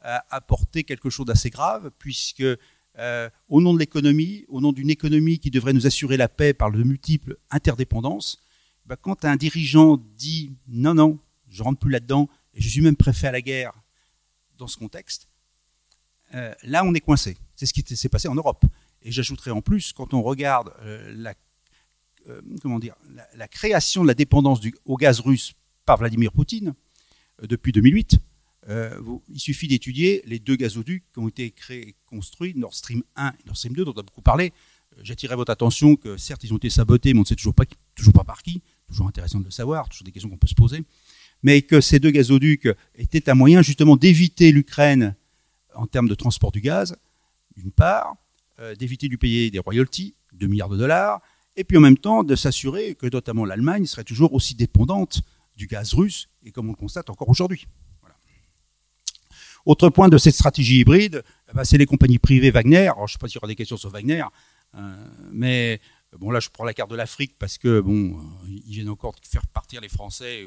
a 0.00 0.24
apporté 0.30 0.84
quelque 0.84 1.10
chose 1.10 1.26
d'assez 1.26 1.50
grave, 1.50 1.90
puisque 1.98 2.44
euh, 2.98 3.28
au 3.48 3.60
nom 3.60 3.74
de 3.74 3.78
l'économie, 3.78 4.44
au 4.48 4.60
nom 4.60 4.72
d'une 4.72 4.90
économie 4.90 5.40
qui 5.40 5.50
devrait 5.50 5.72
nous 5.72 5.86
assurer 5.86 6.16
la 6.16 6.28
paix 6.28 6.54
par 6.54 6.70
de 6.70 6.82
multiples 6.82 7.36
interdépendances, 7.50 8.38
bah, 8.86 8.96
quand 8.96 9.24
un 9.24 9.36
dirigeant 9.36 9.96
dit 10.16 10.52
non, 10.68 10.94
non, 10.94 11.18
je 11.48 11.62
rentre 11.62 11.80
plus 11.80 11.90
là-dedans, 11.90 12.28
et 12.52 12.60
je 12.60 12.68
suis 12.68 12.82
même 12.82 12.96
préfet 12.96 13.26
à 13.26 13.32
la 13.32 13.40
guerre 13.40 13.72
dans 14.58 14.68
ce 14.68 14.76
contexte, 14.76 15.28
euh, 16.34 16.54
là 16.62 16.84
on 16.84 16.94
est 16.94 17.00
coincé. 17.00 17.36
C'est 17.56 17.66
ce 17.66 17.72
qui 17.72 17.82
s'est 17.96 18.08
passé 18.08 18.28
en 18.28 18.34
Europe. 18.34 18.64
Et 19.02 19.10
j'ajouterai 19.10 19.50
en 19.50 19.60
plus, 19.60 19.92
quand 19.92 20.14
on 20.14 20.22
regarde 20.22 20.72
euh, 20.82 21.12
la, 21.16 21.34
comment 22.62 22.78
dire, 22.78 22.94
la, 23.36 23.48
création 23.48 24.02
de 24.02 24.08
la 24.08 24.14
dépendance 24.14 24.60
au 24.84 24.96
gaz 24.96 25.20
russe 25.20 25.54
par 25.84 25.98
Vladimir 25.98 26.32
Poutine 26.32 26.74
depuis 27.42 27.72
2008, 27.72 28.18
euh, 28.68 28.98
il 29.28 29.40
suffit 29.40 29.68
d'étudier 29.68 30.22
les 30.26 30.38
deux 30.38 30.56
gazoducs 30.56 31.04
qui 31.12 31.18
ont 31.18 31.28
été 31.28 31.50
créés, 31.50 31.94
construits, 32.06 32.54
Nord 32.56 32.74
Stream 32.74 33.02
1 33.16 33.28
et 33.28 33.46
Nord 33.46 33.56
Stream 33.56 33.74
2, 33.74 33.84
dont 33.84 33.92
on 33.94 34.00
a 34.00 34.02
beaucoup 34.02 34.22
parlé. 34.22 34.52
Euh, 34.96 35.00
j'attirerai 35.02 35.36
votre 35.36 35.52
attention 35.52 35.96
que 35.96 36.16
certes, 36.16 36.44
ils 36.44 36.52
ont 36.54 36.56
été 36.56 36.70
sabotés, 36.70 37.12
mais 37.12 37.18
on 37.18 37.22
ne 37.22 37.26
sait 37.26 37.34
toujours 37.34 37.54
pas, 37.54 37.64
par 38.24 38.42
qui. 38.42 38.62
Toujours 38.86 39.06
intéressant 39.06 39.40
de 39.40 39.44
le 39.44 39.50
savoir, 39.50 39.88
toujours 39.88 40.04
des 40.04 40.12
questions 40.12 40.30
qu'on 40.30 40.38
peut 40.38 40.46
se 40.46 40.54
poser. 40.54 40.82
Mais 41.42 41.62
que 41.62 41.80
ces 41.80 41.98
deux 41.98 42.10
gazoducs 42.10 42.68
étaient 42.94 43.28
un 43.28 43.34
moyen 43.34 43.60
justement 43.60 43.96
d'éviter 43.96 44.50
l'Ukraine 44.50 45.14
en 45.74 45.86
termes 45.86 46.08
de 46.08 46.14
transport 46.14 46.52
du 46.52 46.60
gaz, 46.60 46.96
d'une 47.56 47.70
part, 47.70 48.16
euh, 48.60 48.74
d'éviter 48.74 49.08
de 49.08 49.16
payer 49.16 49.50
des 49.50 49.58
royalties, 49.58 50.14
2 50.34 50.46
milliards 50.46 50.68
de 50.68 50.78
dollars, 50.78 51.20
et 51.56 51.64
puis 51.64 51.76
en 51.76 51.80
même 51.80 51.98
temps 51.98 52.22
de 52.22 52.36
s'assurer 52.36 52.94
que 52.94 53.06
notamment 53.06 53.44
l'Allemagne 53.44 53.86
serait 53.86 54.04
toujours 54.04 54.32
aussi 54.32 54.54
dépendante 54.54 55.22
du 55.56 55.66
gaz 55.66 55.94
russe, 55.94 56.28
et 56.44 56.50
comme 56.50 56.66
on 56.68 56.72
le 56.72 56.76
constate 56.76 57.10
encore 57.10 57.28
aujourd'hui. 57.28 57.66
Autre 59.66 59.88
point 59.88 60.08
de 60.08 60.18
cette 60.18 60.34
stratégie 60.34 60.80
hybride, 60.80 61.22
eh 61.48 61.52
ben, 61.54 61.64
c'est 61.64 61.78
les 61.78 61.86
compagnies 61.86 62.18
privées 62.18 62.50
Wagner. 62.50 62.90
je 62.96 63.02
ne 63.02 63.06
sais 63.06 63.18
pas 63.18 63.28
s'il 63.28 63.36
y 63.36 63.38
aura 63.38 63.46
des 63.46 63.54
questions 63.54 63.78
sur 63.78 63.88
Wagner, 63.88 64.24
euh, 64.74 65.08
mais 65.32 65.80
bon 66.18 66.30
là 66.30 66.40
je 66.40 66.50
prends 66.50 66.64
la 66.64 66.74
carte 66.74 66.90
de 66.90 66.96
l'Afrique 66.96 67.36
parce 67.38 67.56
que 67.56 67.80
bon, 67.80 68.18
euh, 68.18 68.48
ils 68.66 68.74
viennent 68.74 68.90
encore 68.90 69.12
de 69.12 69.26
faire 69.26 69.46
partir 69.46 69.80
les 69.80 69.88
Français, 69.88 70.46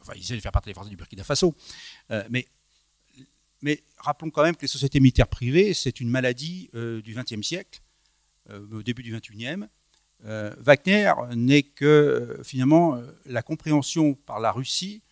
enfin 0.00 0.12
ils 0.14 0.20
essaient 0.20 0.36
de 0.36 0.40
faire 0.40 0.52
partir 0.52 0.70
les 0.70 0.74
Français 0.74 0.90
du 0.90 0.96
Burkina 0.96 1.24
Faso, 1.24 1.54
euh, 2.10 2.22
mais 2.30 2.46
mais 3.60 3.82
rappelons 3.98 4.30
quand 4.30 4.42
même 4.42 4.54
que 4.54 4.62
les 4.62 4.68
sociétés 4.68 5.00
militaires 5.00 5.28
privées, 5.28 5.72
c'est 5.72 5.98
une 5.98 6.10
maladie 6.10 6.68
du 6.74 7.14
XXe 7.14 7.40
siècle, 7.40 7.80
au 8.50 8.82
début 8.82 9.02
du 9.02 9.10
XXIe. 9.10 9.64
Wagner 10.22 11.12
n'est 11.34 11.62
que 11.62 12.40
finalement 12.44 12.98
la 13.26 13.42
compréhension 13.42 14.14
par 14.14 14.40
la 14.40 14.52
Russie 14.52 15.02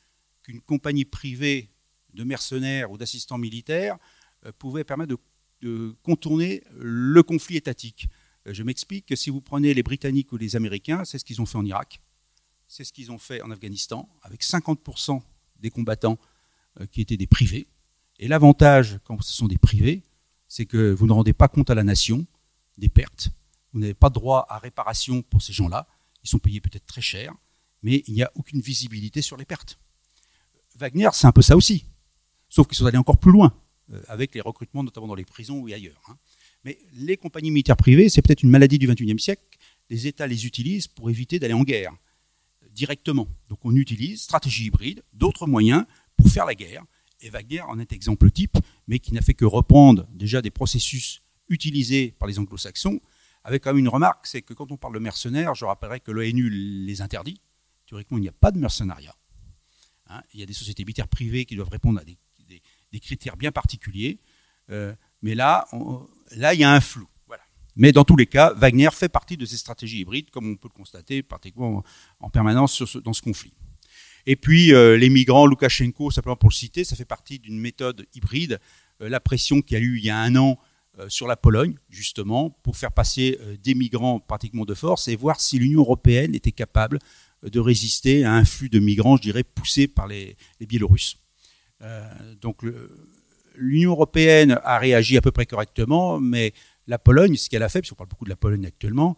qu'une 0.42 0.60
compagnie 0.60 1.04
privée 1.04 1.70
de 2.14 2.24
mercenaires 2.24 2.90
ou 2.90 2.98
d'assistants 2.98 3.38
militaires 3.38 3.98
euh, 4.46 4.52
pouvait 4.58 4.84
permettre 4.84 5.16
de 5.62 5.96
contourner 6.02 6.62
le 6.76 7.22
conflit 7.22 7.56
étatique. 7.56 8.08
Euh, 8.46 8.52
je 8.52 8.62
m'explique 8.62 9.06
que 9.06 9.16
si 9.16 9.30
vous 9.30 9.40
prenez 9.40 9.74
les 9.74 9.82
Britanniques 9.82 10.32
ou 10.32 10.36
les 10.36 10.56
Américains, 10.56 11.04
c'est 11.04 11.18
ce 11.18 11.24
qu'ils 11.24 11.40
ont 11.40 11.46
fait 11.46 11.58
en 11.58 11.64
Irak, 11.64 12.00
c'est 12.66 12.84
ce 12.84 12.92
qu'ils 12.92 13.12
ont 13.12 13.18
fait 13.18 13.40
en 13.42 13.50
Afghanistan, 13.50 14.08
avec 14.22 14.42
50% 14.42 15.22
des 15.60 15.70
combattants 15.70 16.18
euh, 16.80 16.86
qui 16.86 17.00
étaient 17.00 17.16
des 17.16 17.26
privés. 17.26 17.66
Et 18.18 18.28
l'avantage, 18.28 18.98
quand 19.04 19.20
ce 19.22 19.32
sont 19.32 19.46
des 19.46 19.58
privés, 19.58 20.02
c'est 20.48 20.66
que 20.66 20.92
vous 20.92 21.06
ne 21.06 21.12
rendez 21.12 21.32
pas 21.32 21.48
compte 21.48 21.70
à 21.70 21.74
la 21.74 21.84
nation 21.84 22.26
des 22.78 22.88
pertes. 22.88 23.30
Vous 23.72 23.80
n'avez 23.80 23.94
pas 23.94 24.11
droit 24.11 24.46
à 24.48 24.58
réparation 24.58 25.22
pour 25.22 25.42
ces 25.42 25.52
gens-là. 25.52 25.87
Ils 26.24 26.28
sont 26.28 26.38
payés 26.38 26.61
peut-être 26.61 26.87
très 26.87 27.00
cher, 27.00 27.35
mais 27.82 28.02
il 28.06 28.14
n'y 28.14 28.22
a 28.22 28.30
aucune 28.35 28.61
visibilité 28.61 29.22
sur 29.22 29.37
les 29.37 29.44
pertes. 29.44 29.78
Wagner, 30.76 31.08
c'est 31.12 31.26
un 31.26 31.32
peu 31.32 31.42
ça 31.42 31.56
aussi. 31.56 31.85
Sauf 32.48 32.66
qu'ils 32.66 32.76
sont 32.76 32.87
allés 32.87 32.98
encore 32.98 33.16
plus 33.16 33.32
loin, 33.32 33.52
euh, 33.92 34.00
avec 34.08 34.35
les 34.35 34.40
recrutements, 34.40 34.82
notamment 34.82 35.08
dans 35.08 35.14
les 35.14 35.24
prisons 35.24 35.58
ou 35.58 35.66
ailleurs. 35.66 36.00
Hein. 36.08 36.16
Mais 36.64 36.78
les 36.94 37.16
compagnies 37.16 37.50
militaires 37.50 37.76
privées, 37.76 38.08
c'est 38.08 38.22
peut-être 38.22 38.42
une 38.42 38.50
maladie 38.50 38.78
du 38.78 38.87
XXIe 38.87 39.18
siècle. 39.18 39.42
Les 39.90 40.06
États 40.06 40.26
les 40.26 40.46
utilisent 40.46 40.87
pour 40.87 41.11
éviter 41.11 41.38
d'aller 41.38 41.54
en 41.54 41.64
guerre 41.64 41.92
directement. 42.70 43.28
Donc 43.48 43.58
on 43.64 43.74
utilise 43.76 44.22
stratégie 44.22 44.66
hybride, 44.66 45.02
d'autres 45.12 45.46
moyens 45.46 45.85
pour 46.16 46.28
faire 46.28 46.46
la 46.46 46.54
guerre. 46.54 46.85
Et 47.20 47.30
Wagner 47.30 47.61
en 47.62 47.78
est 47.78 47.92
exemple 47.92 48.30
type, 48.30 48.58
mais 48.87 48.98
qui 48.98 49.12
n'a 49.14 49.20
fait 49.20 49.35
que 49.35 49.44
reprendre 49.44 50.06
déjà 50.12 50.42
des 50.42 50.50
processus 50.50 51.22
utilisés 51.48 52.14
par 52.18 52.28
les 52.28 52.38
anglo-saxons, 52.38 53.00
avec 53.44 53.64
quand 53.64 53.70
même 53.70 53.78
une 53.78 53.88
remarque, 53.88 54.26
c'est 54.26 54.42
que 54.42 54.55
quand 54.55 54.70
on 54.70 54.76
parle 54.76 54.94
de 54.94 54.98
mercenaires, 54.98 55.55
je 55.55 55.64
rappellerai 55.64 56.00
que 56.00 56.11
l'ONU 56.11 56.48
les 56.50 57.00
interdit. 57.00 57.40
Théoriquement, 57.87 58.18
il 58.18 58.22
n'y 58.22 58.28
a 58.28 58.33
pas 58.33 58.50
de 58.50 58.59
mercenariat. 58.59 59.14
Hein. 60.09 60.22
il 60.35 60.40
y 60.40 60.42
a 60.42 60.46
des 60.46 60.52
sociétés 60.52 60.85
militaires 60.85 61.09
privées 61.09 61.44
qui 61.46 61.57
doivent 61.57 61.70
répondre 61.70 62.00
à 62.00 62.05
des, 62.05 62.18
critères 63.00 63.37
bien 63.37 63.50
particuliers. 63.50 64.20
Euh, 64.70 64.94
mais 65.22 65.35
là, 65.35 65.66
là, 66.33 66.55
il 66.55 66.61
y 66.61 66.64
a 66.64 66.72
un 66.72 66.81
flou. 66.81 67.09
Mais 67.74 67.92
dans 67.92 68.05
tous 68.05 68.16
les 68.16 68.26
cas, 68.26 68.52
Wagner 68.55 68.90
fait 68.92 69.09
partie 69.09 69.37
de 69.37 69.46
ces 69.46 69.57
stratégies 69.57 70.00
hybrides, 70.00 70.31
comme 70.31 70.50
on 70.50 70.57
peut 70.57 70.68
le 70.70 70.76
constater 70.76 71.22
pratiquement 71.22 71.83
en 72.20 72.28
permanence 72.28 72.96
dans 72.98 73.14
ce 73.14 73.22
conflit. 73.22 73.55
Et 74.26 74.37
puis, 74.37 74.72
euh, 74.72 74.96
les 74.96 75.09
migrants, 75.09 75.46
Loukachenko, 75.46 76.11
simplement 76.11 76.37
pour 76.37 76.50
le 76.50 76.55
citer, 76.55 76.85
ça 76.85 76.96
fait 76.96 77.05
partie 77.05 77.38
d'une 77.38 77.59
méthode 77.59 78.07
hybride. 78.14 78.61
Euh, 79.00 79.09
la 79.09 79.20
pression 79.20 79.62
qu'il 79.62 79.78
y 79.78 79.81
a 79.81 79.83
eu 79.83 79.98
il 79.98 80.05
y 80.05 80.11
a 80.11 80.18
un 80.18 80.37
an 80.37 80.59
sur 81.09 81.26
la 81.26 81.37
Pologne, 81.37 81.74
justement, 81.88 82.50
pour 82.62 82.76
faire 82.76 82.92
passer 82.92 83.38
des 83.62 83.74
migrants 83.74 84.20
pratiquement 84.20 84.64
de 84.64 84.74
force 84.74 85.09
et 85.09 85.16
voir 85.16 85.40
si 85.40 85.59
l'Union 85.59 85.81
européenne 85.81 86.35
était 86.35 86.52
capable 86.52 86.98
de 87.42 87.61
résister 87.61 88.24
à 88.24 88.35
un 88.35 88.44
flux 88.44 88.68
de 88.68 88.78
migrants, 88.78 89.16
je 89.16 89.22
dirais, 89.22 89.42
poussé 89.42 89.88
par 89.88 90.07
les, 90.07 90.37
Biélorusses. 90.61 91.16
donc, 92.40 92.62
le, 92.62 92.90
l'Union 93.57 93.92
européenne 93.92 94.59
a 94.64 94.78
réagi 94.78 95.16
à 95.16 95.20
peu 95.20 95.31
près 95.31 95.46
correctement, 95.46 96.20
mais 96.20 96.52
la 96.87 96.98
Pologne, 96.98 97.37
ce 97.37 97.48
qu'elle 97.48 97.62
a 97.62 97.68
fait, 97.68 97.81
puisqu'on 97.81 97.96
parle 97.96 98.09
beaucoup 98.09 98.24
de 98.24 98.31
la 98.31 98.37
Pologne 98.37 98.66
actuellement, 98.66 99.16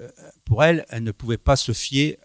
euh, 0.00 0.08
pour 0.44 0.64
elle, 0.64 0.84
elle 0.88 1.04
ne 1.04 1.12
pouvait 1.12 1.38
pas 1.38 1.56
se 1.56 1.72
fier 1.72 2.18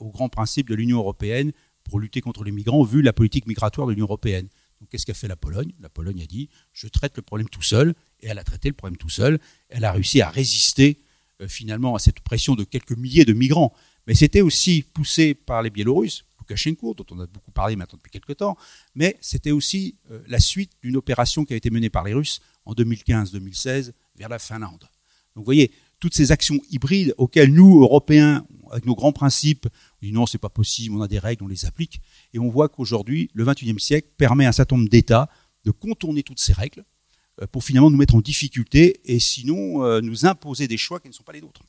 aux 0.00 0.10
grands 0.10 0.28
principes 0.28 0.68
de 0.68 0.74
l'Union 0.74 0.98
européenne 0.98 1.52
pour 1.84 2.00
lutter 2.00 2.20
contre 2.20 2.44
les 2.44 2.52
migrants, 2.52 2.82
vu 2.82 3.00
la 3.02 3.12
politique 3.12 3.46
migratoire 3.46 3.86
de 3.86 3.92
l'Union 3.92 4.06
européenne. 4.06 4.48
Donc 4.80 4.90
qu'est-ce 4.90 5.06
qu'a 5.06 5.14
fait 5.14 5.28
la 5.28 5.36
Pologne? 5.36 5.72
La 5.80 5.88
Pologne 5.88 6.22
a 6.22 6.26
dit, 6.26 6.48
je 6.72 6.88
traite 6.88 7.16
le 7.16 7.22
problème 7.22 7.48
tout 7.48 7.62
seul, 7.62 7.94
et 8.20 8.26
elle 8.26 8.38
a 8.38 8.44
traité 8.44 8.68
le 8.68 8.74
problème 8.74 8.96
tout 8.96 9.08
seul. 9.08 9.38
Elle 9.68 9.84
a 9.84 9.92
réussi 9.92 10.20
à 10.20 10.30
résister 10.30 10.98
euh, 11.40 11.48
finalement 11.48 11.94
à 11.94 11.98
cette 11.98 12.20
pression 12.20 12.54
de 12.54 12.64
quelques 12.64 12.96
milliers 12.96 13.24
de 13.24 13.32
migrants. 13.32 13.72
Mais 14.06 14.14
c'était 14.14 14.40
aussi 14.40 14.82
poussé 14.82 15.34
par 15.34 15.62
les 15.62 15.70
Biélorusses, 15.70 16.24
Loukachenko, 16.38 16.94
dont 16.94 17.06
on 17.10 17.20
a 17.20 17.26
beaucoup 17.26 17.50
parlé 17.50 17.76
maintenant 17.76 17.96
depuis 17.96 18.10
quelques 18.10 18.36
temps, 18.36 18.56
mais 18.94 19.16
c'était 19.20 19.50
aussi 19.50 19.96
euh, 20.10 20.22
la 20.28 20.38
suite 20.38 20.72
d'une 20.82 20.96
opération 20.96 21.44
qui 21.44 21.54
a 21.54 21.56
été 21.56 21.70
menée 21.70 21.90
par 21.90 22.04
les 22.04 22.14
Russes 22.14 22.40
en 22.64 22.72
2015-2016 22.74 23.92
vers 24.16 24.28
la 24.28 24.38
Finlande. 24.38 24.88
Donc 25.34 25.42
vous 25.42 25.44
voyez, 25.44 25.72
toutes 25.98 26.14
ces 26.14 26.32
actions 26.32 26.60
hybrides 26.70 27.14
auxquelles 27.18 27.52
nous, 27.52 27.80
Européens, 27.80 28.46
avec 28.70 28.86
nos 28.86 28.94
grands 28.94 29.12
principes, 29.12 29.68
dit 30.06 30.12
non, 30.12 30.26
c'est 30.26 30.38
pas 30.38 30.48
possible, 30.48 30.94
on 30.94 31.02
a 31.02 31.08
des 31.08 31.18
règles, 31.18 31.44
on 31.44 31.48
les 31.48 31.66
applique, 31.66 32.00
et 32.32 32.38
on 32.38 32.48
voit 32.48 32.68
qu'aujourd'hui, 32.68 33.30
le 33.34 33.44
XXIe 33.44 33.78
siècle 33.78 34.08
permet 34.16 34.46
à 34.46 34.50
un 34.50 34.52
certain 34.52 34.76
nombre 34.76 34.88
d'États 34.88 35.28
de 35.64 35.70
contourner 35.70 36.22
toutes 36.22 36.40
ces 36.40 36.52
règles 36.52 36.84
euh, 37.42 37.46
pour 37.46 37.64
finalement 37.64 37.90
nous 37.90 37.96
mettre 37.96 38.14
en 38.14 38.20
difficulté 38.20 39.00
et 39.04 39.18
sinon 39.18 39.84
euh, 39.84 40.00
nous 40.00 40.26
imposer 40.26 40.68
des 40.68 40.76
choix 40.76 41.00
qui 41.00 41.08
ne 41.08 41.12
sont 41.12 41.22
pas 41.22 41.32
les 41.32 41.40
nôtres. 41.40 41.62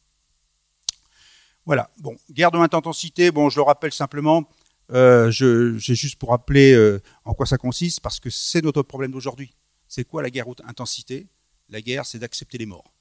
Voilà. 1.66 1.92
Bon, 1.98 2.16
guerre 2.32 2.52
de 2.52 2.58
haute 2.58 2.74
intensité. 2.74 3.32
Bon, 3.32 3.50
je 3.50 3.58
le 3.58 3.64
rappelle 3.64 3.92
simplement. 3.92 4.48
Euh, 4.92 5.30
J'ai 5.32 5.96
juste 5.96 6.16
pour 6.16 6.30
rappeler 6.30 6.98
en 7.26 7.34
quoi 7.34 7.46
ça 7.46 7.58
consiste, 7.58 8.00
parce 8.00 8.22
que 8.22 8.30
c'est 8.30 8.64
notre 8.64 8.84
problème 8.84 9.12
d'aujourd'hui. 9.12 9.54
C'est 9.90 10.06
quoi 10.06 10.22
la 10.22 10.30
guerre 10.30 10.48
haute 10.48 10.62
intensité? 10.66 11.28
La 11.68 11.82
guerre, 11.82 12.06
c'est 12.06 12.20
d'accepter 12.20 12.58
les 12.58 12.66
morts. 12.66 12.94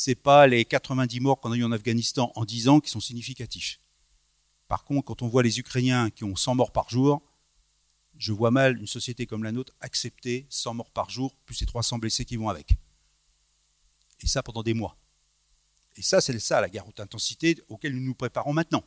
C'est 0.00 0.14
pas 0.14 0.46
les 0.46 0.64
90 0.64 1.18
morts 1.18 1.40
qu'on 1.40 1.50
a 1.50 1.56
eu 1.56 1.64
en 1.64 1.72
Afghanistan 1.72 2.30
en 2.36 2.44
10 2.44 2.68
ans 2.68 2.78
qui 2.78 2.88
sont 2.88 3.00
significatifs. 3.00 3.80
Par 4.68 4.84
contre, 4.84 5.06
quand 5.06 5.22
on 5.22 5.26
voit 5.26 5.42
les 5.42 5.58
Ukrainiens 5.58 6.08
qui 6.10 6.22
ont 6.22 6.36
100 6.36 6.54
morts 6.54 6.70
par 6.70 6.88
jour, 6.88 7.20
je 8.16 8.32
vois 8.32 8.52
mal 8.52 8.78
une 8.78 8.86
société 8.86 9.26
comme 9.26 9.42
la 9.42 9.50
nôtre 9.50 9.72
accepter 9.80 10.46
100 10.50 10.74
morts 10.74 10.92
par 10.92 11.10
jour, 11.10 11.34
plus 11.46 11.58
les 11.58 11.66
300 11.66 11.98
blessés 11.98 12.24
qui 12.24 12.36
vont 12.36 12.48
avec. 12.48 12.76
Et 14.20 14.28
ça 14.28 14.44
pendant 14.44 14.62
des 14.62 14.72
mois. 14.72 14.96
Et 15.96 16.02
ça, 16.02 16.20
c'est 16.20 16.38
ça 16.38 16.60
la 16.60 16.68
guerre 16.68 16.86
haute 16.86 17.00
intensité 17.00 17.60
auquel 17.68 17.92
nous 17.92 18.04
nous 18.04 18.14
préparons 18.14 18.52
maintenant 18.52 18.84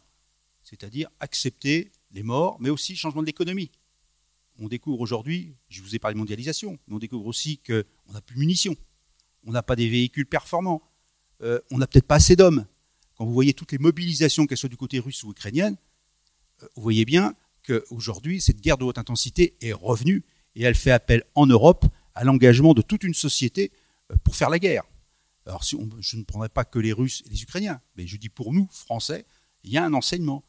c'est-à-dire 0.63 1.09
accepter 1.19 1.91
les 2.11 2.23
morts, 2.23 2.55
mais 2.61 2.69
aussi 2.69 2.93
le 2.93 2.97
changement 2.97 3.21
de 3.21 3.27
l'économie. 3.27 3.71
On 4.59 4.69
découvre 4.69 5.01
aujourd'hui, 5.01 5.57
je 5.67 5.81
vous 5.81 5.93
ai 5.93 5.99
parlé 5.99 6.13
de 6.13 6.19
mondialisation, 6.19 6.79
mais 6.87 6.95
on 6.95 6.99
découvre 6.99 7.25
aussi 7.25 7.57
qu'on 7.57 8.13
n'a 8.13 8.21
plus 8.21 8.35
de 8.35 8.39
munitions, 8.39 8.77
on 9.43 9.51
n'a 9.51 9.63
pas 9.63 9.75
des 9.75 9.89
véhicules 9.89 10.27
performants, 10.27 10.81
euh, 11.41 11.59
on 11.71 11.77
n'a 11.77 11.87
peut-être 11.87 12.07
pas 12.07 12.15
assez 12.15 12.35
d'hommes. 12.35 12.65
Quand 13.17 13.25
vous 13.25 13.33
voyez 13.33 13.53
toutes 13.53 13.71
les 13.71 13.77
mobilisations, 13.77 14.47
qu'elles 14.47 14.57
soient 14.57 14.69
du 14.69 14.77
côté 14.77 14.99
russe 14.99 15.23
ou 15.23 15.31
ukrainienne, 15.31 15.77
euh, 16.63 16.67
vous 16.75 16.81
voyez 16.81 17.05
bien 17.05 17.35
qu'aujourd'hui, 17.65 18.41
cette 18.41 18.61
guerre 18.61 18.77
de 18.77 18.83
haute 18.83 18.97
intensité 18.97 19.55
est 19.61 19.73
revenue 19.73 20.23
et 20.55 20.63
elle 20.63 20.75
fait 20.75 20.91
appel 20.91 21.23
en 21.35 21.45
Europe 21.45 21.85
à 22.15 22.23
l'engagement 22.23 22.73
de 22.73 22.81
toute 22.81 23.03
une 23.03 23.13
société 23.13 23.71
euh, 24.11 24.15
pour 24.23 24.35
faire 24.35 24.49
la 24.49 24.59
guerre. 24.59 24.83
Alors, 25.45 25.63
si 25.63 25.75
je 25.99 26.17
ne 26.17 26.23
prendrai 26.23 26.49
pas 26.49 26.63
que 26.63 26.79
les 26.79 26.93
Russes 26.93 27.23
et 27.25 27.29
les 27.29 27.41
Ukrainiens, 27.41 27.81
mais 27.95 28.05
je 28.05 28.17
dis 28.17 28.29
pour 28.29 28.53
nous, 28.53 28.67
Français, 28.71 29.25
il 29.63 29.71
y 29.71 29.77
a 29.77 29.83
un 29.83 29.93
enseignement. 29.93 30.43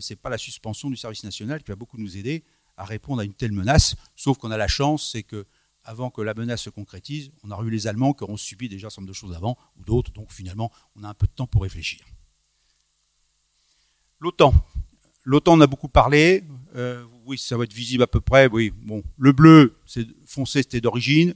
Ce 0.00 0.12
n'est 0.12 0.16
pas 0.16 0.28
la 0.28 0.36
suspension 0.36 0.90
du 0.90 0.96
service 0.96 1.24
national 1.24 1.62
qui 1.62 1.70
va 1.70 1.76
beaucoup 1.76 1.96
nous 1.96 2.16
aider 2.16 2.44
à 2.76 2.84
répondre 2.84 3.20
à 3.20 3.24
une 3.24 3.32
telle 3.32 3.52
menace, 3.52 3.94
sauf 4.14 4.36
qu'on 4.36 4.50
a 4.50 4.56
la 4.56 4.68
chance, 4.68 5.10
c'est 5.12 5.22
que 5.22 5.46
avant 5.86 6.10
que 6.10 6.20
la 6.20 6.34
menace 6.34 6.62
se 6.62 6.70
concrétise, 6.70 7.30
on 7.44 7.50
a 7.50 7.62
eu 7.62 7.70
les 7.70 7.86
Allemands 7.86 8.12
qui 8.12 8.24
auront 8.24 8.36
subi 8.36 8.68
déjà 8.68 8.88
un 8.88 8.90
certain 8.90 9.02
nombre 9.02 9.12
de 9.12 9.16
choses 9.16 9.34
avant, 9.34 9.56
ou 9.78 9.84
d'autres, 9.84 10.12
donc 10.12 10.32
finalement, 10.32 10.70
on 10.96 11.04
a 11.04 11.08
un 11.08 11.14
peu 11.14 11.26
de 11.26 11.32
temps 11.32 11.46
pour 11.46 11.62
réfléchir. 11.62 12.04
L'OTAN. 14.18 14.52
L'OTAN, 15.24 15.54
on 15.54 15.60
a 15.60 15.66
beaucoup 15.66 15.88
parlé. 15.88 16.44
Euh, 16.74 17.04
oui, 17.24 17.38
ça 17.38 17.56
va 17.56 17.64
être 17.64 17.72
visible 17.72 18.02
à 18.02 18.06
peu 18.06 18.20
près. 18.20 18.48
Oui, 18.48 18.72
bon, 18.74 19.02
le 19.16 19.32
bleu, 19.32 19.78
c'est 19.86 20.06
foncé, 20.26 20.62
c'était 20.62 20.80
d'origine. 20.80 21.34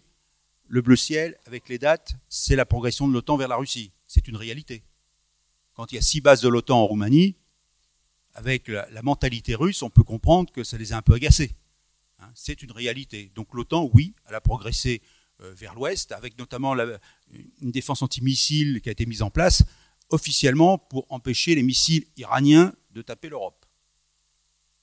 Le 0.66 0.82
bleu 0.82 0.96
ciel, 0.96 1.36
avec 1.46 1.68
les 1.68 1.78
dates, 1.78 2.16
c'est 2.28 2.56
la 2.56 2.66
progression 2.66 3.06
de 3.06 3.12
l'OTAN 3.12 3.36
vers 3.36 3.48
la 3.48 3.56
Russie. 3.56 3.92
C'est 4.06 4.28
une 4.28 4.36
réalité. 4.36 4.82
Quand 5.74 5.92
il 5.92 5.96
y 5.96 5.98
a 5.98 6.02
six 6.02 6.20
bases 6.20 6.40
de 6.40 6.48
l'OTAN 6.48 6.78
en 6.78 6.86
Roumanie, 6.86 7.36
avec 8.34 8.68
la, 8.68 9.02
mentalité 9.02 9.54
russe, 9.54 9.82
on 9.82 9.90
peut 9.90 10.04
comprendre 10.04 10.52
que 10.52 10.64
ça 10.64 10.76
les 10.76 10.92
a 10.92 10.96
un 10.96 11.02
peu 11.02 11.14
agacés. 11.14 11.52
Hein. 12.20 12.30
c'est 12.34 12.62
une 12.62 12.72
réalité. 12.72 13.30
Donc 13.34 13.54
l'OTAN, 13.54 13.90
oui, 13.92 14.14
elle 14.28 14.34
a 14.34 14.40
progressé 14.40 15.02
euh, 15.42 15.52
vers 15.54 15.74
l'ouest, 15.74 16.12
avec 16.12 16.38
notamment 16.38 16.74
une 17.60 17.70
défense 17.70 18.02
antimissile 18.02 18.80
qui 18.82 18.88
a 18.88 18.92
été 18.92 19.06
mise 19.06 19.22
en 19.22 19.30
place 19.30 19.62
officiellement 20.10 20.76
pour 20.76 21.06
empêcher 21.10 21.54
les 21.54 21.62
missiles 21.62 22.04
iraniens 22.16 22.74
de 22.90 23.02
taper 23.02 23.28
l'Europe. 23.28 23.64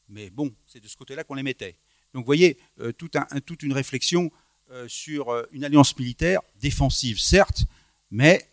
Mais 0.09 0.29
bon, 0.29 0.55
c'est 0.65 0.79
de 0.79 0.87
ce 0.87 0.95
côté-là 0.95 1.23
qu'on 1.23 1.35
les 1.35 1.43
mettait. 1.43 1.77
Donc 2.13 2.23
vous 2.23 2.27
voyez, 2.27 2.57
euh, 2.79 2.91
toute 2.91 3.63
une 3.63 3.73
réflexion 3.73 4.31
euh, 4.71 4.87
sur 4.87 5.45
une 5.51 5.63
alliance 5.63 5.97
militaire 5.97 6.41
défensive, 6.59 7.19
certes, 7.19 7.65
mais 8.09 8.49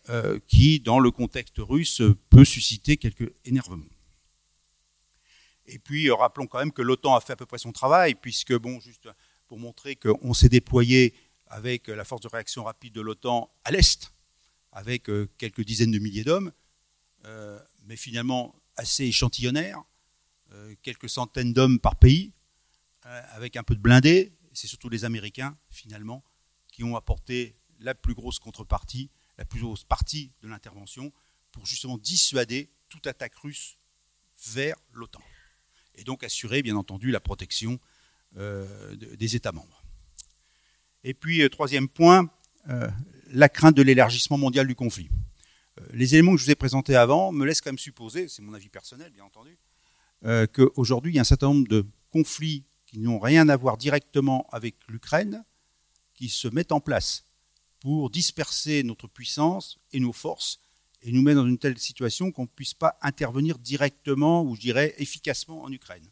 qui, 0.49 0.81
dans 0.81 0.99
le 0.99 1.13
contexte 1.13 1.59
russe, 1.59 2.03
peut 2.29 2.45
susciter 2.45 2.97
quelques 2.97 3.33
énervements. 3.45 3.94
Et 5.67 5.79
puis, 5.79 6.09
euh, 6.09 6.15
rappelons 6.15 6.47
quand 6.47 6.59
même 6.59 6.73
que 6.73 6.83
l'OTAN 6.83 7.15
a 7.15 7.21
fait 7.21 7.33
à 7.33 7.37
peu 7.37 7.47
près 7.47 7.59
son 7.59 7.73
travail, 7.73 8.15
puisque, 8.15 8.55
bon, 8.55 8.81
juste 8.81 9.09
pour 9.47 9.59
montrer 9.59 9.97
qu'on 9.97 10.35
s'est 10.35 10.49
déployé 10.49 11.15
avec 11.47 11.89
la 11.89 12.05
force 12.05 12.23
de 12.23 12.29
réaction 12.29 12.65
rapide 12.65 12.95
de 12.95 13.01
l'OTAN 13.01 13.51
à 13.65 13.71
l'Est, 13.71 14.13
avec 14.73 15.09
euh, 15.09 15.31
quelques 15.39 15.65
dizaines 15.65 15.91
de 15.91 15.99
milliers 15.99 16.25
d'hommes, 16.25 16.53
euh, 17.27 17.59
mais 17.85 17.97
finalement 17.97 18.55
assez 18.77 19.05
échantillonnaire, 19.05 19.83
quelques 20.83 21.09
centaines 21.09 21.53
d'hommes 21.53 21.81
par 21.81 21.97
pays, 21.97 22.33
avec 23.03 23.57
un 23.57 23.65
peu 23.65 23.75
de 23.75 23.81
blindés. 23.81 24.33
C'est 24.53 24.69
surtout 24.69 24.89
les 24.89 25.05
Américains, 25.05 25.57
finalement, 25.69 26.25
qui 26.71 26.85
ont 26.85 26.95
apporté 26.95 27.57
la 27.81 27.95
plus 27.95 28.15
grosse 28.15 28.39
contrepartie, 28.39 29.11
la 29.37 29.45
plus 29.45 29.61
grosse 29.61 29.83
partie 29.83 30.33
de 30.43 30.49
l'intervention, 30.49 31.13
pour 31.51 31.67
justement 31.67 31.99
dissuader 31.99 32.71
toute 32.89 33.09
attaque 33.09 33.35
russe 33.37 33.77
vers 34.47 34.77
l'OTAN 34.93 35.23
et 35.97 36.05
donc 36.05 36.25
assurer, 36.25 36.63
bien 36.63 36.77
entendu, 36.77 37.11
la 37.11 37.21
protection 37.21 37.79
euh, 38.37 38.97
des 38.97 39.37
États 39.37 39.53
membres. 39.53 39.85
Et 41.05 41.15
puis, 41.15 41.43
euh, 41.43 41.49
troisième 41.49 41.89
point, 41.89 42.29
euh, 42.69 42.89
la 43.31 43.49
crainte 43.49 43.77
de 43.77 43.83
l'élargissement 43.83 44.39
mondial 44.39 44.67
du 44.67 44.75
conflit. 44.75 45.09
Les 45.93 46.15
éléments 46.15 46.33
que 46.33 46.39
je 46.39 46.45
vous 46.45 46.51
ai 46.51 46.57
présentés 46.57 46.95
avant 46.95 47.33
me 47.33 47.45
laissent 47.45 47.61
quand 47.61 47.71
même 47.71 47.79
supposer, 47.79 48.29
c'est 48.29 48.43
mon 48.43 48.55
avis 48.55 48.69
personnel 48.69 49.11
bien 49.13 49.25
entendu, 49.25 49.59
qu'aujourd'hui 50.53 51.13
il 51.13 51.17
y 51.17 51.19
a 51.19 51.23
un 51.23 51.25
certain 51.25 51.49
nombre 51.49 51.67
de 51.67 51.85
conflits 52.11 52.65
qui 52.87 53.01
n'ont 53.01 53.19
rien 53.19 53.49
à 53.49 53.57
voir 53.57 53.77
directement 53.77 54.47
avec 54.53 54.77
l'Ukraine 54.89 55.45
qui 56.15 56.29
se 56.29 56.47
mettent 56.47 56.71
en 56.71 56.79
place 56.79 57.25
pour 57.81 58.09
disperser 58.09 58.85
notre 58.85 59.09
puissance 59.09 59.81
et 59.93 59.99
nos 59.99 60.13
forces 60.13 60.61
et 61.05 61.13
nous 61.13 61.23
mettre 61.23 61.41
dans 61.41 61.47
une 61.47 61.59
telle 61.59 61.79
situation 61.79 62.33
qu'on 62.33 62.43
ne 62.43 62.49
puisse 62.49 62.75
pas 62.75 62.99
intervenir 63.03 63.59
directement 63.59 64.43
ou 64.43 64.57
je 64.57 64.61
dirais 64.61 64.95
efficacement 64.99 65.63
en 65.63 65.71
Ukraine. 65.71 66.05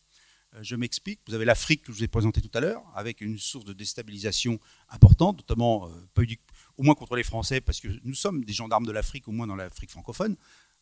Euh, 0.54 0.58
je 0.62 0.76
m'explique, 0.76 1.20
vous 1.26 1.34
avez 1.34 1.46
l'Afrique 1.46 1.82
que 1.82 1.92
je 1.92 1.98
vous 1.98 2.04
ai 2.04 2.08
présenté 2.08 2.40
tout 2.42 2.50
à 2.54 2.60
l'heure, 2.60 2.84
avec 2.94 3.22
une 3.22 3.38
source 3.38 3.64
de 3.64 3.72
déstabilisation 3.72 4.60
importante, 4.90 5.38
notamment 5.38 5.88
euh, 5.88 6.24
au 6.76 6.82
moins 6.82 6.94
contre 6.94 7.16
les 7.16 7.22
Français, 7.22 7.60
parce 7.60 7.80
que 7.80 7.88
nous 8.04 8.14
sommes 8.14 8.44
des 8.44 8.52
gendarmes 8.52 8.86
de 8.86 8.92
l'Afrique, 8.92 9.28
au 9.28 9.32
moins 9.32 9.46
dans 9.46 9.56
l'Afrique 9.56 9.90
francophone. 9.90 10.36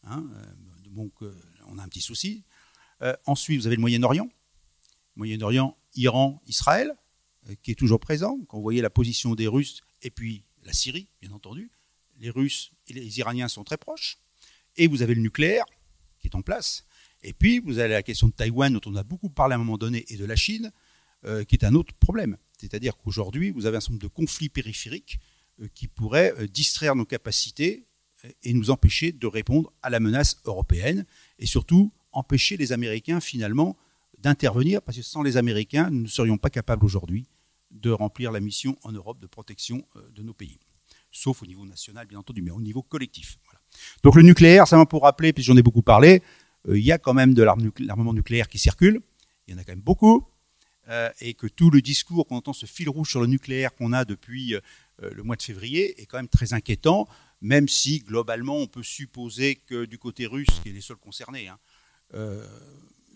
hein, 0.05 0.25
euh, 0.35 0.45
donc 0.91 1.13
on 1.69 1.79
a 1.79 1.85
un 1.85 1.89
petit 1.89 2.01
souci. 2.01 2.43
Ensuite, 3.25 3.61
vous 3.61 3.67
avez 3.67 3.77
le 3.77 3.81
Moyen-Orient. 3.81 4.29
Moyen-Orient, 5.15 5.77
Iran, 5.95 6.43
Israël, 6.47 6.95
qui 7.63 7.71
est 7.71 7.77
toujours 7.77 8.01
présent. 8.01 8.39
Quand 8.49 8.57
vous 8.57 8.63
voyez 8.63 8.83
la 8.83 8.91
position 8.91 9.35
des 9.35 9.47
Russes, 9.47 9.83
et 10.03 10.11
puis 10.11 10.43
la 10.65 10.73
Syrie, 10.73 11.09
bien 11.23 11.31
entendu, 11.31 11.71
les 12.21 12.31
Russes 12.31 12.71
et 12.87 12.93
les 12.93 13.19
Iraniens 13.19 13.49
sont 13.49 13.65
très 13.65 13.79
proches. 13.79 14.19
Et 14.77 14.87
vous 14.87 15.03
avez 15.03 15.15
le 15.15 15.23
nucléaire 15.23 15.65
qui 16.21 16.29
est 16.29 16.37
en 16.37 16.43
place. 16.43 16.85
Et 17.23 17.33
puis, 17.33 17.59
vous 17.59 17.79
avez 17.79 17.95
la 17.95 18.03
question 18.03 18.29
de 18.29 18.33
Taïwan, 18.33 18.73
dont 18.73 18.81
on 18.87 18.95
a 18.97 19.03
beaucoup 19.03 19.29
parlé 19.29 19.55
à 19.55 19.57
un 19.57 19.59
moment 19.59 19.79
donné, 19.79 20.05
et 20.09 20.17
de 20.17 20.25
la 20.25 20.37
Chine, 20.37 20.71
euh, 21.25 21.45
qui 21.45 21.57
est 21.57 21.65
un 21.65 21.75
autre 21.75 21.93
problème. 21.95 22.37
C'est-à-dire 22.59 22.97
qu'aujourd'hui, 22.97 23.51
vous 23.51 23.67
avez 23.67 23.77
un 23.77 23.81
certain 23.81 23.95
nombre 23.95 24.03
de 24.03 24.09
conflits 24.09 24.49
périphériques 24.49 25.19
euh, 25.61 25.69
qui 25.75 25.89
pourraient 25.89 26.35
euh, 26.39 26.47
distraire 26.47 26.95
nos 26.95 27.05
capacités 27.05 27.87
et 28.43 28.53
nous 28.53 28.71
empêcher 28.71 29.13
de 29.13 29.27
répondre 29.27 29.73
à 29.83 29.89
la 29.89 29.99
menace 29.99 30.43
européenne, 30.45 31.07
et 31.39 31.47
surtout 31.47 31.91
empêcher 32.13 32.59
les 32.59 32.73
Américains, 32.73 33.19
finalement, 33.19 33.79
d'intervenir, 34.19 34.83
parce 34.83 34.99
que 34.99 35.03
sans 35.03 35.23
les 35.23 35.39
Américains, 35.39 35.89
nous 35.89 36.03
ne 36.03 36.07
serions 36.07 36.37
pas 36.37 36.51
capables 36.51 36.85
aujourd'hui 36.85 37.27
de 37.71 37.91
remplir 37.91 38.31
la 38.31 38.41
mission 38.41 38.77
en 38.83 38.93
Europe 38.93 39.21
de 39.21 39.27
protection 39.27 39.87
de 40.15 40.23
nos 40.23 40.35
pays. 40.35 40.59
Sauf 41.11 41.43
au 41.43 41.47
niveau 41.47 41.67
national, 41.67 42.07
bien 42.07 42.19
entendu, 42.19 42.43
mais 42.43 42.51
au 42.51 42.61
niveau 42.61 42.83
collectif. 42.83 43.39
Donc 44.03 44.15
le 44.15 44.23
nucléaire, 44.23 44.67
ça 44.67 44.85
pour 44.87 45.03
rappeler, 45.03 45.33
puis 45.33 45.43
j'en 45.43 45.57
ai 45.57 45.63
beaucoup 45.63 45.83
parlé, 45.83 46.23
euh, 46.69 46.79
il 46.79 46.85
y 46.85 46.93
a 46.93 46.99
quand 46.99 47.15
même 47.15 47.35
de 47.35 47.43
l'armement 47.43 48.15
nucléaire 48.15 48.49
qui 48.49 48.59
circule, 48.59 49.01
il 49.47 49.55
y 49.55 49.57
en 49.57 49.59
a 49.59 49.65
quand 49.65 49.73
même 49.73 49.81
beaucoup, 49.81 50.27
euh, 50.89 51.11
et 51.21 51.35
que 51.35 51.47
tout 51.47 51.71
le 51.71 51.83
discours 51.83 52.27
qu'on 52.27 52.37
entend, 52.37 52.53
ce 52.53 52.67
fil 52.67 52.89
rouge 52.89 53.11
sur 53.11 53.21
le 53.21 53.27
nucléaire 53.27 53.75
qu'on 53.75 53.93
a 53.93 54.05
depuis 54.05 54.55
euh, 54.55 54.61
le 55.01 55.23
mois 55.23 55.37
de 55.37 55.43
février, 55.43 56.01
est 56.01 56.07
quand 56.07 56.19
même 56.19 56.29
très 56.29 56.53
inquiétant, 56.53 57.09
même 57.41 57.69
si 57.69 58.01
globalement 58.01 58.57
on 58.59 58.67
peut 58.67 58.83
supposer 58.83 59.57
que 59.57 59.87
du 59.87 59.99
côté 59.99 60.27
russe, 60.27 60.61
qui 60.63 60.69
est 60.69 60.73
les 60.73 60.81
seuls 60.81 60.99
concernés, 60.99 61.49
hein, 61.49 61.59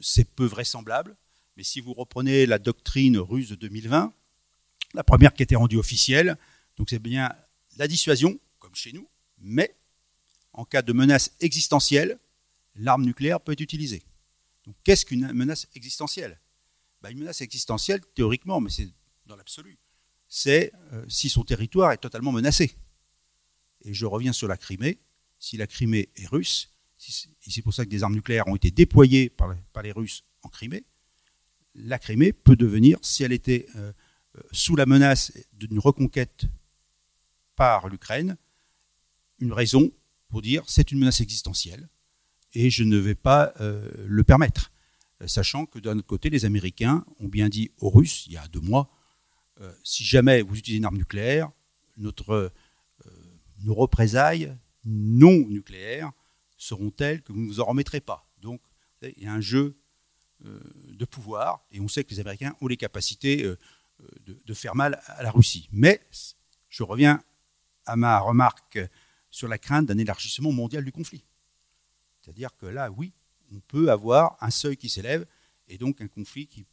c'est 0.01 0.29
peu 0.35 0.47
vraisemblable. 0.47 1.15
Mais 1.57 1.63
si 1.63 1.81
vous 1.81 1.93
reprenez 1.93 2.47
la 2.47 2.59
doctrine 2.59 3.19
russe 3.19 3.51
de 3.51 3.55
2020, 3.55 4.13
la 4.95 5.05
première 5.05 5.35
qui 5.35 5.43
était 5.43 5.57
rendue 5.57 5.77
officielle, 5.77 6.39
donc 6.77 6.89
c'est 6.89 6.99
bien 6.99 7.31
la 7.77 7.89
dissuasion, 7.89 8.39
comme 8.59 8.75
chez 8.75 8.93
nous, 8.93 9.09
mais 9.39 9.75
en 10.53 10.65
cas 10.65 10.83
de 10.83 10.93
menace 10.93 11.33
existentielle, 11.41 12.19
l'arme 12.77 13.05
nucléaire 13.05 13.41
peut 13.41 13.53
être 13.53 13.61
utilisée. 13.61 14.03
Donc 14.65 14.77
qu'est-ce 14.85 15.05
qu'une 15.05 15.33
menace 15.33 15.67
existentielle? 15.75 16.41
Ben, 17.03 17.11
Une 17.11 17.19
menace 17.19 17.41
existentielle, 17.43 18.01
théoriquement, 18.15 18.61
mais 18.61 18.71
c'est 18.71 18.89
dans 19.27 19.37
l'absolu, 19.37 19.79
c'est 20.29 20.73
euh, 20.93 21.05
si 21.09 21.29
son 21.29 21.45
territoire 21.45 21.93
est 21.93 21.99
totalement 21.99 22.33
menacé. 22.33 22.75
Et 23.85 23.93
je 23.93 24.07
reviens 24.07 24.33
sur 24.33 24.49
la 24.49 24.57
Crimée. 24.57 24.99
Si 25.39 25.57
la 25.57 25.67
Crimée 25.67 26.09
est 26.17 26.27
russe, 26.27 26.71
si- 26.97 27.29
et 27.47 27.51
c'est 27.51 27.61
pour 27.63 27.75
ça 27.75 27.85
que 27.85 27.91
des 27.91 28.03
armes 28.03 28.15
nucléaires 28.15 28.49
ont 28.49 28.57
été 28.57 28.71
déployées 28.71 29.29
par, 29.29 29.49
les- 29.53 29.61
par 29.73 29.83
les 29.83 29.93
Russes 29.93 30.25
en 30.43 30.49
Crimée, 30.49 30.85
la 31.75 31.99
Crimée 31.99 32.33
peut 32.33 32.57
devenir, 32.57 32.99
si 33.03 33.25
elle 33.25 33.33
était 33.33 33.67
euh, 33.77 33.93
euh, 34.37 34.41
sous 34.53 34.77
la 34.77 34.87
menace 34.87 35.33
d'une 35.53 35.79
reconquête 35.79 36.45
par 37.57 37.89
l'Ukraine, 37.89 38.37
une 39.39 39.53
raison 39.53 39.91
pour 40.29 40.43
dire 40.43 40.63
c'est 40.67 40.91
une 40.93 40.99
menace 40.99 41.21
existentielle 41.21 41.89
et 42.55 42.71
je 42.71 42.85
ne 42.85 42.97
vais 42.97 43.15
pas 43.15 43.53
euh, 43.61 43.91
le 44.07 44.25
permettre. 44.25 44.73
Euh, 45.21 45.27
Sachant 45.27 45.67
que 45.67 45.79
d'un 45.79 45.99
autre 45.99 46.07
côté, 46.07 46.31
les 46.31 46.45
Américains 46.45 47.05
ont 47.21 47.29
bien 47.29 47.49
dit 47.49 47.71
aux 47.79 47.91
Russes, 47.91 48.27
il 48.27 48.33
y 48.33 48.37
a 48.37 48.47
deux 48.49 48.61
mois, 48.61 48.91
euh, 49.61 49.73
si 49.83 50.05
jamais 50.05 50.43
vous 50.43 50.57
utilisez 50.57 50.79
une 50.79 50.85
arme 50.85 50.97
nucléaire, 50.97 51.51
nos 51.97 53.75
représailles 53.75 54.57
non 54.85 55.47
nucléaires 55.49 56.13
seront 56.57 56.91
telles 56.91 57.23
que 57.23 57.33
vous 57.33 57.41
ne 57.41 57.47
vous 57.47 57.61
en 57.61 57.67
remettrez 57.67 58.01
pas. 58.01 58.29
Donc, 58.39 58.61
il 59.03 59.23
y 59.23 59.27
a 59.27 59.33
un 59.33 59.41
jeu 59.41 59.77
de 60.41 61.05
pouvoir, 61.05 61.65
et 61.71 61.81
on 61.81 61.87
sait 61.87 62.03
que 62.03 62.11
les 62.11 62.21
Américains 62.21 62.57
ont 62.61 62.67
les 62.67 62.77
capacités 62.77 63.49
de 64.27 64.55
faire 64.55 64.75
mal 64.75 65.01
à 65.07 65.23
la 65.23 65.31
Russie. 65.31 65.69
Mais 65.71 66.01
je 66.69 66.83
reviens 66.83 67.23
à 67.87 67.97
ma 67.97 68.19
remarque 68.19 68.79
sur 69.31 69.49
la 69.49 69.59
crainte 69.59 69.87
d'un 69.87 69.99
élargissement 69.99 70.53
mondial 70.53 70.85
du 70.85 70.93
conflit. 70.93 71.25
C'est-à-dire 72.21 72.57
que 72.57 72.67
là, 72.67 72.91
oui, 72.91 73.13
on 73.55 73.61
peut 73.61 73.91
avoir 73.91 74.37
un 74.41 74.51
seuil 74.51 74.77
qui 74.77 74.89
s'élève, 74.89 75.27
et 75.69 75.79
donc 75.79 76.01
un 76.01 76.09
conflit 76.09 76.47
qui 76.47 76.65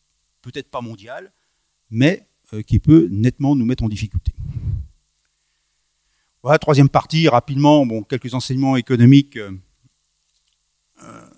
peut-être 0.41 0.69
pas 0.69 0.81
mondial, 0.81 1.31
mais 1.89 2.27
euh, 2.53 2.61
qui 2.61 2.79
peut 2.79 3.07
nettement 3.11 3.55
nous 3.55 3.65
mettre 3.65 3.83
en 3.83 3.89
difficulté. 3.89 4.31
Voilà, 6.43 6.57
troisième 6.57 6.89
partie, 6.89 7.27
rapidement, 7.27 7.85
bon, 7.85 8.03
quelques 8.03 8.33
enseignements 8.33 8.75
économiques. 8.75 9.37
Euh, 9.37 9.51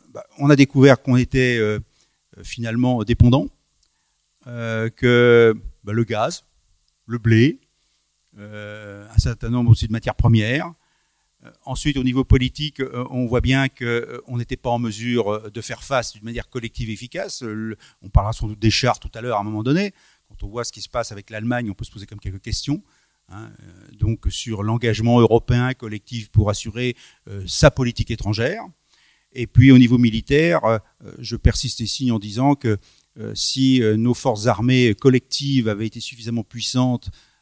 bah, 0.09 0.23
on 0.37 0.49
a 0.49 0.55
découvert 0.55 1.01
qu'on 1.01 1.17
était 1.17 1.57
euh, 1.57 1.79
finalement 2.43 3.03
dépendant, 3.03 3.47
que 4.45 5.55
bah, 5.83 5.93
le 5.93 6.03
gaz, 6.03 6.45
le 7.05 7.17
blé, 7.17 7.59
un 8.37 9.17
certain 9.17 9.49
nombre 9.49 9.71
aussi 9.71 9.87
de 9.87 9.91
matières 9.91 10.15
premières. 10.15 10.73
Euh, 11.45 11.51
ensuite, 11.65 11.97
au 11.97 12.03
niveau 12.03 12.23
politique, 12.23 12.79
euh, 12.79 13.05
on 13.09 13.25
voit 13.25 13.41
bien 13.41 13.67
qu'on 13.67 14.37
n'était 14.37 14.57
pas 14.57 14.69
en 14.69 14.79
mesure 14.79 15.29
euh, 15.29 15.49
de 15.49 15.61
faire 15.61 15.83
face 15.83 16.13
d'une 16.13 16.23
manière 16.23 16.49
collective 16.49 16.89
efficace. 16.89 17.43
Euh, 17.43 17.75
on 18.01 18.09
parlera 18.09 18.33
sans 18.33 18.47
doute 18.47 18.59
des 18.59 18.71
chars 18.71 18.99
tout 18.99 19.11
à 19.13 19.21
l'heure 19.21 19.37
à 19.37 19.41
un 19.41 19.43
moment 19.43 19.63
donné. 19.63 19.93
Quand 20.29 20.43
on 20.43 20.47
voit 20.47 20.63
ce 20.63 20.71
qui 20.71 20.81
se 20.81 20.89
passe 20.89 21.11
avec 21.11 21.29
l'Allemagne, 21.29 21.69
on 21.69 21.73
peut 21.73 21.85
se 21.85 21.91
poser 21.91 22.05
comme 22.05 22.19
quelques 22.19 22.41
questions. 22.41 22.81
hein, 23.29 23.49
euh, 23.61 23.95
donc 23.97 24.25
sur 24.29 24.63
l'engagement 24.63 25.19
européen 25.19 25.73
collectif 25.73 26.29
pour 26.29 26.49
assurer 26.49 26.95
euh, 27.27 27.43
sa 27.47 27.71
politique 27.71 28.11
étrangère. 28.11 28.63
Et 29.33 29.47
puis 29.47 29.71
au 29.71 29.77
niveau 29.77 29.97
militaire, 29.97 30.63
euh, 30.65 30.79
je 31.19 31.35
persiste 31.35 31.79
ici 31.79 32.11
en 32.11 32.19
disant 32.19 32.55
que 32.55 32.77
euh, 33.19 33.33
si 33.35 33.81
euh, 33.81 33.97
nos 33.97 34.13
forces 34.13 34.47
armées 34.47 34.95
collectives 34.95 35.67
avaient 35.67 35.87
été 35.87 35.99
suffisamment 35.99 36.43
puissantes, 36.43 37.09
euh, 37.09 37.11
euh, 37.11 37.32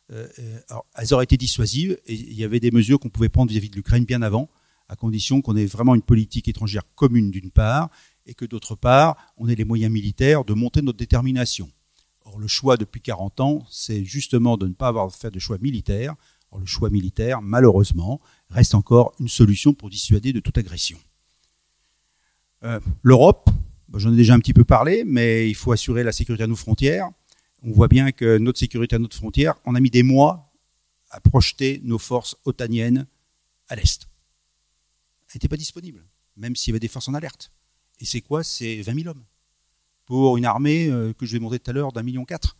alors, 0.69 0.85
elles 0.95 1.13
auraient 1.13 1.23
été 1.23 1.37
dissuasives 1.37 1.97
et 2.05 2.13
il 2.13 2.33
y 2.33 2.43
avait 2.43 2.59
des 2.59 2.71
mesures 2.71 2.99
qu'on 2.99 3.09
pouvait 3.09 3.29
prendre 3.29 3.51
vis-à-vis 3.51 3.69
de 3.69 3.75
l'Ukraine 3.75 4.05
bien 4.05 4.21
avant, 4.21 4.49
à 4.89 4.95
condition 4.95 5.41
qu'on 5.41 5.55
ait 5.55 5.65
vraiment 5.65 5.95
une 5.95 6.01
politique 6.01 6.47
étrangère 6.47 6.83
commune 6.95 7.31
d'une 7.31 7.51
part 7.51 7.89
et 8.25 8.33
que 8.33 8.45
d'autre 8.45 8.75
part, 8.75 9.15
on 9.37 9.47
ait 9.47 9.55
les 9.55 9.65
moyens 9.65 9.91
militaires 9.91 10.43
de 10.43 10.53
monter 10.53 10.81
notre 10.81 10.97
détermination. 10.97 11.69
Or, 12.25 12.37
le 12.37 12.47
choix 12.47 12.77
depuis 12.77 13.01
40 13.01 13.39
ans, 13.39 13.65
c'est 13.69 14.03
justement 14.03 14.57
de 14.57 14.67
ne 14.67 14.73
pas 14.73 14.89
avoir 14.89 15.11
fait 15.13 15.31
de 15.31 15.39
choix 15.39 15.57
militaire. 15.59 16.15
Or, 16.51 16.59
le 16.59 16.65
choix 16.65 16.89
militaire, 16.89 17.41
malheureusement, 17.41 18.21
reste 18.49 18.75
encore 18.75 19.13
une 19.19 19.29
solution 19.29 19.73
pour 19.73 19.89
dissuader 19.89 20.33
de 20.33 20.39
toute 20.39 20.57
agression. 20.57 20.99
Euh, 22.63 22.79
L'Europe, 23.01 23.49
ben, 23.87 23.99
j'en 23.99 24.13
ai 24.13 24.15
déjà 24.15 24.33
un 24.33 24.39
petit 24.39 24.53
peu 24.53 24.63
parlé, 24.63 25.03
mais 25.05 25.49
il 25.49 25.55
faut 25.55 25.71
assurer 25.71 26.03
la 26.03 26.11
sécurité 26.11 26.43
à 26.43 26.47
nos 26.47 26.55
frontières. 26.55 27.09
On 27.63 27.71
voit 27.71 27.87
bien 27.87 28.11
que 28.11 28.37
notre 28.37 28.59
sécurité 28.59 28.95
à 28.95 28.99
notre 28.99 29.15
frontière, 29.15 29.55
on 29.65 29.75
a 29.75 29.79
mis 29.79 29.91
des 29.91 30.03
mois 30.03 30.51
à 31.11 31.19
projeter 31.19 31.79
nos 31.83 31.99
forces 31.99 32.35
otaniennes 32.45 33.05
à 33.67 33.75
l'Est. 33.75 34.07
Elles 35.27 35.35
n'étaient 35.35 35.47
pas 35.47 35.57
disponibles, 35.57 36.03
même 36.37 36.55
s'il 36.55 36.71
y 36.71 36.73
avait 36.73 36.79
des 36.79 36.87
forces 36.87 37.07
en 37.07 37.13
alerte. 37.13 37.51
Et 37.99 38.05
c'est 38.05 38.21
quoi? 38.21 38.43
C'est 38.43 38.81
20 38.81 39.03
000 39.03 39.09
hommes 39.09 39.23
pour 40.05 40.37
une 40.37 40.45
armée 40.45 40.87
euh, 40.87 41.13
que 41.13 41.25
je 41.25 41.33
vais 41.33 41.39
monter 41.39 41.59
tout 41.59 41.69
à 41.69 41.73
l'heure 41.73 41.91
d'un 41.91 42.03
million 42.03 42.25
quatre. 42.25 42.57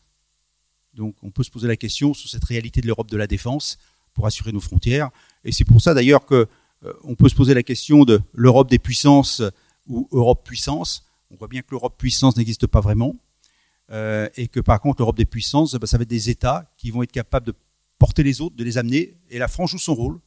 Donc 0.94 1.16
on 1.24 1.32
peut 1.32 1.44
se 1.44 1.52
poser 1.52 1.68
la 1.68 1.76
question 1.76 2.14
sur 2.14 2.30
cette 2.30 2.44
réalité 2.44 2.82
de 2.82 2.88
l'Europe 2.88 3.10
de 3.10 3.18
la 3.18 3.28
défense 3.28 3.78
pour 4.14 4.28
assurer 4.28 4.52
nos 4.52 4.60
frontières. 4.60 5.10
Et 5.44 5.52
c'est 5.52 5.66
pour 5.66 5.82
ça 5.82 5.94
d'ailleurs 5.94 6.26
que 6.26 6.48
euh, 6.86 7.16
peut 7.18 7.30
se 7.30 7.36
poser 7.36 7.54
la 7.54 7.64
question 7.64 8.04
de 8.04 8.22
l'Europe 8.34 8.70
des 8.70 8.80
puissances 8.80 9.42
ou 9.88 10.08
Europe 10.12 10.46
puissance. 10.46 11.06
On 11.32 11.36
voit 11.36 11.48
bien 11.48 11.62
que 11.62 11.72
l'Europe 11.72 11.96
puissance 11.98 12.38
n'existe 12.38 12.68
pas 12.68 12.82
vraiment. 12.82 13.16
Euh, 13.92 14.30
et 14.38 14.48
que 14.48 14.60
par 14.62 14.80
contre 14.80 15.02
l'Europe 15.02 15.18
des 15.18 15.26
puissances, 15.26 15.76
ben, 15.76 15.86
ça 15.86 15.98
va 15.98 16.04
être 16.04 16.10
des 16.10 16.30
États 16.30 16.72
qui 16.78 16.92
vont 16.92 17.04
être 17.04 17.12
capables 17.12 17.46
de 17.46 17.54
porter 18.00 18.24
les 18.24 18.42
autres, 18.42 18.56
de 18.56 18.64
les 18.64 18.78
amener. 18.78 19.16
Et 19.30 19.38
la 19.38 19.48
France 19.48 19.72
joue 19.72 19.80
son 19.80 19.96
rôle. 19.96 20.20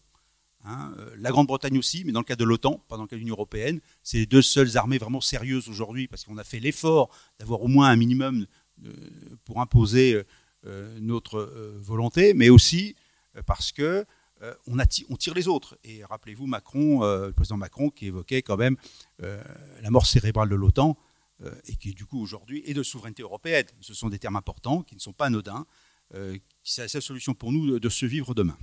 Hein, 0.66 0.92
euh, 0.98 1.14
la 1.18 1.30
Grande-Bretagne 1.30 1.78
aussi, 1.78 2.04
mais 2.04 2.12
dans 2.12 2.20
le 2.20 2.24
cas 2.24 2.36
de 2.36 2.44
l'OTAN, 2.44 2.82
pas 2.88 2.96
dans 2.96 3.02
le 3.02 3.08
cas 3.08 3.16
de 3.16 3.20
l'Union 3.20 3.34
européenne, 3.34 3.80
c'est 4.02 4.18
les 4.18 4.26
deux 4.26 4.42
seules 4.42 4.76
armées 4.76 4.98
vraiment 4.98 5.20
sérieuses 5.20 5.68
aujourd'hui 5.68 6.08
parce 6.08 6.24
qu'on 6.24 6.38
a 6.38 6.44
fait 6.44 6.60
l'effort 6.60 7.10
d'avoir 7.38 7.62
au 7.62 7.68
moins 7.68 7.88
un 7.88 7.96
minimum 7.96 8.46
euh, 8.84 8.92
pour 9.44 9.60
imposer 9.60 10.22
notre 10.98 11.42
volonté, 11.76 12.32
mais 12.32 12.48
aussi 12.48 12.96
parce 13.44 13.70
que 13.70 14.06
on, 14.66 15.16
tire 15.18 15.34
les 15.34 15.46
autres. 15.46 15.76
Et 15.84 16.02
rappelez-vous 16.06 16.46
Macron, 16.46 17.02
le 17.02 17.32
président 17.32 17.58
Macron, 17.58 17.90
qui 17.90 18.06
évoquait 18.06 18.40
quand 18.40 18.56
même 18.56 18.78
la 19.18 19.90
mort 19.90 20.06
cérébrale 20.06 20.48
de 20.48 20.54
l'OTAN, 20.54 20.96
et 21.66 21.76
qui 21.76 21.92
du 21.92 22.06
coup 22.06 22.20
aujourd'hui 22.20 22.62
est 22.64 22.74
de 22.74 22.82
souveraineté 22.82 23.22
européenne. 23.22 23.66
Ce 23.80 23.94
sont 23.94 24.08
des 24.08 24.18
termes 24.18 24.36
importants 24.36 24.82
qui 24.82 24.94
ne 24.94 25.00
sont 25.00 25.12
pas 25.12 25.26
anodins. 25.26 25.66
c'est 26.62 26.82
la 26.82 26.88
seule 26.88 27.02
solution 27.02 27.34
pour 27.34 27.52
nous 27.52 27.78
de 27.78 27.88
survivre 27.88 28.34
demain. 28.34 28.56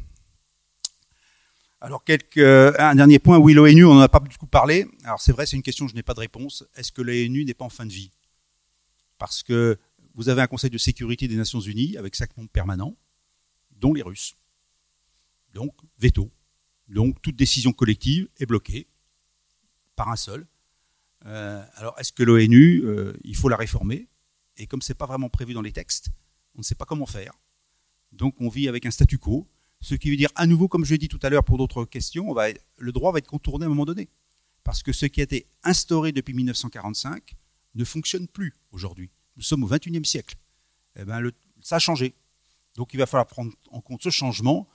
Alors, 1.84 2.03
quelques, 2.03 2.38
euh, 2.38 2.72
un 2.78 2.93
dernier 2.93 3.17
point. 3.17 3.39
Oui, 3.39 3.53
l'ONU, 3.53 3.86
on 3.86 3.95
n'en 3.95 4.01
a 4.01 4.09
pas 4.09 4.19
beaucoup 4.19 4.45
parlé. 4.45 4.86
Alors, 5.03 5.19
c'est 5.19 5.32
vrai, 5.32 5.47
c'est 5.47 5.55
une 5.55 5.63
question, 5.63 5.88
je 5.88 5.95
n'ai 5.95 6.03
pas 6.03 6.13
de 6.13 6.19
réponse. 6.19 6.63
Est-ce 6.76 6.91
que 6.91 7.01
l'ONU 7.01 7.43
n'est 7.43 7.55
pas 7.55 7.65
en 7.65 7.69
fin 7.69 7.88
de 7.88 7.91
vie? 7.91 8.11
Parce 9.17 9.41
que 9.41 9.80
vous 10.13 10.30
avez 10.30 10.43
un 10.43 10.47
Conseil 10.47 10.69
de 10.69 10.78
sécurité 10.78 11.28
des 11.28 11.36
Nations 11.36 11.59
Unies 11.59 11.97
avec 11.97 12.15
cinq 12.15 12.38
membres 12.38 12.51
permanents, 12.51 12.95
dont 13.72 13.95
les 13.95 14.03
Russes. 14.03 14.36
Donc, 15.55 15.74
veto. 15.97 16.30
Donc, 16.88 17.19
toute 17.19 17.36
décision 17.36 17.74
collective 17.74 18.30
est 18.39 18.45
bloquée 18.45 18.86
par 19.95 20.09
un 20.09 20.15
seul. 20.15 20.45
Euh, 21.26 21.63
alors, 21.76 21.97
est-ce 21.99 22.11
que 22.11 22.24
l'ONU, 22.24 22.82
euh, 22.84 23.13
il 23.24 23.36
faut 23.36 23.49
la 23.49 23.57
réformer? 23.57 24.07
Et 24.57 24.67
comme 24.67 24.82
ce 24.82 24.91
n'est 24.91 24.97
pas 24.97 25.05
vraiment 25.05 25.30
prévu 25.30 25.53
dans 25.53 25.61
les 25.61 25.72
textes, 25.72 26.09
on 26.55 26.59
ne 26.59 26.63
sait 26.63 26.76
pas 26.76 26.86
comment 26.86 27.05
faire. 27.05 27.34
Donc, 28.11 28.36
on 28.39 28.49
vit 28.49 28.67
avec 28.67 28.86
un 28.86 28.91
statu 28.91 29.17
quo 29.17 29.47
ce 29.82 29.95
qui 29.95 30.11
veut 30.11 30.15
dire, 30.15 30.30
à 30.36 30.45
nouveau, 30.45 30.67
comme 30.67 30.86
je 30.86 30.91
l'ai 30.91 30.99
dit 30.99 31.07
tout 31.07 31.19
à 31.24 31.30
l'heure 31.30 31.43
pour 31.43 31.57
d'autres 31.57 31.86
questions, 31.86 32.36
le 32.78 32.91
droit 32.91 33.11
va 33.11 33.17
être 33.17 33.28
contourné 33.28 33.65
à 33.65 33.67
un 33.67 33.69
moment 33.69 33.86
donné. 33.86 34.09
Parce 34.63 34.84
que 34.84 34.93
ce 34.93 35.07
qui 35.07 35.22
a 35.22 35.24
été 35.24 35.47
instauré 35.63 36.11
depuis 36.11 36.36
1945 36.36 37.34
ne 37.74 37.84
fonctionne 37.84 38.28
plus 38.28 38.53
aujourd'hui. 38.72 39.09
Nous 39.38 39.43
sommes 39.43 39.63
au 39.63 39.67
XXIe 39.67 40.05
siècle. 40.05 40.36
Eh 40.95 41.03
ben, 41.03 41.32
ça 41.61 41.78
a 41.78 41.80
changé. 41.80 42.13
Donc 42.76 42.93
il 42.93 42.97
va 42.97 43.07
falloir 43.07 43.26
prendre 43.26 43.51
en 43.72 43.82
compte 43.82 44.03
ce 44.03 44.09
changement 44.09 44.67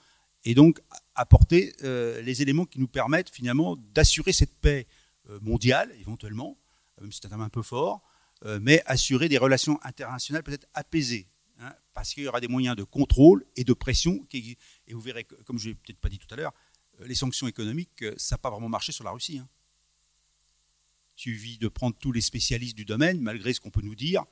et 0.43 0.53
donc 0.53 0.81
apporter 1.15 1.73
euh, 1.83 2.21
les 2.21 2.41
éléments 2.41 2.65
qui 2.65 2.79
nous 2.79 2.87
permettent 2.87 3.29
finalement 3.29 3.77
d'assurer 3.93 4.33
cette 4.33 4.55
paix 4.55 4.87
mondiale, 5.41 5.91
éventuellement, 5.99 6.57
même 7.01 7.11
si 7.11 7.19
c'est 7.19 7.27
un 7.27 7.29
terme 7.29 7.41
un 7.41 7.49
peu 7.49 7.61
fort, 7.61 8.01
euh, 8.45 8.59
mais 8.61 8.83
assurer 8.85 9.29
des 9.29 9.37
relations 9.37 9.79
internationales 9.83 10.43
peut-être 10.43 10.67
apaisées. 10.73 11.27
Hein, 11.59 11.73
parce 11.93 12.13
qu'il 12.13 12.23
y 12.23 12.27
aura 12.27 12.39
des 12.39 12.47
moyens 12.47 12.75
de 12.75 12.83
contrôle 12.83 13.45
et 13.55 13.63
de 13.63 13.73
pression. 13.73 14.27
Et 14.31 14.57
vous 14.93 15.01
verrez, 15.01 15.23
comme 15.23 15.57
je 15.57 15.69
l'ai 15.69 15.75
peut-être 15.75 15.99
pas 15.99 16.09
dit 16.09 16.19
tout 16.19 16.31
à 16.31 16.37
l'heure, 16.37 16.53
euh, 17.01 17.07
les 17.07 17.15
sanctions 17.15 17.47
économiques, 17.47 18.03
euh, 18.03 18.13
ça 18.17 18.35
n'a 18.35 18.37
pas 18.37 18.51
vraiment 18.51 18.69
marché 18.69 18.91
sur 18.91 19.03
la 19.03 19.11
Russie. 19.11 19.39
Hein. 19.39 19.49
Suffit 21.15 21.57
de 21.57 21.67
prendre 21.67 21.95
tous 21.97 22.11
les 22.11 22.21
spécialistes 22.21 22.77
du 22.77 22.85
domaine, 22.85 23.19
malgré 23.21 23.53
ce 23.53 23.59
qu'on 23.59 23.71
peut 23.71 23.81
nous 23.81 23.95
dire. 23.95 24.23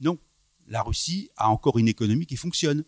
Non, 0.00 0.18
la 0.66 0.82
Russie 0.82 1.30
a 1.36 1.50
encore 1.50 1.78
une 1.78 1.86
économie 1.86 2.26
qui 2.26 2.36
fonctionne. 2.36 2.84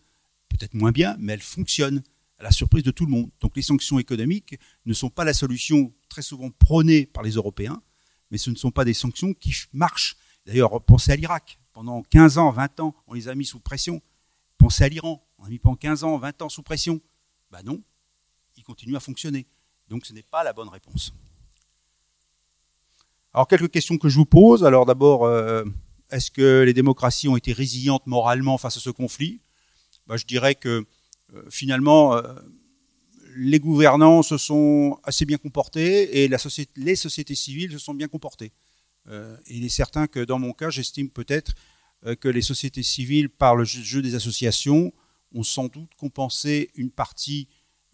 Peut-être 0.48 0.74
moins 0.74 0.90
bien, 0.90 1.16
mais 1.20 1.34
elle 1.34 1.42
fonctionne 1.42 2.02
la 2.42 2.50
surprise 2.50 2.82
de 2.82 2.90
tout 2.90 3.06
le 3.06 3.10
monde. 3.10 3.30
Donc 3.40 3.56
les 3.56 3.62
sanctions 3.62 3.98
économiques 3.98 4.58
ne 4.84 4.92
sont 4.92 5.10
pas 5.10 5.24
la 5.24 5.32
solution 5.32 5.92
très 6.08 6.22
souvent 6.22 6.50
prônée 6.50 7.06
par 7.06 7.22
les 7.22 7.32
Européens, 7.32 7.80
mais 8.30 8.38
ce 8.38 8.50
ne 8.50 8.56
sont 8.56 8.72
pas 8.72 8.84
des 8.84 8.94
sanctions 8.94 9.32
qui 9.32 9.54
marchent. 9.72 10.16
D'ailleurs, 10.44 10.82
pensez 10.82 11.12
à 11.12 11.16
l'Irak 11.16 11.60
pendant 11.72 12.02
15 12.02 12.38
ans, 12.38 12.50
20 12.50 12.80
ans, 12.80 12.94
on 13.06 13.14
les 13.14 13.28
a 13.28 13.34
mis 13.34 13.44
sous 13.44 13.60
pression. 13.60 14.02
Pensez 14.58 14.84
à 14.84 14.88
l'Iran, 14.88 15.24
on 15.38 15.44
a 15.44 15.48
mis 15.48 15.58
pendant 15.58 15.76
15 15.76 16.04
ans, 16.04 16.18
20 16.18 16.42
ans 16.42 16.48
sous 16.48 16.62
pression. 16.62 17.00
Ben 17.50 17.62
non, 17.64 17.80
il 18.56 18.64
continue 18.64 18.96
à 18.96 19.00
fonctionner. 19.00 19.46
Donc 19.88 20.04
ce 20.04 20.12
n'est 20.12 20.22
pas 20.24 20.42
la 20.42 20.52
bonne 20.52 20.68
réponse. 20.68 21.14
Alors 23.32 23.46
quelques 23.46 23.70
questions 23.70 23.98
que 23.98 24.08
je 24.08 24.16
vous 24.16 24.26
pose. 24.26 24.64
Alors 24.64 24.84
d'abord, 24.84 25.24
euh, 25.24 25.64
est-ce 26.10 26.30
que 26.30 26.62
les 26.62 26.74
démocraties 26.74 27.28
ont 27.28 27.36
été 27.36 27.52
résilientes 27.52 28.06
moralement 28.06 28.58
face 28.58 28.76
à 28.76 28.80
ce 28.80 28.90
conflit? 28.90 29.40
Ben, 30.08 30.16
Je 30.16 30.26
dirais 30.26 30.56
que 30.56 30.84
finalement, 31.50 32.16
euh, 32.16 32.34
les 33.36 33.60
gouvernants 33.60 34.22
se 34.22 34.36
sont 34.36 34.98
assez 35.04 35.24
bien 35.24 35.38
comportés 35.38 36.22
et 36.22 36.28
les 36.28 36.96
sociétés 36.96 37.34
civiles 37.34 37.72
se 37.72 37.78
sont 37.78 37.94
bien 37.94 38.08
comportées. 38.08 38.52
Euh, 39.08 39.36
il 39.46 39.64
est 39.64 39.68
certain 39.68 40.06
que 40.06 40.20
dans 40.20 40.38
mon 40.38 40.52
cas, 40.52 40.70
j'estime 40.70 41.10
peut-être 41.10 41.54
euh, 42.06 42.14
que 42.14 42.28
les 42.28 42.42
sociétés 42.42 42.82
civiles, 42.82 43.28
par 43.28 43.56
le 43.56 43.64
jeu 43.64 44.02
des 44.02 44.14
associations, 44.14 44.92
ont 45.34 45.42
sans 45.42 45.68
doute 45.68 45.94
compensé 45.96 46.70
une 46.74 46.90
partie 46.90 47.48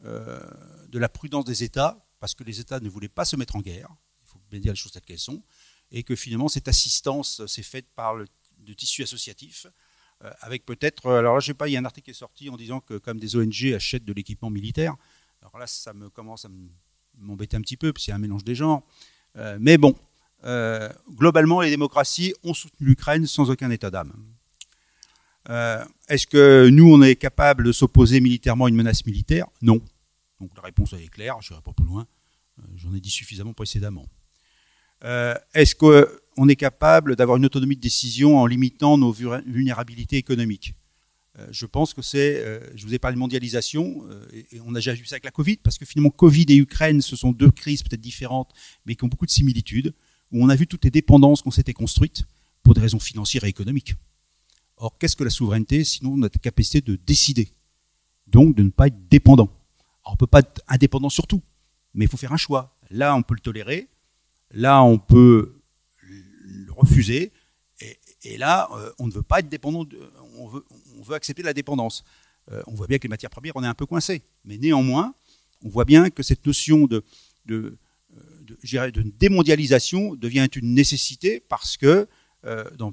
euh, 0.04 0.40
de 0.88 0.98
la 0.98 1.08
prudence 1.08 1.44
des 1.44 1.64
États, 1.64 2.04
parce 2.20 2.34
que 2.34 2.44
les 2.44 2.60
États 2.60 2.80
ne 2.80 2.88
voulaient 2.88 3.08
pas 3.08 3.24
se 3.24 3.36
mettre 3.36 3.56
en 3.56 3.60
guerre, 3.60 3.88
il 4.22 4.28
faut 4.28 4.40
bien 4.50 4.60
dire 4.60 4.72
les 4.72 4.76
choses 4.76 4.92
telles 4.92 5.02
qu'elles 5.02 5.18
sont, 5.18 5.42
et 5.90 6.02
que 6.02 6.16
finalement 6.16 6.48
cette 6.48 6.68
assistance 6.68 7.44
s'est 7.46 7.62
faite 7.62 7.86
par 7.94 8.14
le, 8.14 8.26
tissu 8.76 9.02
associatif, 9.02 9.66
avec 10.40 10.66
peut-être, 10.66 11.10
alors 11.10 11.34
là 11.34 11.40
je 11.40 11.46
sais 11.46 11.54
pas, 11.54 11.68
il 11.68 11.72
y 11.72 11.76
a 11.76 11.80
un 11.80 11.84
article 11.84 12.06
qui 12.06 12.10
est 12.10 12.14
sorti 12.14 12.50
en 12.50 12.56
disant 12.56 12.80
que 12.80 12.98
comme 12.98 13.20
des 13.20 13.36
ONG 13.36 13.72
achètent 13.74 14.04
de 14.04 14.12
l'équipement 14.12 14.50
militaire, 14.50 14.96
alors 15.40 15.58
là 15.58 15.66
ça 15.66 15.94
me 15.94 16.10
commence 16.10 16.44
à 16.44 16.48
m'embêter 17.18 17.56
un 17.56 17.60
petit 17.60 17.76
peu, 17.76 17.92
y 18.06 18.10
a 18.10 18.14
un 18.14 18.18
mélange 18.18 18.44
des 18.44 18.54
genres, 18.54 18.82
mais 19.60 19.78
bon, 19.78 19.94
euh, 20.44 20.88
globalement, 21.10 21.60
les 21.60 21.70
démocraties 21.70 22.34
ont 22.44 22.54
soutenu 22.54 22.88
l'Ukraine 22.88 23.26
sans 23.26 23.50
aucun 23.50 23.70
état 23.70 23.90
d'âme. 23.90 24.12
Euh, 25.48 25.84
est-ce 26.08 26.26
que 26.26 26.68
nous, 26.68 26.92
on 26.92 27.02
est 27.02 27.16
capable 27.16 27.64
de 27.64 27.72
s'opposer 27.72 28.20
militairement 28.20 28.66
à 28.66 28.68
une 28.68 28.76
menace 28.76 29.04
militaire? 29.06 29.46
Non. 29.62 29.80
Donc 30.40 30.50
la 30.56 30.62
réponse 30.62 30.92
est 30.92 31.08
claire, 31.08 31.40
je 31.40 31.52
n'irai 31.52 31.62
pas 31.62 31.72
plus 31.72 31.86
loin, 31.86 32.06
euh, 32.58 32.62
j'en 32.76 32.94
ai 32.94 33.00
dit 33.00 33.10
suffisamment 33.10 33.52
précédemment. 33.52 34.06
Est-ce 35.54 35.76
qu'on 36.38 36.48
est 36.48 36.56
capable 36.56 37.16
d'avoir 37.16 37.36
une 37.36 37.46
autonomie 37.46 37.74
de 37.74 37.80
décision 37.80 38.38
en 38.38 38.46
limitant 38.46 38.96
nos 38.96 39.10
vulnérabilités 39.10 40.16
économiques 40.16 40.74
je 41.50 41.66
pense 41.66 41.94
que 41.94 42.02
c'est, 42.02 42.44
je 42.74 42.84
vous 42.84 42.94
ai 42.94 42.98
parlé 42.98 43.14
de 43.14 43.20
mondialisation, 43.20 44.04
et 44.32 44.60
on 44.60 44.74
a 44.74 44.78
déjà 44.78 44.92
vu 44.92 45.04
ça 45.06 45.14
avec 45.14 45.24
la 45.24 45.30
Covid, 45.30 45.58
parce 45.58 45.78
que 45.78 45.84
finalement 45.84 46.10
Covid 46.10 46.46
et 46.48 46.56
Ukraine, 46.56 47.00
ce 47.00 47.16
sont 47.16 47.32
deux 47.32 47.50
crises 47.50 47.82
peut-être 47.82 48.00
différentes, 48.00 48.50
mais 48.86 48.94
qui 48.94 49.04
ont 49.04 49.08
beaucoup 49.08 49.26
de 49.26 49.30
similitudes 49.30 49.94
où 50.32 50.44
on 50.44 50.48
a 50.48 50.56
vu 50.56 50.66
toutes 50.66 50.84
les 50.84 50.90
dépendances 50.90 51.42
qu'on 51.42 51.50
s'était 51.50 51.72
construites 51.72 52.24
pour 52.62 52.74
des 52.74 52.80
raisons 52.80 52.98
financières 52.98 53.44
et 53.44 53.48
économiques. 53.48 53.94
Or, 54.76 54.98
qu'est-ce 54.98 55.16
que 55.16 55.24
la 55.24 55.30
souveraineté 55.30 55.84
sinon 55.84 56.16
notre 56.16 56.40
capacité 56.40 56.80
de 56.80 56.96
décider 56.96 57.52
Donc 58.26 58.54
de 58.54 58.62
ne 58.62 58.70
pas 58.70 58.88
être 58.88 59.08
dépendant? 59.08 59.50
Alors, 60.04 60.10
on 60.10 60.12
ne 60.12 60.18
peut 60.18 60.26
pas 60.26 60.40
être 60.40 60.60
indépendant 60.68 61.08
sur 61.08 61.26
tout, 61.26 61.42
mais 61.94 62.04
il 62.04 62.08
faut 62.08 62.16
faire 62.16 62.32
un 62.32 62.36
choix. 62.36 62.76
Là, 62.90 63.14
on 63.14 63.22
peut 63.22 63.34
le 63.34 63.40
tolérer, 63.40 63.88
là, 64.50 64.82
on 64.82 64.98
peut 64.98 65.57
le 66.82 66.88
refuser, 66.88 67.32
et, 68.24 68.36
là, 68.36 68.68
euh, 68.72 68.90
on 68.98 69.06
ne 69.06 69.12
veut 69.12 69.22
pas 69.22 69.38
être 69.38 69.48
dépendant, 69.48 69.86
on, 70.36 70.48
veut, 70.48 70.64
on, 70.98 71.02
veut, 71.02 71.14
accepter 71.14 71.42
la 71.42 71.54
dépendance. 71.54 72.02
Euh, 72.50 72.62
on 72.66 72.74
voit 72.74 72.88
bien 72.88 72.98
que 72.98 73.04
les 73.04 73.08
matières 73.08 73.30
premières, 73.30 73.54
on 73.54 73.62
est 73.62 73.68
un 73.68 73.74
peu 73.74 73.86
coincé, 73.86 74.22
mais 74.44 74.58
néanmoins, 74.58 75.14
on 75.62 75.68
voit 75.68 75.84
bien 75.84 76.10
que 76.10 76.24
cette 76.24 76.44
notion 76.44 76.86
de, 76.86 77.04
de 77.46 77.78
de, 78.48 78.90
de 78.90 79.02
démondialisation 79.18 80.14
devient 80.14 80.48
une 80.56 80.74
nécessité 80.74 81.40
parce 81.40 81.76
que, 81.76 82.08
euh, 82.44 82.64
dans, 82.76 82.92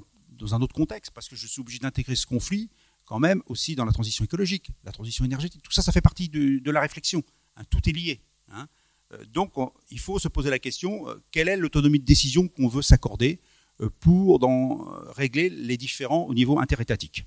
un 0.52 0.60
autre 0.60 0.74
contexte, 0.74 1.12
parce 1.12 1.28
que 1.28 1.36
je 1.36 1.46
suis 1.46 1.60
obligé 1.60 1.78
d'intégrer 1.78 2.14
ce 2.14 2.26
conflit 2.26 2.68
quand 3.06 3.18
même 3.18 3.42
aussi 3.46 3.74
dans 3.74 3.84
la 3.84 3.92
transition 3.92 4.24
écologique, 4.24 4.70
la 4.84 4.92
transition 4.92 5.24
énergétique. 5.24 5.62
Tout 5.62 5.72
ça, 5.72 5.80
ça 5.80 5.92
fait 5.92 6.00
partie 6.00 6.28
de, 6.28 6.70
la 6.70 6.80
réflexion. 6.80 7.22
Hein, 7.56 7.62
tout 7.70 7.88
est 7.88 7.92
lié. 7.92 8.20
Hein. 8.50 8.66
Euh, 9.12 9.24
donc, 9.32 9.52
il 9.90 9.98
faut 9.98 10.18
se 10.18 10.28
poser 10.28 10.50
la 10.50 10.58
question, 10.58 11.08
euh, 11.08 11.22
quelle 11.30 11.48
est 11.48 11.56
l'autonomie 11.56 12.00
de 12.00 12.04
décision 12.04 12.48
qu'on 12.48 12.68
veut 12.68 12.82
s'accorder 12.82 13.40
pour 14.00 14.38
dans, 14.38 14.86
régler 15.14 15.50
les 15.50 15.76
différents 15.76 16.24
au 16.24 16.34
niveau 16.34 16.58
interétatique 16.58 17.26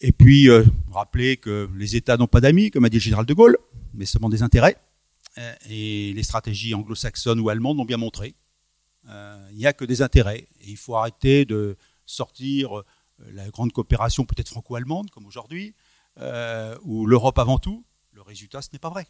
et 0.00 0.12
puis, 0.12 0.48
rappeler 0.90 1.38
que 1.38 1.70
les 1.76 1.96
États 1.96 2.18
n'ont 2.18 2.26
pas 2.26 2.42
d'amis, 2.42 2.70
comme 2.70 2.84
a 2.84 2.90
dit 2.90 2.96
le 2.96 3.02
général 3.02 3.24
de 3.24 3.32
Gaulle, 3.32 3.56
mais 3.94 4.04
seulement 4.04 4.28
des 4.28 4.42
intérêts. 4.42 4.76
Euh, 5.38 5.54
et 5.68 6.12
les 6.12 6.22
stratégies 6.22 6.74
anglo-saxonnes 6.74 7.40
ou 7.40 7.48
allemandes 7.48 7.78
l'ont 7.78 7.84
bien 7.84 7.96
montré. 7.96 8.34
Euh, 9.08 9.48
il 9.50 9.58
n'y 9.58 9.66
a 9.66 9.72
que 9.72 9.84
des 9.84 10.02
intérêts. 10.02 10.48
Et 10.60 10.70
il 10.70 10.76
faut 10.76 10.96
arrêter 10.96 11.44
de 11.44 11.76
sortir 12.06 12.78
euh, 12.78 12.84
la 13.32 13.48
grande 13.50 13.72
coopération 13.72 14.24
peut-être 14.24 14.48
franco-allemande, 14.48 15.10
comme 15.10 15.26
aujourd'hui, 15.26 15.74
ou 16.82 17.06
l'Europe 17.06 17.38
avant 17.40 17.58
tout. 17.58 17.84
Le 18.12 18.22
résultat, 18.22 18.62
ce 18.62 18.68
n'est 18.72 18.78
pas 18.78 18.90
vrai. 18.90 19.08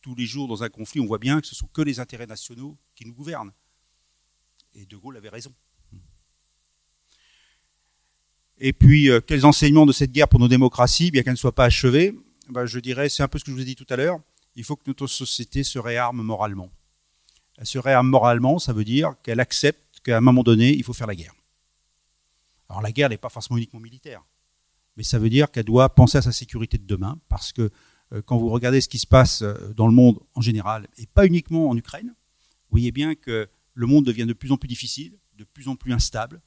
Tous 0.00 0.16
les 0.16 0.26
jours, 0.26 0.48
dans 0.48 0.64
un 0.64 0.68
conflit, 0.68 1.00
on 1.00 1.06
voit 1.06 1.18
bien 1.18 1.40
que 1.40 1.46
ce 1.46 1.54
sont 1.54 1.68
que 1.68 1.82
les 1.82 2.00
intérêts 2.00 2.26
nationaux 2.26 2.76
qui 2.96 3.06
nous 3.06 3.14
gouvernent. 3.14 3.52
Et 4.74 4.86
De 4.86 4.96
Gaulle 4.96 5.16
avait 5.16 5.28
raison. 5.28 5.52
Et 8.58 8.72
puis, 8.72 9.10
quels 9.26 9.44
enseignements 9.44 9.86
de 9.86 9.92
cette 9.92 10.12
guerre 10.12 10.28
pour 10.28 10.38
nos 10.38 10.48
démocraties, 10.48 11.10
bien 11.10 11.22
qu'elle 11.22 11.32
ne 11.32 11.38
soit 11.38 11.54
pas 11.54 11.64
achevée 11.64 12.14
ben, 12.48 12.64
Je 12.64 12.78
dirais, 12.78 13.08
c'est 13.08 13.22
un 13.22 13.28
peu 13.28 13.38
ce 13.38 13.44
que 13.44 13.50
je 13.50 13.56
vous 13.56 13.62
ai 13.62 13.66
dit 13.66 13.74
tout 13.74 13.86
à 13.88 13.96
l'heure 13.96 14.20
il 14.54 14.64
faut 14.64 14.76
que 14.76 14.84
notre 14.86 15.06
société 15.06 15.62
se 15.62 15.78
réarme 15.78 16.22
moralement. 16.22 16.70
Elle 17.58 17.66
se 17.66 17.78
réarme 17.78 18.08
moralement, 18.08 18.58
ça 18.58 18.72
veut 18.72 18.84
dire 18.84 19.14
qu'elle 19.22 19.40
accepte 19.40 20.00
qu'à 20.00 20.16
un 20.16 20.20
moment 20.20 20.42
donné, 20.42 20.74
il 20.74 20.82
faut 20.84 20.92
faire 20.92 21.06
la 21.06 21.14
guerre. 21.14 21.34
Alors 22.68 22.82
la 22.82 22.92
guerre 22.92 23.08
n'est 23.08 23.18
pas 23.18 23.28
forcément 23.28 23.58
uniquement 23.58 23.80
militaire, 23.80 24.24
mais 24.96 25.02
ça 25.02 25.18
veut 25.18 25.30
dire 25.30 25.50
qu'elle 25.50 25.64
doit 25.64 25.94
penser 25.94 26.18
à 26.18 26.22
sa 26.22 26.32
sécurité 26.32 26.78
de 26.78 26.86
demain, 26.86 27.18
parce 27.28 27.52
que 27.52 27.70
euh, 28.12 28.22
quand 28.22 28.36
vous 28.36 28.48
regardez 28.48 28.80
ce 28.80 28.88
qui 28.88 28.98
se 28.98 29.06
passe 29.06 29.42
euh, 29.42 29.72
dans 29.74 29.86
le 29.86 29.92
monde 29.92 30.20
en 30.34 30.40
général, 30.40 30.88
et 30.96 31.06
pas 31.06 31.26
uniquement 31.26 31.68
en 31.68 31.76
Ukraine, 31.76 32.08
vous 32.08 32.78
voyez 32.78 32.92
bien 32.92 33.14
que 33.14 33.48
le 33.74 33.86
monde 33.86 34.04
devient 34.04 34.26
de 34.26 34.32
plus 34.32 34.52
en 34.52 34.56
plus 34.56 34.68
difficile, 34.68 35.18
de 35.34 35.44
plus 35.44 35.68
en 35.68 35.76
plus 35.76 35.92
instable, 35.92 36.40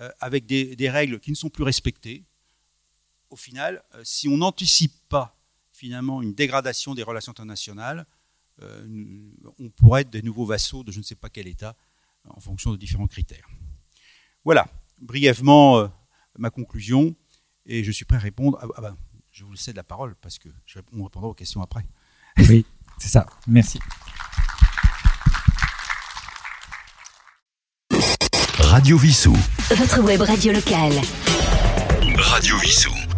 euh, 0.00 0.10
avec 0.20 0.46
des, 0.46 0.90
règles 0.90 1.20
qui 1.20 1.30
ne 1.30 1.36
sont 1.36 1.50
plus 1.50 1.64
respectées, 1.64 2.24
au 3.30 3.36
final, 3.36 3.82
euh, 3.94 4.02
si 4.04 4.28
on 4.28 4.38
n'anticipe 4.38 4.94
pas 5.08 5.36
finalement 5.72 6.22
une 6.22 6.34
dégradation 6.34 6.94
des 6.94 7.02
relations 7.02 7.30
internationales, 7.30 8.06
euh, 8.62 8.86
on 9.58 9.70
pourrait 9.70 10.02
être 10.02 10.10
des 10.10 10.22
nouveaux 10.22 10.46
vassaux 10.46 10.84
de 10.84 10.92
je 10.92 10.98
ne 10.98 11.04
sais 11.04 11.16
pas 11.16 11.28
quel 11.28 11.48
État 11.48 11.76
en 12.28 12.40
fonction 12.40 12.70
de 12.70 12.76
différents 12.76 13.08
critères. 13.08 13.48
Voilà, 14.44 14.68
brièvement 15.00 15.90
ma 16.38 16.50
conclusion, 16.50 17.14
et 17.66 17.84
je 17.84 17.90
suis 17.90 18.04
prêt 18.04 18.16
à 18.16 18.20
répondre. 18.20 18.58
Ah, 18.60 18.66
ah 18.76 18.80
ben, 18.80 18.96
je 19.30 19.44
vous 19.44 19.56
cède 19.56 19.76
la 19.76 19.84
parole 19.84 20.14
parce 20.16 20.38
que 20.38 20.48
on 20.92 21.04
répondra 21.04 21.28
aux 21.28 21.34
questions 21.34 21.62
après. 21.62 21.84
Oui, 22.48 22.64
c'est 22.98 23.08
ça. 23.08 23.26
Merci. 23.46 23.78
Radio 28.74 28.98
Vissou. 28.98 29.36
Votre 29.76 30.00
web 30.00 30.20
radio 30.22 30.52
locale. 30.52 31.00
Radio 32.16 32.58
Vissou. 32.58 33.13